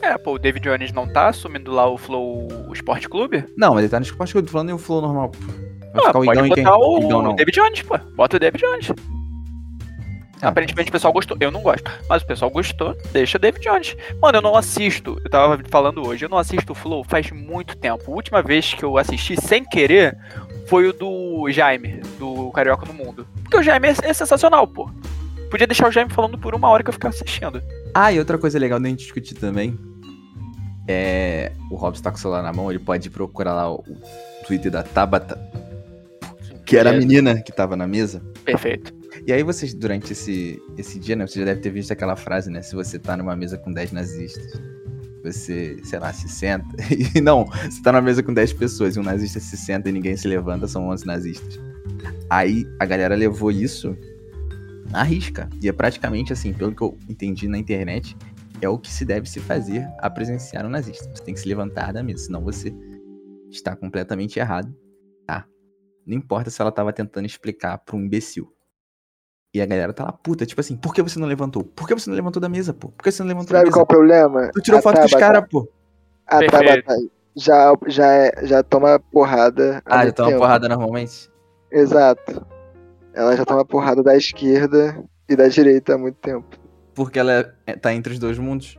É, 0.00 0.16
pô, 0.16 0.34
o 0.34 0.38
David 0.38 0.62
Jones 0.62 0.92
não 0.92 1.08
tá 1.08 1.26
assumindo 1.28 1.72
lá 1.72 1.88
o 1.90 1.98
Flow 1.98 2.46
Esporte 2.72 3.08
Clube? 3.08 3.44
Não, 3.56 3.74
mas 3.74 3.80
ele 3.82 3.90
tá 3.90 3.98
no 3.98 4.04
esporte 4.06 4.32
tô 4.32 4.46
falando 4.46 4.70
e 4.70 4.72
o 4.72 4.78
flow 4.78 5.00
normal. 5.02 5.32
Vai 5.92 6.04
Ah, 6.04 6.06
ficar 6.06 6.18
o 6.20 6.24
pode 6.24 6.38
e 6.38 6.54
quem? 6.54 6.64
botar 6.64 6.78
o 6.78 6.98
Igão 6.98 7.22
não. 7.22 7.34
David 7.34 7.54
Jones, 7.56 7.82
pô. 7.82 7.98
Bota 8.14 8.36
o 8.36 8.40
David 8.40 8.64
Jones. 8.64 8.92
Ah. 10.40 10.48
Aparentemente 10.48 10.88
o 10.88 10.92
pessoal 10.92 11.12
gostou. 11.12 11.36
Eu 11.40 11.50
não 11.50 11.60
gosto. 11.62 11.90
Mas 12.08 12.22
o 12.22 12.26
pessoal 12.26 12.50
gostou. 12.50 12.96
Deixa 13.12 13.36
o 13.36 13.40
David 13.40 13.62
Jones. 13.62 13.96
Mano, 14.22 14.38
eu 14.38 14.42
não 14.42 14.56
assisto. 14.56 15.20
Eu 15.22 15.30
tava 15.30 15.60
falando 15.68 16.06
hoje. 16.06 16.24
Eu 16.24 16.30
não 16.30 16.38
assisto 16.38 16.72
o 16.72 16.76
Flow 16.76 17.04
faz 17.04 17.30
muito 17.32 17.76
tempo. 17.76 18.10
A 18.10 18.14
última 18.14 18.40
vez 18.40 18.72
que 18.72 18.84
eu 18.84 18.96
assisti 18.96 19.38
sem 19.40 19.64
querer 19.64 20.16
foi 20.70 20.86
o 20.86 20.92
do 20.92 21.50
Jaime, 21.50 22.00
do 22.16 22.52
Carioca 22.52 22.86
no 22.86 22.94
Mundo. 22.94 23.26
Porque 23.42 23.56
o 23.56 23.62
Jaime 23.62 23.88
é, 23.88 23.94
é 24.04 24.12
sensacional, 24.14 24.68
pô. 24.68 24.88
Podia 25.50 25.66
deixar 25.66 25.88
o 25.88 25.90
Jaime 25.90 26.12
falando 26.12 26.38
por 26.38 26.54
uma 26.54 26.68
hora 26.68 26.84
que 26.84 26.88
eu 26.88 26.92
ficava 26.92 27.12
assistindo. 27.12 27.60
Ah, 27.92 28.12
e 28.12 28.20
outra 28.20 28.38
coisa 28.38 28.56
legal 28.56 28.78
da 28.78 28.88
gente 28.88 29.00
discutir 29.00 29.34
também 29.34 29.76
é. 30.86 31.50
O 31.68 31.74
Robson 31.74 32.04
tá 32.04 32.12
com 32.12 32.16
o 32.16 32.20
celular 32.20 32.40
na 32.44 32.52
mão, 32.52 32.70
ele 32.70 32.78
pode 32.78 33.10
procurar 33.10 33.54
lá 33.54 33.72
o, 33.72 33.84
Twitter 34.46 34.70
da 34.70 34.84
Tabata, 34.84 35.36
que 36.64 36.76
era 36.76 36.90
a 36.90 36.92
menina 36.92 37.42
que 37.42 37.50
tava 37.50 37.76
na 37.76 37.88
mesa. 37.88 38.22
Perfeito. 38.44 38.94
E 39.26 39.32
aí 39.32 39.42
vocês, 39.42 39.74
durante 39.74 40.12
esse, 40.12 40.62
esse 40.78 41.00
dia, 41.00 41.16
né, 41.16 41.26
você 41.26 41.40
já 41.40 41.46
deve 41.46 41.60
ter 41.60 41.70
visto 41.70 41.92
aquela 41.92 42.14
frase, 42.14 42.48
né? 42.48 42.62
Se 42.62 42.76
você 42.76 42.96
tá 42.96 43.16
numa 43.16 43.34
mesa 43.34 43.58
com 43.58 43.72
10 43.72 43.90
nazistas, 43.90 44.60
você, 45.22 45.78
sei 45.82 45.98
lá, 45.98 46.12
se 46.12 46.28
senta. 46.28 46.66
E 47.14 47.20
não, 47.20 47.46
você 47.46 47.82
tá 47.82 47.92
numa 47.92 48.02
mesa 48.02 48.22
com 48.22 48.32
10 48.32 48.52
pessoas 48.54 48.96
e 48.96 49.00
um 49.00 49.02
nazista 49.02 49.40
se 49.40 49.56
senta 49.56 49.88
e 49.88 49.92
ninguém 49.92 50.16
se 50.16 50.26
levanta, 50.28 50.66
são 50.66 50.88
11 50.88 51.06
nazistas. 51.06 51.58
Aí 52.28 52.66
a 52.78 52.86
galera 52.86 53.14
levou 53.14 53.50
isso 53.50 53.96
à 54.92 55.02
risca. 55.02 55.48
E 55.62 55.68
é 55.68 55.72
praticamente 55.72 56.32
assim, 56.32 56.52
pelo 56.52 56.74
que 56.74 56.82
eu 56.82 56.96
entendi 57.08 57.48
na 57.48 57.58
internet, 57.58 58.16
é 58.60 58.68
o 58.68 58.78
que 58.78 58.92
se 58.92 59.04
deve 59.04 59.28
se 59.28 59.40
fazer 59.40 59.88
a 59.98 60.10
presenciar 60.10 60.66
um 60.66 60.68
nazista. 60.68 61.10
Você 61.14 61.22
tem 61.22 61.34
que 61.34 61.40
se 61.40 61.48
levantar 61.48 61.92
da 61.92 62.02
mesa, 62.02 62.24
senão 62.26 62.42
você 62.42 62.72
está 63.50 63.74
completamente 63.74 64.38
errado, 64.38 64.74
tá? 65.26 65.46
Não 66.06 66.16
importa 66.16 66.50
se 66.50 66.60
ela 66.60 66.70
tava 66.70 66.92
tentando 66.92 67.26
explicar 67.26 67.78
pra 67.78 67.96
um 67.96 68.00
imbecil. 68.00 68.52
E 69.52 69.60
a 69.60 69.66
galera 69.66 69.92
tá 69.92 70.04
lá, 70.04 70.12
puta, 70.12 70.46
tipo 70.46 70.60
assim, 70.60 70.76
por 70.76 70.94
que 70.94 71.02
você 71.02 71.18
não 71.18 71.26
levantou? 71.26 71.64
Por 71.64 71.88
que 71.88 71.94
você 71.94 72.08
não 72.08 72.16
levantou 72.16 72.40
da 72.40 72.48
mesa, 72.48 72.72
pô? 72.72 72.88
Por 72.90 73.02
que 73.02 73.10
você 73.10 73.22
não 73.22 73.28
levantou 73.28 73.56
Sabe 73.56 73.68
da 73.68 73.72
qual 73.72 73.80
é 73.80 73.82
mesa? 73.82 73.82
o 73.82 73.86
problema? 73.86 74.50
Tu 74.52 74.60
tirou 74.62 74.78
A 74.78 74.82
foto 74.82 74.98
com 75.00 75.04
os 75.04 75.10
Tabata- 75.10 75.32
caras, 75.32 75.48
pô. 75.50 75.68
A 76.26 76.38
Perfeito. 76.38 76.84
Tabata 76.86 77.02
já, 77.34 77.72
já, 77.88 78.12
é- 78.12 78.46
já 78.46 78.62
toma 78.62 79.00
porrada. 79.12 79.82
Ah, 79.84 80.06
já 80.06 80.12
toma 80.12 80.28
tempo. 80.28 80.40
porrada 80.40 80.68
normalmente? 80.68 81.28
Exato. 81.72 82.46
Ela 83.12 83.36
já 83.36 83.44
toma 83.44 83.64
porrada 83.64 84.04
da 84.04 84.16
esquerda 84.16 85.02
e 85.28 85.34
da 85.34 85.48
direita 85.48 85.94
há 85.94 85.98
muito 85.98 86.16
tempo. 86.18 86.46
Porque 86.94 87.18
ela 87.18 87.52
é- 87.66 87.74
tá 87.76 87.92
entre 87.92 88.12
os 88.12 88.20
dois 88.20 88.38
mundos? 88.38 88.78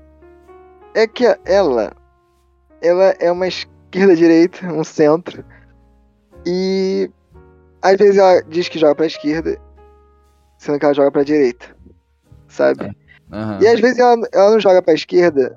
É 0.96 1.06
que 1.06 1.26
ela, 1.44 1.92
ela 2.82 3.14
é 3.20 3.30
uma 3.30 3.48
esquerda-direita, 3.48 4.68
um 4.68 4.86
centro. 4.86 5.44
E 6.46 7.12
às 7.82 7.98
vezes 7.98 8.18
ela 8.18 8.42
diz 8.44 8.70
que 8.70 8.80
joga 8.80 8.96
pra 8.96 9.06
esquerda, 9.06 9.58
sendo 10.62 10.78
que 10.78 10.86
ela 10.86 10.93
joga 10.93 11.12
pra 11.12 11.24
direita. 11.24 11.65
Sabe? 12.47 12.95
Aham. 13.32 13.58
E 13.62 13.67
às 13.67 13.80
vezes 13.80 13.97
ela, 13.97 14.15
ela 14.32 14.52
não 14.52 14.60
joga 14.60 14.80
pra 14.80 14.93
esquerda 14.93 15.56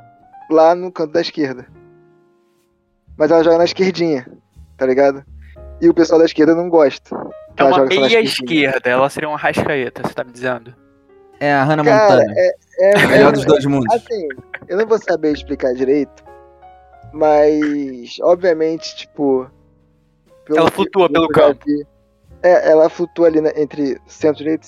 lá 0.50 0.74
no 0.74 0.90
canto 0.90 1.12
da 1.12 1.20
esquerda. 1.20 1.66
Mas 3.14 3.30
ela 3.30 3.44
joga 3.44 3.58
na 3.58 3.64
esquerdinha, 3.66 4.26
tá 4.78 4.86
ligado? 4.86 5.22
E 5.78 5.90
o 5.90 5.94
pessoal 5.94 6.18
da 6.18 6.24
esquerda 6.24 6.54
não 6.54 6.70
gosta. 6.70 7.14
É 7.56 7.62
ela 7.62 7.76
uma 7.76 7.84
meia 7.84 8.20
esquerda. 8.20 8.88
Ela 8.88 9.10
seria 9.10 9.28
uma 9.28 9.36
rascaeta, 9.36 10.02
você 10.02 10.14
tá 10.14 10.24
me 10.24 10.32
dizendo? 10.32 10.74
É 11.38 11.52
a 11.52 11.64
Hannah 11.64 11.84
Cara, 11.84 12.14
Montana. 12.14 12.34
é, 12.38 12.54
é, 12.80 13.06
Melhor 13.06 13.28
é- 13.28 13.32
dos 13.32 13.44
dois 13.44 13.66
mundos. 13.66 13.94
Assim, 13.94 14.26
eu 14.68 14.78
não 14.78 14.86
vou 14.86 14.98
saber 14.98 15.32
explicar 15.32 15.74
direito, 15.74 16.24
mas 17.12 18.16
obviamente, 18.22 18.96
tipo. 18.96 19.50
Ela 20.48 20.70
flutua 20.70 21.10
pelo 21.10 21.28
campo. 21.28 21.62
vi, 21.66 21.86
É, 22.44 22.70
ela 22.70 22.90
flutua 22.90 23.26
ali 23.26 23.40
na- 23.40 23.52
entre 23.56 23.98
centro-direita, 24.06 24.66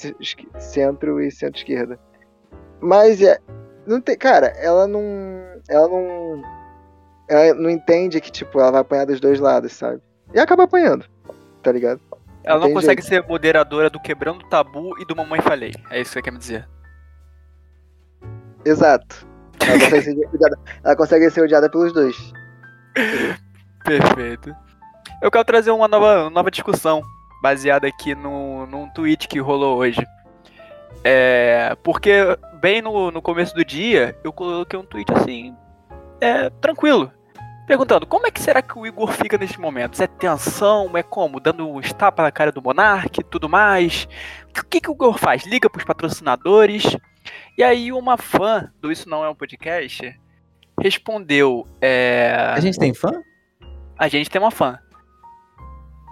centro 0.58 1.20
e 1.20 1.30
centro-esquerda. 1.30 1.98
Mas 2.80 3.20
é. 3.20 3.38
Não 3.86 4.00
tem. 4.00 4.16
Cara, 4.16 4.46
ela 4.56 4.86
não. 4.88 5.02
Ela 5.68 5.86
não. 5.86 6.42
Ela 7.28 7.54
não 7.54 7.68
entende 7.68 8.20
que, 8.20 8.32
tipo, 8.32 8.58
ela 8.58 8.72
vai 8.72 8.80
apanhar 8.80 9.04
dos 9.04 9.20
dois 9.20 9.38
lados, 9.38 9.72
sabe? 9.72 10.00
E 10.32 10.40
acaba 10.40 10.64
apanhando, 10.64 11.04
tá 11.62 11.70
ligado? 11.70 12.00
Ela 12.42 12.60
não 12.60 12.66
tem 12.66 12.74
consegue 12.74 13.02
ser 13.02 13.24
moderadora 13.26 13.90
do 13.90 14.00
Quebrando 14.00 14.44
o 14.44 14.48
Tabu 14.48 14.98
e 15.00 15.04
do 15.04 15.14
Mamãe 15.14 15.40
Falei. 15.42 15.74
É 15.90 16.00
isso 16.00 16.10
que 16.10 16.14
você 16.14 16.22
quer 16.22 16.30
me 16.30 16.38
dizer. 16.38 16.68
Exato. 18.64 19.26
Ela 19.60 19.78
consegue 19.78 20.02
ser 20.02 20.28
odiada, 20.28 20.58
ela 20.84 20.96
consegue 20.96 21.30
ser 21.30 21.42
odiada 21.42 21.70
pelos 21.70 21.92
dois. 21.92 22.16
Perfeito. 23.84 24.54
Eu 25.22 25.30
quero 25.30 25.44
trazer 25.44 25.70
uma 25.70 25.88
nova, 25.88 26.30
nova 26.30 26.50
discussão, 26.50 27.02
baseada 27.42 27.86
aqui 27.86 28.14
no, 28.14 28.66
num 28.66 28.88
tweet 28.90 29.28
que 29.28 29.38
rolou 29.38 29.78
hoje. 29.78 30.04
É, 31.04 31.76
porque 31.82 32.12
bem 32.60 32.82
no, 32.82 33.10
no 33.10 33.22
começo 33.22 33.54
do 33.54 33.64
dia, 33.64 34.16
eu 34.24 34.32
coloquei 34.32 34.78
um 34.78 34.84
tweet 34.84 35.12
assim, 35.12 35.54
é, 36.20 36.50
tranquilo. 36.50 37.12
Perguntando, 37.66 38.06
como 38.06 38.26
é 38.26 38.30
que 38.30 38.40
será 38.40 38.62
que 38.62 38.78
o 38.78 38.86
Igor 38.86 39.10
fica 39.10 39.36
neste 39.36 39.60
momento? 39.60 40.00
É 40.00 40.06
tensão? 40.06 40.96
É 40.96 41.02
como? 41.02 41.40
Dando 41.40 41.68
um 41.68 41.80
estapa 41.80 42.22
na 42.22 42.30
cara 42.30 42.52
do 42.52 42.62
Monark 42.62 43.20
e 43.20 43.24
tudo 43.24 43.48
mais? 43.48 44.08
O 44.56 44.64
que, 44.64 44.80
que 44.80 44.88
o 44.88 44.94
Igor 44.94 45.18
faz? 45.18 45.44
Liga 45.44 45.68
pros 45.68 45.84
patrocinadores? 45.84 46.96
E 47.58 47.64
aí 47.64 47.92
uma 47.92 48.16
fã 48.16 48.70
do 48.80 48.92
Isso 48.92 49.08
Não 49.08 49.24
É 49.24 49.28
Um 49.28 49.34
Podcast 49.34 50.16
respondeu... 50.80 51.66
É... 51.80 52.36
A 52.52 52.60
gente 52.60 52.78
tem 52.78 52.94
fã? 52.94 53.10
A 53.98 54.08
gente 54.08 54.30
tem 54.30 54.40
uma 54.40 54.50
fã. 54.50 54.78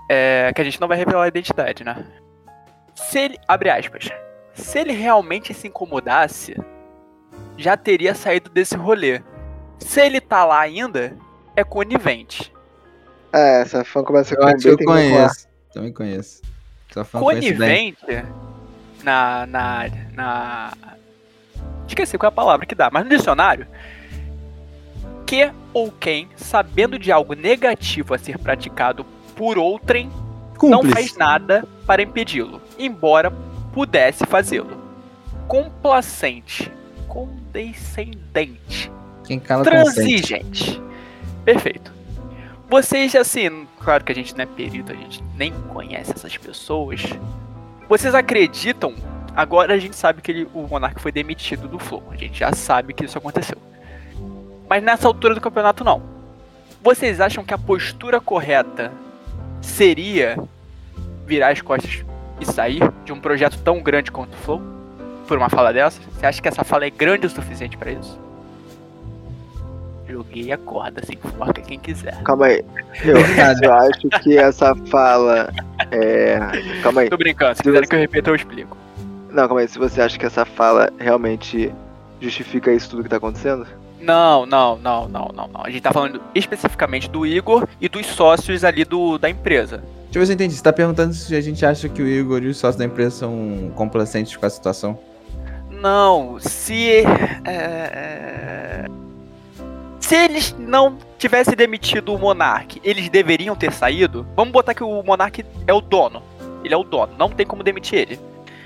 É, 0.08 0.52
que 0.54 0.60
a 0.60 0.64
gente 0.64 0.80
não 0.80 0.88
vai 0.88 0.96
revelar 0.96 1.24
a 1.24 1.28
identidade, 1.28 1.84
né? 1.84 2.04
Se 2.94 3.18
ele... 3.18 3.38
Abre 3.48 3.70
aspas. 3.70 4.10
Se 4.52 4.78
ele 4.78 4.92
realmente 4.92 5.52
se 5.52 5.68
incomodasse, 5.68 6.56
já 7.56 7.76
teria 7.76 8.14
saído 8.14 8.50
desse 8.50 8.76
rolê. 8.76 9.22
Se 9.78 10.00
ele 10.00 10.20
tá 10.20 10.44
lá 10.44 10.60
ainda, 10.60 11.16
é 11.56 11.64
conivente. 11.64 12.52
É, 13.32 13.62
essa 13.62 13.84
fã 13.84 14.04
começa 14.04 14.36
com 14.36 14.44
B, 14.44 14.70
eu 14.70 14.78
conheço. 14.78 15.48
Também 15.72 15.92
conheço. 15.92 16.42
Essa 16.90 17.04
fã. 17.04 17.18
Conivente 17.18 18.24
na, 19.02 19.46
na, 19.46 19.84
na. 20.12 20.72
Esqueci 21.86 22.16
qual 22.16 22.28
é 22.28 22.32
a 22.32 22.34
palavra 22.34 22.64
que 22.64 22.74
dá, 22.74 22.90
mas 22.92 23.04
no 23.04 23.10
dicionário. 23.10 23.66
Que 25.26 25.50
ou 25.72 25.90
quem, 25.90 26.28
sabendo 26.36 26.98
de 26.98 27.10
algo 27.10 27.34
negativo 27.34 28.14
a 28.14 28.18
ser 28.18 28.38
praticado 28.38 29.04
por 29.36 29.58
outrem, 29.58 30.10
não 30.62 30.80
Cúmplice. 30.80 30.94
faz 30.94 31.16
nada 31.16 31.64
para 31.86 32.02
impedi-lo, 32.02 32.60
embora 32.78 33.30
pudesse 33.72 34.24
fazê-lo. 34.26 34.82
Complacente, 35.48 36.70
condescendente, 37.08 38.90
Quem 39.26 39.38
cala 39.38 39.64
consente. 39.64 39.84
transigente. 39.94 40.82
Perfeito. 41.44 41.92
Vocês, 42.68 43.14
assim, 43.14 43.66
claro 43.80 44.02
que 44.04 44.10
a 44.12 44.14
gente 44.14 44.34
não 44.34 44.42
é 44.42 44.46
perito, 44.46 44.90
a 44.90 44.94
gente 44.96 45.22
nem 45.36 45.52
conhece 45.52 46.12
essas 46.12 46.36
pessoas. 46.36 47.02
Vocês 47.88 48.14
acreditam? 48.14 48.94
Agora 49.36 49.74
a 49.74 49.78
gente 49.78 49.96
sabe 49.96 50.22
que 50.22 50.30
ele, 50.30 50.48
o 50.54 50.62
Monark 50.66 51.00
foi 51.00 51.12
demitido 51.12 51.68
do 51.68 51.78
Flow. 51.78 52.02
A 52.10 52.16
gente 52.16 52.38
já 52.38 52.52
sabe 52.52 52.94
que 52.94 53.04
isso 53.04 53.18
aconteceu. 53.18 53.58
Mas 54.68 54.82
nessa 54.82 55.06
altura 55.06 55.34
do 55.34 55.40
campeonato, 55.40 55.84
não. 55.84 56.02
Vocês 56.82 57.20
acham 57.20 57.44
que 57.44 57.52
a 57.52 57.58
postura 57.58 58.20
correta 58.20 58.90
seria 59.64 60.36
virar 61.26 61.48
as 61.50 61.60
costas 61.60 62.04
e 62.40 62.44
sair 62.46 62.80
de 63.04 63.12
um 63.12 63.20
projeto 63.20 63.58
tão 63.64 63.80
grande 63.82 64.10
quanto 64.10 64.32
o 64.34 64.36
Flow? 64.36 64.62
Por 65.26 65.38
uma 65.38 65.48
fala 65.48 65.72
dessa? 65.72 66.00
Você 66.12 66.26
acha 66.26 66.42
que 66.42 66.48
essa 66.48 66.62
fala 66.64 66.84
é 66.84 66.90
grande 66.90 67.26
o 67.26 67.30
suficiente 67.30 67.76
pra 67.76 67.90
isso? 67.92 68.18
Joguei 70.06 70.52
a 70.52 70.58
corda, 70.58 71.00
assim, 71.02 71.16
forca 71.38 71.62
quem 71.62 71.78
quiser. 71.78 72.22
Calma 72.22 72.46
aí. 72.46 72.62
Eu, 73.02 73.16
eu 73.62 73.72
acho 73.74 74.08
que 74.22 74.36
essa 74.36 74.74
fala 74.90 75.50
é. 75.90 76.38
Calma 76.82 77.00
aí. 77.02 77.08
Tô 77.10 77.16
brincando, 77.16 77.52
se 77.54 77.58
Se 77.58 77.62
quiserem 77.62 77.84
você- 77.84 77.88
que 77.90 77.96
eu 77.96 78.00
repita, 78.00 78.30
eu 78.30 78.34
explico. 78.36 78.76
Não, 79.30 79.46
calma 79.48 79.62
aí. 79.62 79.68
Se 79.68 79.78
você 79.78 80.02
acha 80.02 80.18
que 80.18 80.26
essa 80.26 80.44
fala 80.44 80.92
realmente 80.98 81.72
justifica 82.20 82.70
isso 82.72 82.90
tudo 82.90 83.02
que 83.02 83.08
tá 83.08 83.16
acontecendo? 83.16 83.66
Não, 84.04 84.44
não, 84.44 84.76
não, 84.76 85.08
não, 85.08 85.28
não, 85.34 85.48
não. 85.48 85.64
A 85.64 85.70
gente 85.70 85.80
tá 85.80 85.92
falando 85.92 86.20
especificamente 86.34 87.08
do 87.08 87.24
Igor 87.24 87.66
e 87.80 87.88
dos 87.88 88.06
sócios 88.06 88.62
ali 88.62 88.84
do, 88.84 89.16
da 89.16 89.30
empresa. 89.30 89.78
Deixa 89.78 90.18
eu 90.18 90.20
ver 90.20 90.26
se 90.26 90.32
eu 90.32 90.34
entendi. 90.34 90.54
Você 90.54 90.62
tá 90.62 90.72
perguntando 90.72 91.14
se 91.14 91.34
a 91.34 91.40
gente 91.40 91.64
acha 91.64 91.88
que 91.88 92.02
o 92.02 92.06
Igor 92.06 92.42
e 92.42 92.48
os 92.48 92.58
sócios 92.58 92.76
da 92.76 92.84
empresa 92.84 93.10
são 93.20 93.72
complacentes 93.74 94.36
com 94.36 94.44
a 94.44 94.50
situação? 94.50 94.98
Não, 95.70 96.38
se. 96.38 97.02
é, 97.44 98.84
Se 99.98 100.14
eles 100.16 100.54
não 100.58 100.98
tivessem 101.18 101.56
demitido 101.56 102.14
o 102.14 102.18
Monark, 102.18 102.80
eles 102.84 103.08
deveriam 103.08 103.56
ter 103.56 103.72
saído. 103.72 104.26
Vamos 104.36 104.52
botar 104.52 104.74
que 104.74 104.84
o 104.84 105.02
Monark 105.02 105.44
é 105.66 105.72
o 105.72 105.80
dono. 105.80 106.22
Ele 106.62 106.74
é 106.74 106.76
o 106.76 106.84
dono, 106.84 107.12
não 107.18 107.30
tem 107.30 107.46
como 107.46 107.62
demitir 107.62 107.98
ele. 107.98 108.20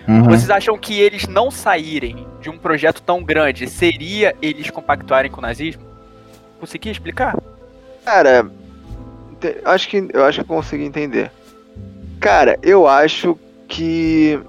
Uhum. 0.08 0.24
Vocês 0.24 0.48
acham 0.48 0.78
que 0.78 0.98
eles 0.98 1.28
não 1.28 1.50
saírem 1.50 2.26
de 2.40 2.48
um 2.48 2.56
projeto 2.56 3.02
tão 3.02 3.22
grande 3.22 3.68
seria 3.68 4.34
eles 4.40 4.70
compactuarem 4.70 5.30
com 5.30 5.38
o 5.38 5.42
nazismo? 5.42 5.82
Consegui 6.58 6.90
explicar? 6.90 7.38
Cara, 8.04 8.50
acho 9.66 9.88
que 9.88 10.08
eu 10.12 10.24
acho 10.24 10.42
que 10.42 10.50
eu 10.50 10.56
consegui 10.56 10.84
entender. 10.84 11.30
Cara, 12.18 12.58
eu 12.62 12.86
acho 12.86 13.38
que. 13.68 14.40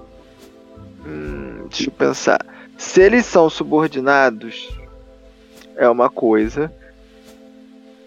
Hum, 1.06 1.66
deixa 1.68 1.88
eu 1.88 1.92
pensar. 1.92 2.40
Se 2.78 3.02
eles 3.02 3.26
são 3.26 3.50
subordinados, 3.50 4.74
é 5.76 5.88
uma 5.88 6.08
coisa 6.08 6.72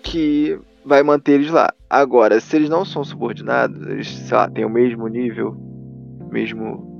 que 0.02 0.60
vai 0.84 1.04
manter 1.04 1.34
eles 1.34 1.52
lá. 1.52 1.72
Agora, 1.90 2.40
se 2.40 2.56
eles 2.56 2.70
não 2.70 2.84
são 2.84 3.04
subordinados, 3.04 3.88
eles, 3.88 4.08
sei 4.08 4.36
lá, 4.36 4.50
têm 4.50 4.66
o 4.66 4.70
mesmo 4.70 5.08
nível, 5.08 5.56
mesmo. 6.32 6.93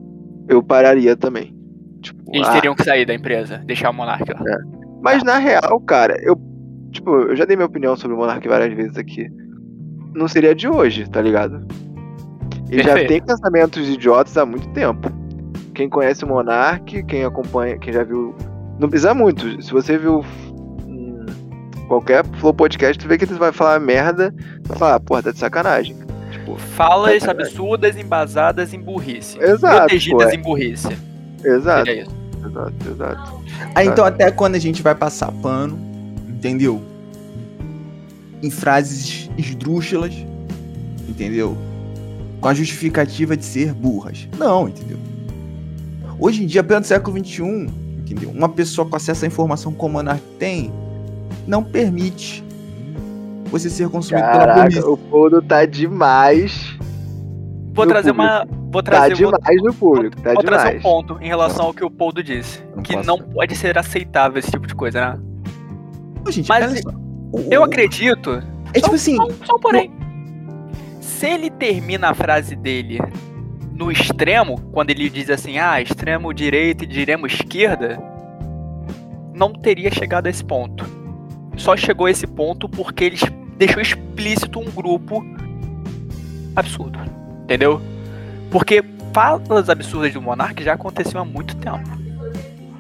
Eu 0.48 0.62
pararia 0.62 1.16
também. 1.16 1.56
Tipo, 2.02 2.22
Eles 2.34 2.48
ah, 2.48 2.54
teriam 2.54 2.76
que 2.76 2.84
sair 2.84 3.06
da 3.06 3.14
empresa, 3.14 3.60
deixar 3.66 3.90
o 3.90 3.94
Monark 3.94 4.30
lá. 4.32 4.40
mas 5.02 5.24
na 5.24 5.38
real, 5.38 5.80
cara, 5.82 6.18
eu. 6.22 6.38
Tipo, 6.92 7.10
eu 7.16 7.36
já 7.36 7.46
dei 7.46 7.56
minha 7.56 7.66
opinião 7.66 7.96
sobre 7.96 8.16
o 8.16 8.20
Monark 8.20 8.48
várias 8.48 8.74
vezes 8.74 8.98
aqui. 8.98 9.28
Não 10.14 10.28
seria 10.28 10.54
de 10.54 10.68
hoje, 10.68 11.10
tá 11.10 11.22
ligado? 11.22 11.66
Ele 12.70 12.84
já 12.84 12.90
Perfeito. 12.90 13.08
tem 13.08 13.22
pensamentos 13.24 13.90
idiotas 13.90 14.38
há 14.38 14.46
muito 14.46 14.68
tempo. 14.74 15.10
Quem 15.74 15.90
conhece 15.90 16.24
o 16.24 16.28
Monark, 16.28 17.04
quem 17.04 17.24
acompanha, 17.24 17.78
quem 17.80 17.94
já 17.94 18.04
viu. 18.04 18.36
Não 18.80 18.90
precisa 18.90 19.14
muito. 19.14 19.62
Se 19.62 19.72
você 19.72 19.98
viu 19.98 20.24
qualquer 21.88 22.26
Flow 22.40 22.54
Podcast, 22.54 22.98
tu 22.98 23.08
vê 23.08 23.18
que 23.18 23.26
ele 23.26 23.34
vai 23.36 23.52
falar 23.52 23.80
merda, 23.80 24.34
vai 24.66 24.78
falar, 24.78 25.00
porra, 25.00 25.24
tá 25.24 25.32
de 25.32 25.40
sacanagem. 25.40 25.96
Falas 26.76 27.28
absurdas 27.28 27.98
embasadas 27.98 28.74
em 28.74 28.80
burrice. 28.80 29.38
Exato, 29.40 29.78
Protegidas 29.78 30.26
pô, 30.26 30.32
é. 30.32 30.36
em 30.36 30.42
burrice. 30.42 30.98
Exato, 31.44 31.86
Seria 31.86 32.04
isso. 32.04 32.16
exato, 32.46 32.90
exato. 32.90 33.42
Ah, 33.76 33.84
então 33.84 34.06
até 34.06 34.32
quando 34.32 34.56
a 34.56 34.60
gente 34.60 34.82
vai 34.82 34.96
passar 34.96 35.32
pano, 35.32 35.78
entendeu? 36.30 36.82
Em 38.42 38.50
frases 38.50 39.30
esdrúxulas, 39.38 40.14
entendeu? 41.08 41.58
Com 42.40 42.48
a 42.48 42.54
justificativa 42.54 43.38
de 43.38 43.46
ser 43.46 43.74
burras. 43.74 44.28
Não, 44.38 44.68
entendeu? 44.68 44.98
Hoje 46.20 46.44
em 46.44 46.46
dia, 46.46 46.64
pleno 46.64 46.86
século 46.86 47.18
XXI, 47.18 47.70
entendeu? 47.98 48.30
Uma 48.30 48.50
pessoa 48.50 48.88
com 48.88 48.96
acesso 48.96 49.26
à 49.26 49.28
informação 49.28 49.74
como 49.74 50.00
a 50.00 50.04
Monark 50.04 50.24
tem, 50.38 50.72
não 51.48 51.64
permite 51.64 52.44
você 53.54 53.70
ser 53.70 53.90
consumido 53.90 54.26
pela 54.28 54.40
Caraca, 54.40 54.62
burrice. 54.64 54.80
o 54.84 54.98
Poldo 54.98 55.42
tá 55.42 55.66
demais. 55.66 56.78
Vou 57.74 57.86
No 57.86 57.92
trazer 57.92 58.12
uma. 58.12 58.46
Vou 58.72 58.82
trazer, 58.84 59.16
Tá 59.16 59.22
vou, 59.24 59.32
demais 59.40 59.62
no 59.64 59.74
público, 59.74 60.22
tá 60.22 60.34
vou 60.34 60.44
trazer 60.44 60.66
um 60.66 60.68
demais. 60.80 60.84
ponto 60.84 61.18
em 61.22 61.28
relação 61.28 61.66
ao 61.68 61.74
que 61.74 61.84
o 61.86 61.90
Poldo 61.92 62.24
disse. 62.24 62.64
Não 62.76 62.84
que 62.84 62.94
posso. 62.94 63.08
não 63.08 63.18
pode 63.20 63.56
ser 63.56 63.78
aceitável 63.78 64.40
esse 64.40 64.50
tipo 64.52 64.66
de 64.68 64.74
coisa, 64.76 65.00
né? 65.00 65.20
Gente, 66.30 66.48
Mas 66.50 66.82
Eu 67.52 67.62
o- 67.62 67.64
acredito. 67.64 68.42
É 68.74 68.80
tipo 68.82 68.96
assim, 68.96 69.16
Só, 69.18 69.28
só 69.46 69.60
porém. 69.60 69.92
Se 71.00 71.28
ele 71.28 71.50
termina 71.50 72.10
a 72.10 72.14
frase 72.14 72.56
dele 72.56 73.00
no 73.72 73.92
extremo, 73.92 74.60
quando 74.72 74.90
ele 74.90 75.10
diz 75.10 75.30
assim, 75.30 75.58
ah, 75.60 75.80
extremo 75.82 76.34
direita 76.34 76.84
e 76.86 76.88
extremo 76.88 77.28
esquerda, 77.28 78.00
não 79.34 79.52
teria 79.54 79.92
chegado 79.92 80.28
a 80.28 80.30
esse 80.30 80.44
ponto. 80.44 80.86
Só 81.58 81.76
chegou 81.78 82.08
a 82.08 82.12
esse 82.12 82.26
ponto 82.26 82.68
porque 82.70 83.04
ele 83.04 83.18
deixou 83.58 83.82
explícito 83.82 84.60
um 84.60 84.70
grupo 84.72 85.26
absurdo. 86.56 87.00
Entendeu? 87.44 87.82
Porque 88.50 88.84
falas 89.14 89.70
absurdas 89.70 90.14
do 90.14 90.22
Monark 90.22 90.64
já 90.64 90.74
aconteciam 90.74 91.22
há 91.22 91.26
muito 91.26 91.56
tempo. 91.58 92.04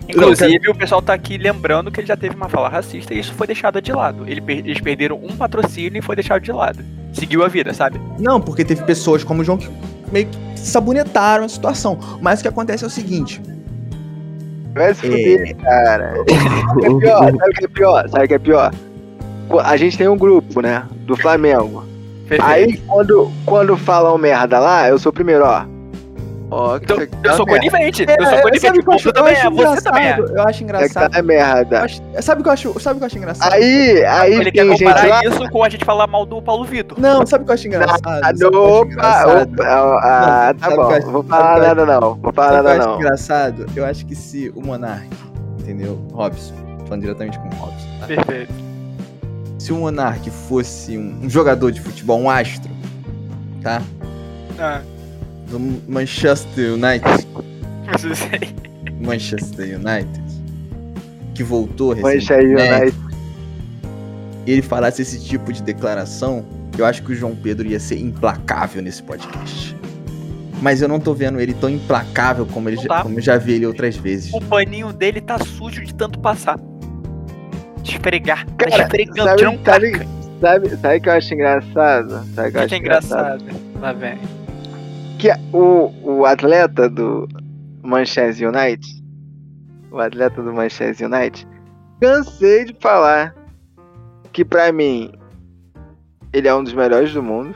Inclusive, 0.07 0.69
o 0.69 0.75
pessoal 0.75 1.01
tá 1.01 1.13
aqui 1.13 1.37
lembrando 1.37 1.89
que 1.89 1.99
ele 1.99 2.07
já 2.07 2.17
teve 2.17 2.35
uma 2.35 2.49
fala 2.49 2.67
racista 2.67 3.13
e 3.13 3.19
isso 3.19 3.33
foi 3.33 3.47
deixado 3.47 3.81
de 3.81 3.91
lado. 3.93 4.25
Eles 4.27 4.81
perderam 4.81 5.17
um 5.23 5.35
patrocínio 5.35 5.97
e 5.97 6.01
foi 6.01 6.15
deixado 6.15 6.41
de 6.41 6.51
lado. 6.51 6.83
Seguiu 7.13 7.43
a 7.43 7.47
vida, 7.47 7.73
sabe? 7.73 8.01
Não, 8.19 8.41
porque 8.41 8.65
teve 8.65 8.83
pessoas 8.83 9.23
como 9.23 9.41
o 9.41 9.45
João 9.45 9.57
que 9.57 9.69
meio 10.11 10.27
que 10.27 10.59
sabonetaram 10.59 11.45
a 11.45 11.49
situação. 11.49 11.97
Mas 12.21 12.39
o 12.39 12.41
que 12.43 12.49
acontece 12.49 12.83
é 12.83 12.87
o 12.87 12.89
seguinte. 12.89 13.41
Vai 14.73 14.93
se 14.93 15.01
fuder, 15.01 15.55
cara. 15.57 16.15
Sabe 16.15 16.89
o 16.89 16.89
que 16.89 16.95
é 16.95 16.99
pior? 16.99 17.19
Sabe 17.29 17.45
o 17.45 17.53
que 17.53 17.63
é 17.63 17.67
pior? 17.67 18.09
Sabe 18.09 18.25
o 18.25 18.27
que 18.27 18.33
é 18.33 18.39
pior? 18.39 18.73
A 19.63 19.77
gente 19.77 19.97
tem 19.97 20.07
um 20.07 20.17
grupo, 20.17 20.61
né? 20.61 20.83
Do 21.05 21.15
Flamengo. 21.17 21.83
Perfeito. 22.27 22.43
Aí 22.49 22.77
quando, 22.87 23.31
quando 23.45 23.77
falam 23.77 24.17
merda 24.17 24.59
lá, 24.59 24.87
eu 24.89 24.97
sou 24.97 25.09
o 25.11 25.13
primeiro, 25.13 25.45
ó. 25.45 25.65
Ó, 26.49 26.75
Então, 26.77 26.97
eu 26.99 27.07
tá 27.23 27.33
sou 27.33 27.47
conivente. 27.47 28.03
É, 28.07 28.15
eu 28.19 28.25
sou 28.29 28.41
conivente. 28.43 28.77
eu 28.77 28.93
eu 29.07 29.13
também 29.13 29.33
acho 29.33 29.47
é. 29.47 29.49
Você 29.49 29.81
também 29.81 30.03
é. 30.05 30.11
engraçado? 30.13 30.37
Eu 30.37 30.43
acho 30.43 30.51
Isso 30.51 30.51
aqui 30.51 30.63
engraçado. 30.63 31.11
tá 31.11 31.21
merda. 31.23 31.77
Eu 31.77 31.83
acho- 31.83 32.01
sabe 32.21 32.41
o 32.41 32.43
que 32.43 32.49
eu 32.49 32.53
acho, 32.53 32.79
sabe 32.79 32.95
o 32.95 32.97
que 32.99 33.03
eu 33.03 33.07
acho 33.07 33.17
engraçado? 33.17 33.53
Aí, 33.53 34.05
aí 34.05 34.33
Ele 34.35 34.51
quer 34.51 34.61
tem 34.61 34.69
gente 34.77 34.83
comparar 34.85 35.07
lá. 35.07 35.21
isso 35.25 35.49
com 35.49 35.63
a 35.63 35.69
gente 35.69 35.83
falar 35.83 36.05
mal 36.07 36.25
do 36.27 36.41
Paulo 36.43 36.63
Vitor. 36.63 36.99
Não, 36.99 37.25
sabe 37.25 37.41
o 37.43 37.45
que 37.45 37.51
eu 37.51 37.55
acho 37.55 37.67
engraçado? 37.67 38.01
Ah, 38.05 38.19
acho 38.29 38.47
opa, 38.47 38.85
engraçado? 38.91 39.51
opa, 39.53 39.63
ah, 40.03 40.53
tá 40.59 40.69
bom. 40.75 40.81
acho- 40.91 41.07
Vou 41.11 41.23
falar 41.23 41.59
nada 41.59 41.85
não. 41.87 42.15
Vou 42.15 42.31
falar 42.33 42.51
nada 42.61 42.73
acho 42.77 42.87
não. 42.87 42.95
engraçado? 42.97 43.65
Eu 43.75 43.85
acho 43.85 44.05
que 44.05 44.15
se 44.15 44.51
o 44.55 44.61
Monark, 44.61 45.09
entendeu? 45.59 45.99
Robson, 46.13 46.53
falando 46.85 47.01
diretamente 47.01 47.39
com 47.39 47.47
o 47.47 47.51
Robson, 47.55 47.87
tá? 47.99 48.05
Perfeito. 48.05 48.53
Se 49.63 49.71
o 49.71 49.77
Monark 49.77 50.29
fosse 50.29 50.97
um, 50.97 51.23
um 51.23 51.29
jogador 51.29 51.71
de 51.71 51.79
futebol, 51.79 52.19
um 52.19 52.29
astro, 52.29 52.69
tá? 53.61 53.81
Ah, 54.59 54.81
Do 55.47 55.57
Manchester 55.87 56.73
United. 56.73 57.25
sei. 57.97 58.53
Manchester 58.99 59.79
United. 59.79 60.21
Que 61.33 61.45
voltou 61.45 61.93
recentemente. 61.93 62.73
United. 62.73 62.97
E 64.45 64.51
ele 64.51 64.61
falasse 64.61 65.01
esse 65.01 65.23
tipo 65.23 65.53
de 65.53 65.63
declaração, 65.63 66.43
eu 66.77 66.85
acho 66.85 67.01
que 67.01 67.13
o 67.13 67.15
João 67.15 67.33
Pedro 67.33 67.65
ia 67.65 67.79
ser 67.79 67.97
implacável 67.97 68.81
nesse 68.81 69.01
podcast. 69.01 69.77
Mas 70.61 70.81
eu 70.81 70.89
não 70.89 70.99
tô 70.99 71.13
vendo 71.13 71.39
ele 71.39 71.53
tão 71.53 71.69
implacável 71.69 72.45
como, 72.45 72.67
ele 72.67 72.75
já, 72.75 73.01
como 73.01 73.17
eu 73.17 73.21
já 73.21 73.37
vi 73.37 73.53
ele 73.53 73.65
outras 73.65 73.95
vezes. 73.95 74.33
O 74.33 74.41
paninho 74.41 74.91
dele 74.91 75.21
tá 75.21 75.39
sujo 75.39 75.85
de 75.85 75.95
tanto 75.95 76.19
passar. 76.19 76.59
Esfregar. 77.83 78.45
Tá 78.57 78.65
Cara, 78.69 78.83
esfregando, 78.83 79.23
sabe- 79.23 79.37
tirando 79.37 79.65
sabe- 79.65 79.91
caca. 79.91 80.05
Sabe, 80.41 80.69
sabe 80.77 80.97
o 80.97 81.01
que 81.01 81.09
eu 81.09 81.13
acho 81.13 81.33
engraçado? 81.33 82.09
Sabe 82.33 82.51
que 82.51 82.57
eu 82.57 82.59
que, 82.59 82.65
acho 82.65 82.73
é 82.73 82.77
engraçado? 82.77 83.45
Lá 83.79 83.93
vem. 83.93 84.17
Que 85.17 85.29
o, 85.53 85.91
o 86.03 86.25
atleta 86.25 86.89
do 86.89 87.27
Manchester 87.81 88.49
United, 88.49 88.85
o 89.89 89.99
atleta 89.99 90.41
do 90.41 90.51
Manchester 90.53 91.07
United, 91.09 91.47
cansei 92.01 92.65
de 92.65 92.75
falar 92.81 93.33
que 94.33 94.43
pra 94.43 94.71
mim 94.73 95.13
ele 96.33 96.47
é 96.49 96.53
um 96.53 96.63
dos 96.63 96.73
melhores 96.73 97.13
do 97.13 97.23
mundo. 97.23 97.55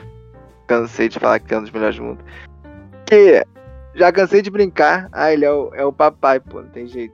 Cansei 0.68 1.10
de 1.10 1.20
falar 1.20 1.40
que 1.40 1.54
é 1.54 1.58
um 1.58 1.64
dos 1.64 1.72
melhores 1.72 1.98
do 1.98 2.04
mundo. 2.04 2.24
Que 3.06 3.44
já 3.96 4.12
cansei 4.14 4.42
de 4.42 4.50
brincar. 4.50 5.10
Ah, 5.12 5.34
ele 5.34 5.44
é 5.44 5.52
o, 5.52 5.74
é 5.74 5.84
o 5.84 5.92
papai, 5.92 6.40
pô, 6.40 6.62
não 6.62 6.70
tem 6.70 6.88
jeito. 6.88 7.14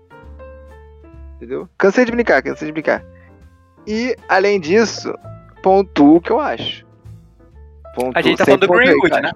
Entendeu? 1.43 1.67
Cansei 1.77 2.05
de 2.05 2.11
brincar, 2.11 2.41
cansei 2.41 2.67
de 2.67 2.71
brincar. 2.71 3.03
E, 3.85 4.15
além 4.29 4.61
disso, 4.61 5.13
pontuo 5.61 6.15
o 6.15 6.21
que 6.21 6.31
eu 6.31 6.39
acho. 6.39 6.85
Pontuo, 7.93 8.13
A 8.15 8.21
gente 8.21 8.37
tá 8.37 8.45
falando 8.45 8.65
do 8.65 8.73
Greenwood, 8.73 9.21
né? 9.21 9.31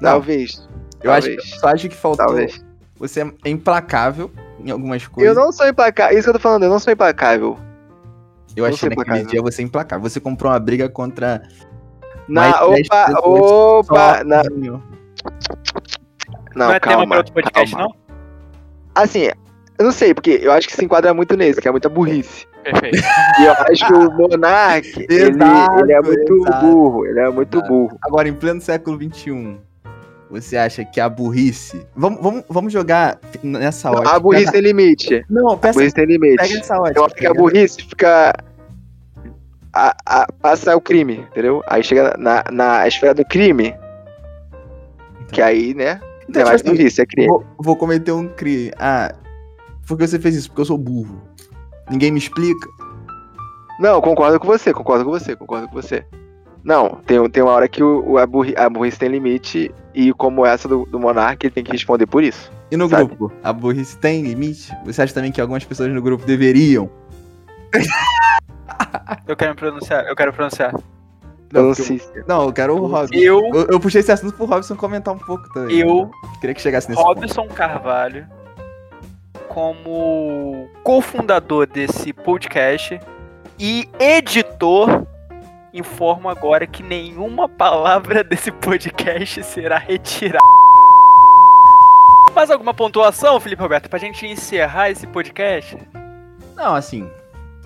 Talvez. 0.00 0.68
Eu 1.02 1.10
acho, 1.10 1.28
talvez. 1.28 1.52
eu 1.52 1.58
só 1.58 1.68
acho 1.68 1.88
que 1.88 1.94
faltou. 1.94 2.26
Talvez. 2.26 2.62
Você 2.96 3.22
é 3.22 3.48
implacável 3.48 4.30
em 4.60 4.70
algumas 4.70 5.02
Eu 5.02 5.10
coisas. 5.10 5.34
não 5.34 5.50
sou 5.50 5.66
implacável. 5.66 6.18
Isso 6.18 6.24
que 6.24 6.28
eu 6.28 6.34
tô 6.34 6.40
falando, 6.40 6.64
eu 6.64 6.68
não 6.70 6.78
sou 6.78 6.92
implacável. 6.92 7.58
Eu 8.54 8.64
não 8.64 8.66
achei 8.66 8.78
sou 8.80 8.88
naquele 8.90 9.02
implacável. 9.02 9.26
dia 9.30 9.40
você 9.42 9.62
implacável. 9.62 10.10
Você 10.10 10.20
comprou 10.20 10.52
uma 10.52 10.60
briga 10.60 10.90
contra. 10.90 11.40
Na, 12.28 12.64
opa, 12.66 13.18
opa, 13.18 14.24
na, 14.24 14.42
não, 14.44 14.82
Não, 16.54 16.70
é 16.70 16.78
tema 16.78 16.80
calma, 16.80 17.06
pra 17.08 17.16
outro 17.16 17.32
podcast, 17.32 17.74
calma. 17.74 17.88
não? 17.88 17.96
Assim, 18.94 19.30
eu 19.82 19.86
não 19.86 19.92
sei, 19.92 20.14
porque 20.14 20.38
eu 20.42 20.52
acho 20.52 20.66
que 20.68 20.74
se 20.74 20.84
enquadra 20.84 21.12
muito 21.12 21.36
nesse, 21.36 21.60
que 21.60 21.68
é 21.68 21.70
muita 21.70 21.88
burrice. 21.88 22.46
Perfeito. 22.62 23.02
E 23.40 23.44
eu 23.44 23.52
acho 23.52 23.86
que 23.86 23.92
o 23.92 24.10
Monark, 24.12 25.06
ele, 25.08 25.24
ele 25.80 25.92
é 25.92 26.00
muito 26.00 26.36
exato. 26.46 26.66
burro, 26.66 27.06
ele 27.06 27.18
é 27.20 27.28
muito 27.30 27.56
Exato. 27.58 27.72
burro. 27.72 27.98
Agora, 28.02 28.28
em 28.28 28.34
pleno 28.34 28.60
século 28.60 28.96
XXI, 29.02 29.56
você 30.30 30.56
acha 30.56 30.84
que 30.84 31.00
a 31.00 31.08
burrice. 31.08 31.84
Vamos, 31.96 32.20
vamos, 32.22 32.44
vamos 32.48 32.72
jogar 32.72 33.18
nessa 33.42 33.90
Não, 33.90 33.98
ótica. 33.98 34.16
a 34.16 34.20
burrice 34.20 34.52
tem 34.52 34.60
limite. 34.60 35.24
Não, 35.28 35.50
A 35.50 35.56
peça, 35.56 35.78
burrice 35.78 35.94
tem 35.94 36.06
pega 36.06 36.24
limite. 36.26 36.58
essa 36.58 36.78
ótica. 36.78 36.98
Eu 37.00 37.04
acho 37.06 37.14
que 37.16 37.26
a 37.26 37.30
pega- 37.32 37.42
burrice 37.42 37.82
fica. 37.82 38.32
A, 39.74 39.96
a, 40.06 40.26
passa 40.40 40.76
o 40.76 40.80
crime, 40.80 41.26
entendeu? 41.30 41.62
Aí 41.66 41.82
chega 41.82 42.14
na, 42.18 42.44
na 42.52 42.86
esfera 42.86 43.14
do 43.14 43.24
crime, 43.24 43.74
que 45.32 45.40
aí, 45.40 45.72
né? 45.74 45.94
Não 46.02 46.08
Então, 46.28 46.42
é 46.42 46.44
mais 46.44 46.60
tipo 46.60 46.70
assim, 46.72 46.78
burrice, 46.78 47.00
é 47.00 47.06
crime. 47.06 47.28
Vou, 47.28 47.44
vou 47.58 47.76
cometer 47.76 48.12
um 48.12 48.28
crime. 48.28 48.70
Ah, 48.78 49.14
por 49.86 49.96
que 49.98 50.06
você 50.06 50.18
fez 50.18 50.34
isso? 50.36 50.48
Porque 50.48 50.60
eu 50.62 50.66
sou 50.66 50.78
burro. 50.78 51.20
Ninguém 51.90 52.10
me 52.10 52.18
explica. 52.18 52.68
Não, 53.80 54.00
concordo 54.00 54.38
com 54.38 54.46
você, 54.46 54.72
concordo 54.72 55.04
com 55.04 55.10
você, 55.10 55.34
concordo 55.34 55.68
com 55.68 55.74
você. 55.74 56.04
Não, 56.62 57.00
tem, 57.06 57.28
tem 57.30 57.42
uma 57.42 57.52
hora 57.52 57.66
que 57.68 57.82
o, 57.82 58.12
o- 58.12 58.18
a, 58.18 58.26
burri, 58.26 58.54
a 58.56 58.70
burrice 58.70 58.98
tem 58.98 59.08
limite 59.08 59.74
e 59.92 60.12
como 60.12 60.46
essa 60.46 60.68
do, 60.68 60.84
do 60.86 61.00
Monark, 61.00 61.44
ele 61.44 61.52
tem 61.52 61.64
que 61.64 61.72
responder 61.72 62.06
por 62.06 62.22
isso. 62.22 62.52
E 62.70 62.76
no 62.76 62.88
Sabe? 62.88 63.06
grupo? 63.06 63.32
A 63.42 63.52
burrice 63.52 63.96
tem 63.98 64.22
limite? 64.22 64.72
Você 64.84 65.02
acha 65.02 65.12
também 65.12 65.32
que 65.32 65.40
algumas 65.40 65.64
pessoas 65.64 65.92
no 65.92 66.00
grupo 66.00 66.24
deveriam? 66.24 66.88
Eu 69.26 69.36
quero 69.36 69.50
me 69.52 69.56
pronunciar, 69.56 70.06
eu 70.06 70.14
quero 70.16 70.32
pronunciar. 70.32 70.72
Eu 71.52 71.62
não 71.62 71.68
porque- 71.74 71.82
sei. 71.82 72.00
Não, 72.26 72.44
eu 72.44 72.52
quero 72.52 72.74
o 72.76 72.86
Robson. 72.86 73.14
Eu, 73.14 73.40
Eu, 73.54 73.66
eu 73.70 73.80
puxei 73.80 74.00
esse 74.00 74.10
assunto 74.12 74.34
pro 74.34 74.44
Robson 74.46 74.74
comentar 74.76 75.14
um 75.14 75.18
pouco 75.18 75.50
também. 75.52 75.80
eu, 75.80 76.10
Queria 76.40 76.54
que 76.54 76.60
chegasse 76.62 76.88
nesse 76.88 77.02
ponto. 77.02 77.18
Robson 77.20 77.46
Carvalho, 77.48 78.26
como 79.52 80.66
cofundador 80.82 81.66
desse 81.66 82.10
podcast 82.10 82.98
e 83.58 83.86
editor, 84.00 85.06
informo 85.74 86.30
agora 86.30 86.66
que 86.66 86.82
nenhuma 86.82 87.46
palavra 87.46 88.24
desse 88.24 88.50
podcast 88.50 89.42
será 89.44 89.76
retirada. 89.76 90.42
Mais 92.34 92.50
alguma 92.50 92.72
pontuação, 92.72 93.38
Felipe 93.38 93.60
Roberto, 93.60 93.90
pra 93.90 93.98
gente 93.98 94.26
encerrar 94.26 94.88
esse 94.88 95.06
podcast? 95.06 95.76
Não, 96.56 96.74
assim, 96.74 97.10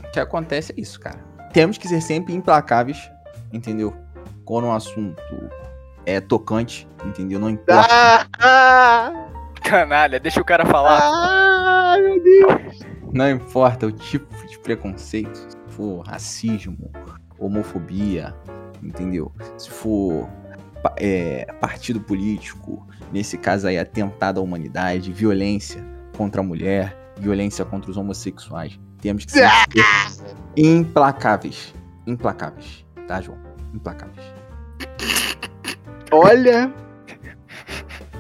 o 0.01 0.11
que 0.11 0.19
acontece 0.19 0.75
é 0.77 0.81
isso, 0.81 0.99
cara. 0.99 1.21
Temos 1.53 1.79
que 1.79 1.87
ser 1.87 2.01
sempre 2.01 2.35
implacáveis, 2.35 3.09
entendeu? 3.53 3.95
Quando 4.45 4.67
um 4.67 4.73
assunto 4.73 5.23
é 6.05 6.21
tocante, 6.21 6.89
entendeu? 7.05 7.39
Não 7.39 7.49
importa. 7.49 7.87
Ah, 7.89 8.27
ah, 8.41 9.26
Canalha, 9.67 10.21
deixa 10.21 10.41
o 10.41 10.45
cara 10.45 10.65
falar. 10.65 11.01
ah, 11.03 11.97
meu 11.99 12.23
Deus. 12.23 12.81
Não 13.13 13.31
importa 13.31 13.87
o 13.87 13.93
tipo 13.93 14.35
de 14.47 14.59
preconceito, 14.59 15.35
se 15.37 15.57
for 15.69 16.01
racismo, 16.07 16.91
homofobia, 17.39 18.35
entendeu? 18.83 19.33
Se 19.59 19.71
for 19.71 20.29
é, 20.99 21.47
partido 21.61 22.01
político, 22.01 22.87
nesse 23.13 23.37
caso 23.39 23.67
aí, 23.67 23.79
atentado 23.79 24.39
à 24.39 24.43
humanidade, 24.43 25.13
violência 25.13 25.83
contra 26.17 26.41
a 26.41 26.45
mulher, 26.45 26.97
violência 27.19 27.65
contra 27.65 27.91
os 27.91 27.97
homossexuais. 27.97 28.79
Temos 29.01 29.25
que 29.25 29.33
ser 29.33 29.49
implacáveis. 30.57 31.75
Implacáveis, 32.07 32.85
tá, 33.09 33.21
João? 33.21 33.39
Implacáveis. 33.75 34.27
Olha, 36.13 36.73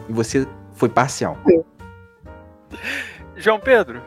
E 0.08 0.12
você 0.12 0.46
foi 0.76 0.88
parcial. 0.88 1.36
João 3.36 3.58
Pedro, 3.60 4.00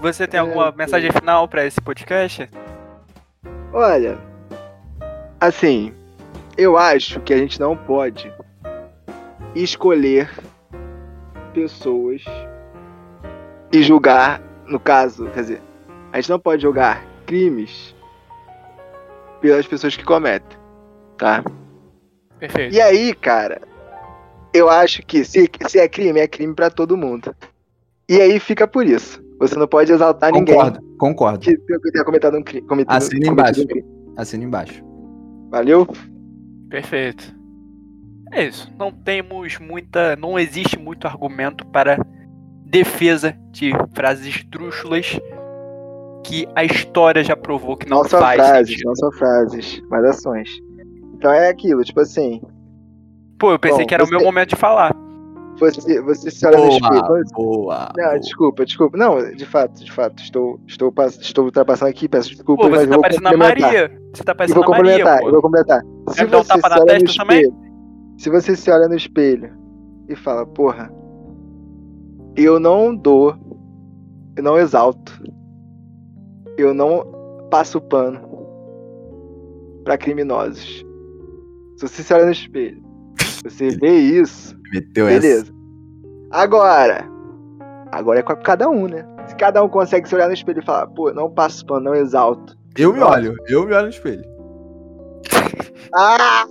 você 0.00 0.26
tem 0.26 0.40
alguma 0.40 0.68
É, 0.68 0.72
mensagem 0.72 1.10
final 1.12 1.46
pra 1.48 1.64
esse 1.64 1.80
podcast? 1.80 2.48
olha. 3.72 4.18
Assim, 5.40 5.94
eu 6.56 6.78
acho 6.78 7.20
que 7.20 7.32
a 7.34 7.36
gente 7.36 7.60
não 7.60 7.76
pode 7.76 8.32
escolher 9.54 10.30
pessoas 11.52 12.22
e 13.72 13.82
julgar, 13.82 14.40
no 14.66 14.80
caso, 14.80 15.26
quer 15.30 15.40
dizer, 15.40 15.62
a 16.12 16.16
gente 16.20 16.30
não 16.30 16.38
pode 16.40 16.62
julgar 16.62 17.04
crimes 17.26 17.94
pelas 19.40 19.66
pessoas 19.66 19.94
que 19.96 20.04
cometem, 20.04 20.56
tá? 21.18 21.44
Perfeito. 22.38 22.74
E 22.74 22.80
aí, 22.80 23.14
cara, 23.14 23.60
eu 24.56 24.68
acho 24.70 25.02
que 25.02 25.24
se, 25.24 25.48
se 25.68 25.78
é 25.78 25.88
crime, 25.88 26.20
é 26.20 26.26
crime 26.28 26.54
pra 26.54 26.70
todo 26.70 26.96
mundo. 26.96 27.34
E 28.08 28.20
aí 28.20 28.38
fica 28.40 28.66
por 28.66 28.86
isso. 28.86 29.22
Você 29.38 29.56
não 29.56 29.66
pode 29.68 29.92
exaltar 29.92 30.32
ninguém 30.32 30.54
Concordo, 30.54 30.80
concordo. 30.98 31.38
que 31.40 31.56
tenha 31.92 32.04
cometado 32.04 32.36
um 32.38 32.42
crime. 32.42 32.66
Cometido, 32.66 32.94
Assina 32.94 33.26
cometido 33.26 33.32
embaixo. 33.32 33.60
um 33.62 33.66
crime. 33.66 33.86
Assina 34.16 34.44
embaixo. 34.44 34.84
Valeu? 35.50 35.86
Perfeito. 36.70 37.34
É 38.32 38.44
isso. 38.44 38.70
Não 38.78 38.90
temos 38.90 39.58
muita. 39.58 40.16
Não 40.16 40.38
existe 40.38 40.78
muito 40.78 41.06
argumento 41.06 41.66
para 41.66 41.98
defesa 42.64 43.36
de 43.50 43.72
frases 43.94 44.26
esdrúxulas 44.36 45.18
que 46.24 46.48
a 46.56 46.64
história 46.64 47.22
já 47.22 47.36
provou 47.36 47.76
que 47.76 47.88
não, 47.88 47.98
Não 47.98 48.08
só 48.08 48.18
faz 48.18 48.36
frases, 48.40 48.68
sentido. 48.70 48.86
não 48.88 48.96
só 48.96 49.12
frases, 49.12 49.82
mas 49.88 50.04
ações. 50.04 50.48
Então 51.14 51.30
é 51.32 51.48
aquilo, 51.48 51.84
tipo 51.84 52.00
assim, 52.00 52.40
Pô, 53.38 53.52
eu 53.52 53.58
pensei 53.58 53.80
Bom, 53.80 53.86
que 53.86 53.94
era 53.94 54.02
o 54.02 54.06
você- 54.06 54.16
meu 54.16 54.24
momento 54.24 54.50
de 54.50 54.56
falar. 54.56 54.94
você, 55.58 56.00
você 56.02 56.30
se 56.30 56.46
olha 56.46 56.58
no 56.58 56.68
espelho. 56.68 57.02
Boa, 57.02 57.18
você- 57.24 57.34
boa. 57.34 57.92
Não, 57.96 58.04
boa. 58.04 58.18
desculpa, 58.20 58.64
desculpa. 58.64 58.96
Não, 58.96 59.32
de 59.34 59.44
fato, 59.46 59.84
de 59.84 59.92
fato. 59.92 60.22
Estou, 60.22 60.60
estou, 60.66 60.92
estou 61.20 61.44
ultrapassando 61.44 61.90
aqui, 61.90 62.08
peço 62.08 62.30
desculpa, 62.30 62.62
Pô, 62.64 62.68
mas 62.70 62.80
você 62.80 62.84
eu 62.86 62.88
tá 62.90 62.94
vou 62.96 63.02
parecendo 63.02 63.28
a 63.28 63.30
complementar. 63.32 63.72
Maria. 63.72 64.00
Você 64.14 64.24
tá 64.24 64.32
Eu 64.32 64.36
parecendo 64.36 64.60
vou 64.60 64.64
a 64.64 64.76
Maria, 64.76 64.92
complementar, 64.92 65.20
pô. 65.20 65.26
eu 65.28 65.32
vou 65.32 65.42
completar. 65.42 65.82
Se 66.10 66.16
Quer 66.16 66.26
dar 66.28 66.38
um 66.38 66.42
você 66.42 66.48
tapa 66.48 66.60
se 66.68 66.68
na 66.68 66.74
olha 66.82 66.94
no 66.94 67.00
testa 67.04 67.22
também? 67.22 67.40
espelho, 67.42 67.56
se 68.18 68.30
você 68.30 68.56
se 68.56 68.70
olha 68.70 68.88
no 68.88 68.94
espelho 68.94 69.52
e 70.08 70.16
fala: 70.16 70.46
Porra, 70.46 70.90
eu 72.36 72.58
não 72.60 72.94
dou, 72.94 73.34
eu 74.36 74.42
não 74.42 74.56
exalto, 74.58 75.12
eu 76.56 76.72
não 76.74 77.04
passo 77.50 77.80
pano 77.80 78.20
pra 79.84 79.96
criminosos. 79.98 80.84
Se 81.76 81.86
você 81.88 82.02
se 82.02 82.12
olha 82.14 82.24
no 82.26 82.32
espelho, 82.32 82.82
você 83.42 83.70
vê 83.70 83.96
isso, 83.96 84.56
Meteu 84.72 85.08
essa. 85.08 85.20
beleza. 85.20 85.52
Agora, 86.30 87.04
agora 87.92 88.18
é 88.20 88.22
com 88.22 88.36
cada 88.36 88.68
um, 88.68 88.86
né? 88.88 89.06
Se 89.26 89.36
cada 89.36 89.62
um 89.62 89.68
consegue 89.68 90.08
se 90.08 90.14
olhar 90.14 90.28
no 90.28 90.34
espelho 90.34 90.60
e 90.60 90.64
falar: 90.64 90.86
Pô, 90.88 91.12
não 91.12 91.30
passo 91.30 91.64
pano, 91.66 91.86
não 91.86 91.94
exalto. 91.94 92.56
Eu 92.76 92.92
me 92.92 93.00
olho, 93.00 93.34
eu 93.48 93.66
me 93.66 93.72
olho 93.72 93.84
no 93.84 93.90
espelho. 93.90 94.24
Ah! 95.94 96.46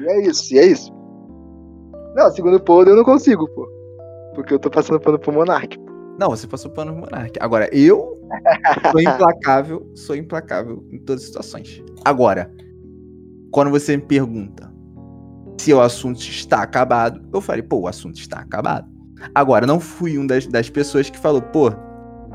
E 0.00 0.06
é 0.06 0.20
isso, 0.22 0.54
e 0.54 0.58
é 0.58 0.66
isso. 0.66 0.92
Não, 2.14 2.30
segundo 2.30 2.56
o 2.56 2.60
Paul, 2.60 2.84
eu 2.84 2.96
não 2.96 3.04
consigo, 3.04 3.46
pô. 3.48 3.68
Porque 4.34 4.54
eu 4.54 4.58
tô 4.58 4.70
passando 4.70 5.00
pano 5.00 5.18
pro 5.18 5.32
Monark. 5.32 5.78
Não, 6.18 6.30
você 6.30 6.46
passou 6.46 6.70
pano 6.70 6.92
no 6.92 7.00
Monark. 7.00 7.36
Agora, 7.40 7.68
eu 7.72 8.18
sou 8.90 9.00
implacável, 9.00 9.90
sou 9.94 10.16
implacável 10.16 10.82
em 10.90 10.98
todas 10.98 11.22
as 11.22 11.28
situações. 11.28 11.82
Agora, 12.04 12.50
quando 13.56 13.70
você 13.70 13.96
me 13.96 14.02
pergunta 14.02 14.70
se 15.58 15.72
o 15.72 15.80
assunto 15.80 16.20
está 16.20 16.60
acabado, 16.60 17.26
eu 17.32 17.40
falei, 17.40 17.62
pô, 17.62 17.78
o 17.78 17.88
assunto 17.88 18.16
está 18.16 18.40
acabado. 18.40 18.86
Agora, 19.34 19.66
não 19.66 19.80
fui 19.80 20.18
um 20.18 20.26
das, 20.26 20.46
das 20.46 20.68
pessoas 20.68 21.08
que 21.08 21.18
falou, 21.18 21.40
pô, 21.40 21.70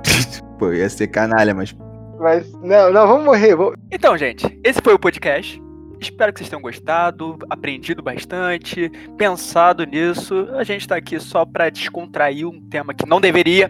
pô, 0.58 0.74
ia 0.74 0.90
ser 0.90 1.10
canalha, 1.10 1.54
mas 1.54 1.78
Mas, 2.20 2.52
não, 2.54 2.92
não, 2.92 3.08
vamos 3.08 3.26
morrer. 3.26 3.56
Vamos... 3.56 3.76
Então, 3.92 4.18
gente, 4.18 4.60
esse 4.64 4.82
foi 4.82 4.96
o 4.96 5.00
podcast. 5.00 5.62
Espero 6.00 6.34
que 6.34 6.40
vocês 6.40 6.50
tenham 6.50 6.60
gostado, 6.60 7.38
aprendido 7.52 8.02
bastante, 8.02 8.90
pensado 9.16 9.84
nisso. 9.84 10.48
A 10.54 10.64
gente 10.64 10.88
tá 10.88 10.96
aqui 10.96 11.20
só 11.20 11.46
pra 11.46 11.70
descontrair 11.70 12.48
um 12.48 12.60
tema 12.68 12.96
que 12.96 13.08
não 13.08 13.22
deveria, 13.22 13.70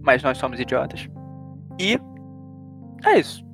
mas 0.00 0.22
nós 0.22 0.38
somos 0.38 0.60
idiotas. 0.60 1.08
E 1.80 1.98
é 3.04 3.18
isso. 3.18 3.44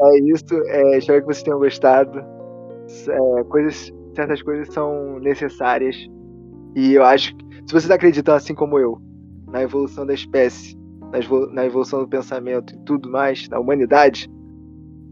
É 0.00 0.18
isso. 0.18 0.44
É, 0.66 0.98
espero 0.98 1.20
que 1.20 1.26
vocês 1.26 1.44
tenham 1.44 1.60
gostado. 1.60 2.36
É, 3.08 3.44
coisas, 3.44 3.92
certas 4.14 4.42
coisas 4.42 4.72
são 4.72 5.18
necessárias. 5.20 5.96
E 6.74 6.94
eu 6.94 7.04
acho 7.04 7.34
que, 7.36 7.44
se 7.66 7.72
vocês 7.72 7.90
acreditam, 7.90 8.34
assim 8.34 8.54
como 8.54 8.78
eu, 8.78 8.98
na 9.48 9.62
evolução 9.62 10.06
da 10.06 10.14
espécie, 10.14 10.76
na, 11.12 11.18
evolu- 11.18 11.52
na 11.52 11.64
evolução 11.66 12.00
do 12.00 12.08
pensamento 12.08 12.74
e 12.74 12.78
tudo 12.84 13.10
mais, 13.10 13.48
da 13.48 13.58
humanidade, 13.58 14.28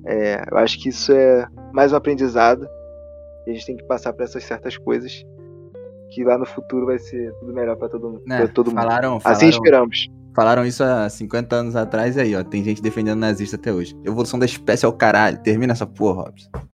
é, 0.07 0.43
eu 0.51 0.59
acho 0.59 0.81
que 0.81 0.89
isso 0.91 1.13
é 1.13 1.47
mais 1.73 1.93
um 1.93 1.97
aprendizado. 1.97 2.67
E 3.47 3.51
a 3.51 3.53
gente 3.55 3.67
tem 3.67 3.77
que 3.77 3.85
passar 3.85 4.13
por 4.13 4.23
essas 4.23 4.45
certas 4.45 4.77
coisas. 4.77 5.13
Que 6.11 6.23
lá 6.25 6.39
no 6.39 6.47
futuro 6.47 6.87
vai 6.87 6.99
ser 6.99 7.33
tudo 7.41 7.53
melhor 7.53 7.77
pra 7.77 7.89
todo, 7.89 8.09
mundo- 8.11 8.23
pra 8.27 8.49
todo 8.49 8.69
mundo. 8.71 8.81
falaram, 8.81 9.17
Assim 9.17 9.23
falaram, 9.23 9.49
esperamos. 9.49 10.09
falaram 10.35 10.65
isso 10.67 10.85
há 10.85 11.09
50 11.09 11.57
anos 11.57 11.75
atrás 11.77 12.17
e 12.17 12.21
aí, 12.21 12.37
ó, 12.37 12.45
tem 12.45 12.63
gente 12.63 12.81
defendendo 12.81 13.19
nazista 13.19 13.57
até 13.57 13.73
hoje. 13.73 13.95
Evolução 14.05 14.39
da 14.39 14.47
espécie 14.47 14.85
é 14.85 14.89
o 14.89 14.93
caralho. 14.93 15.39
Termina 15.43 15.73
essa 15.73 15.87
porra, 15.87 16.23
Robson. 16.25 16.49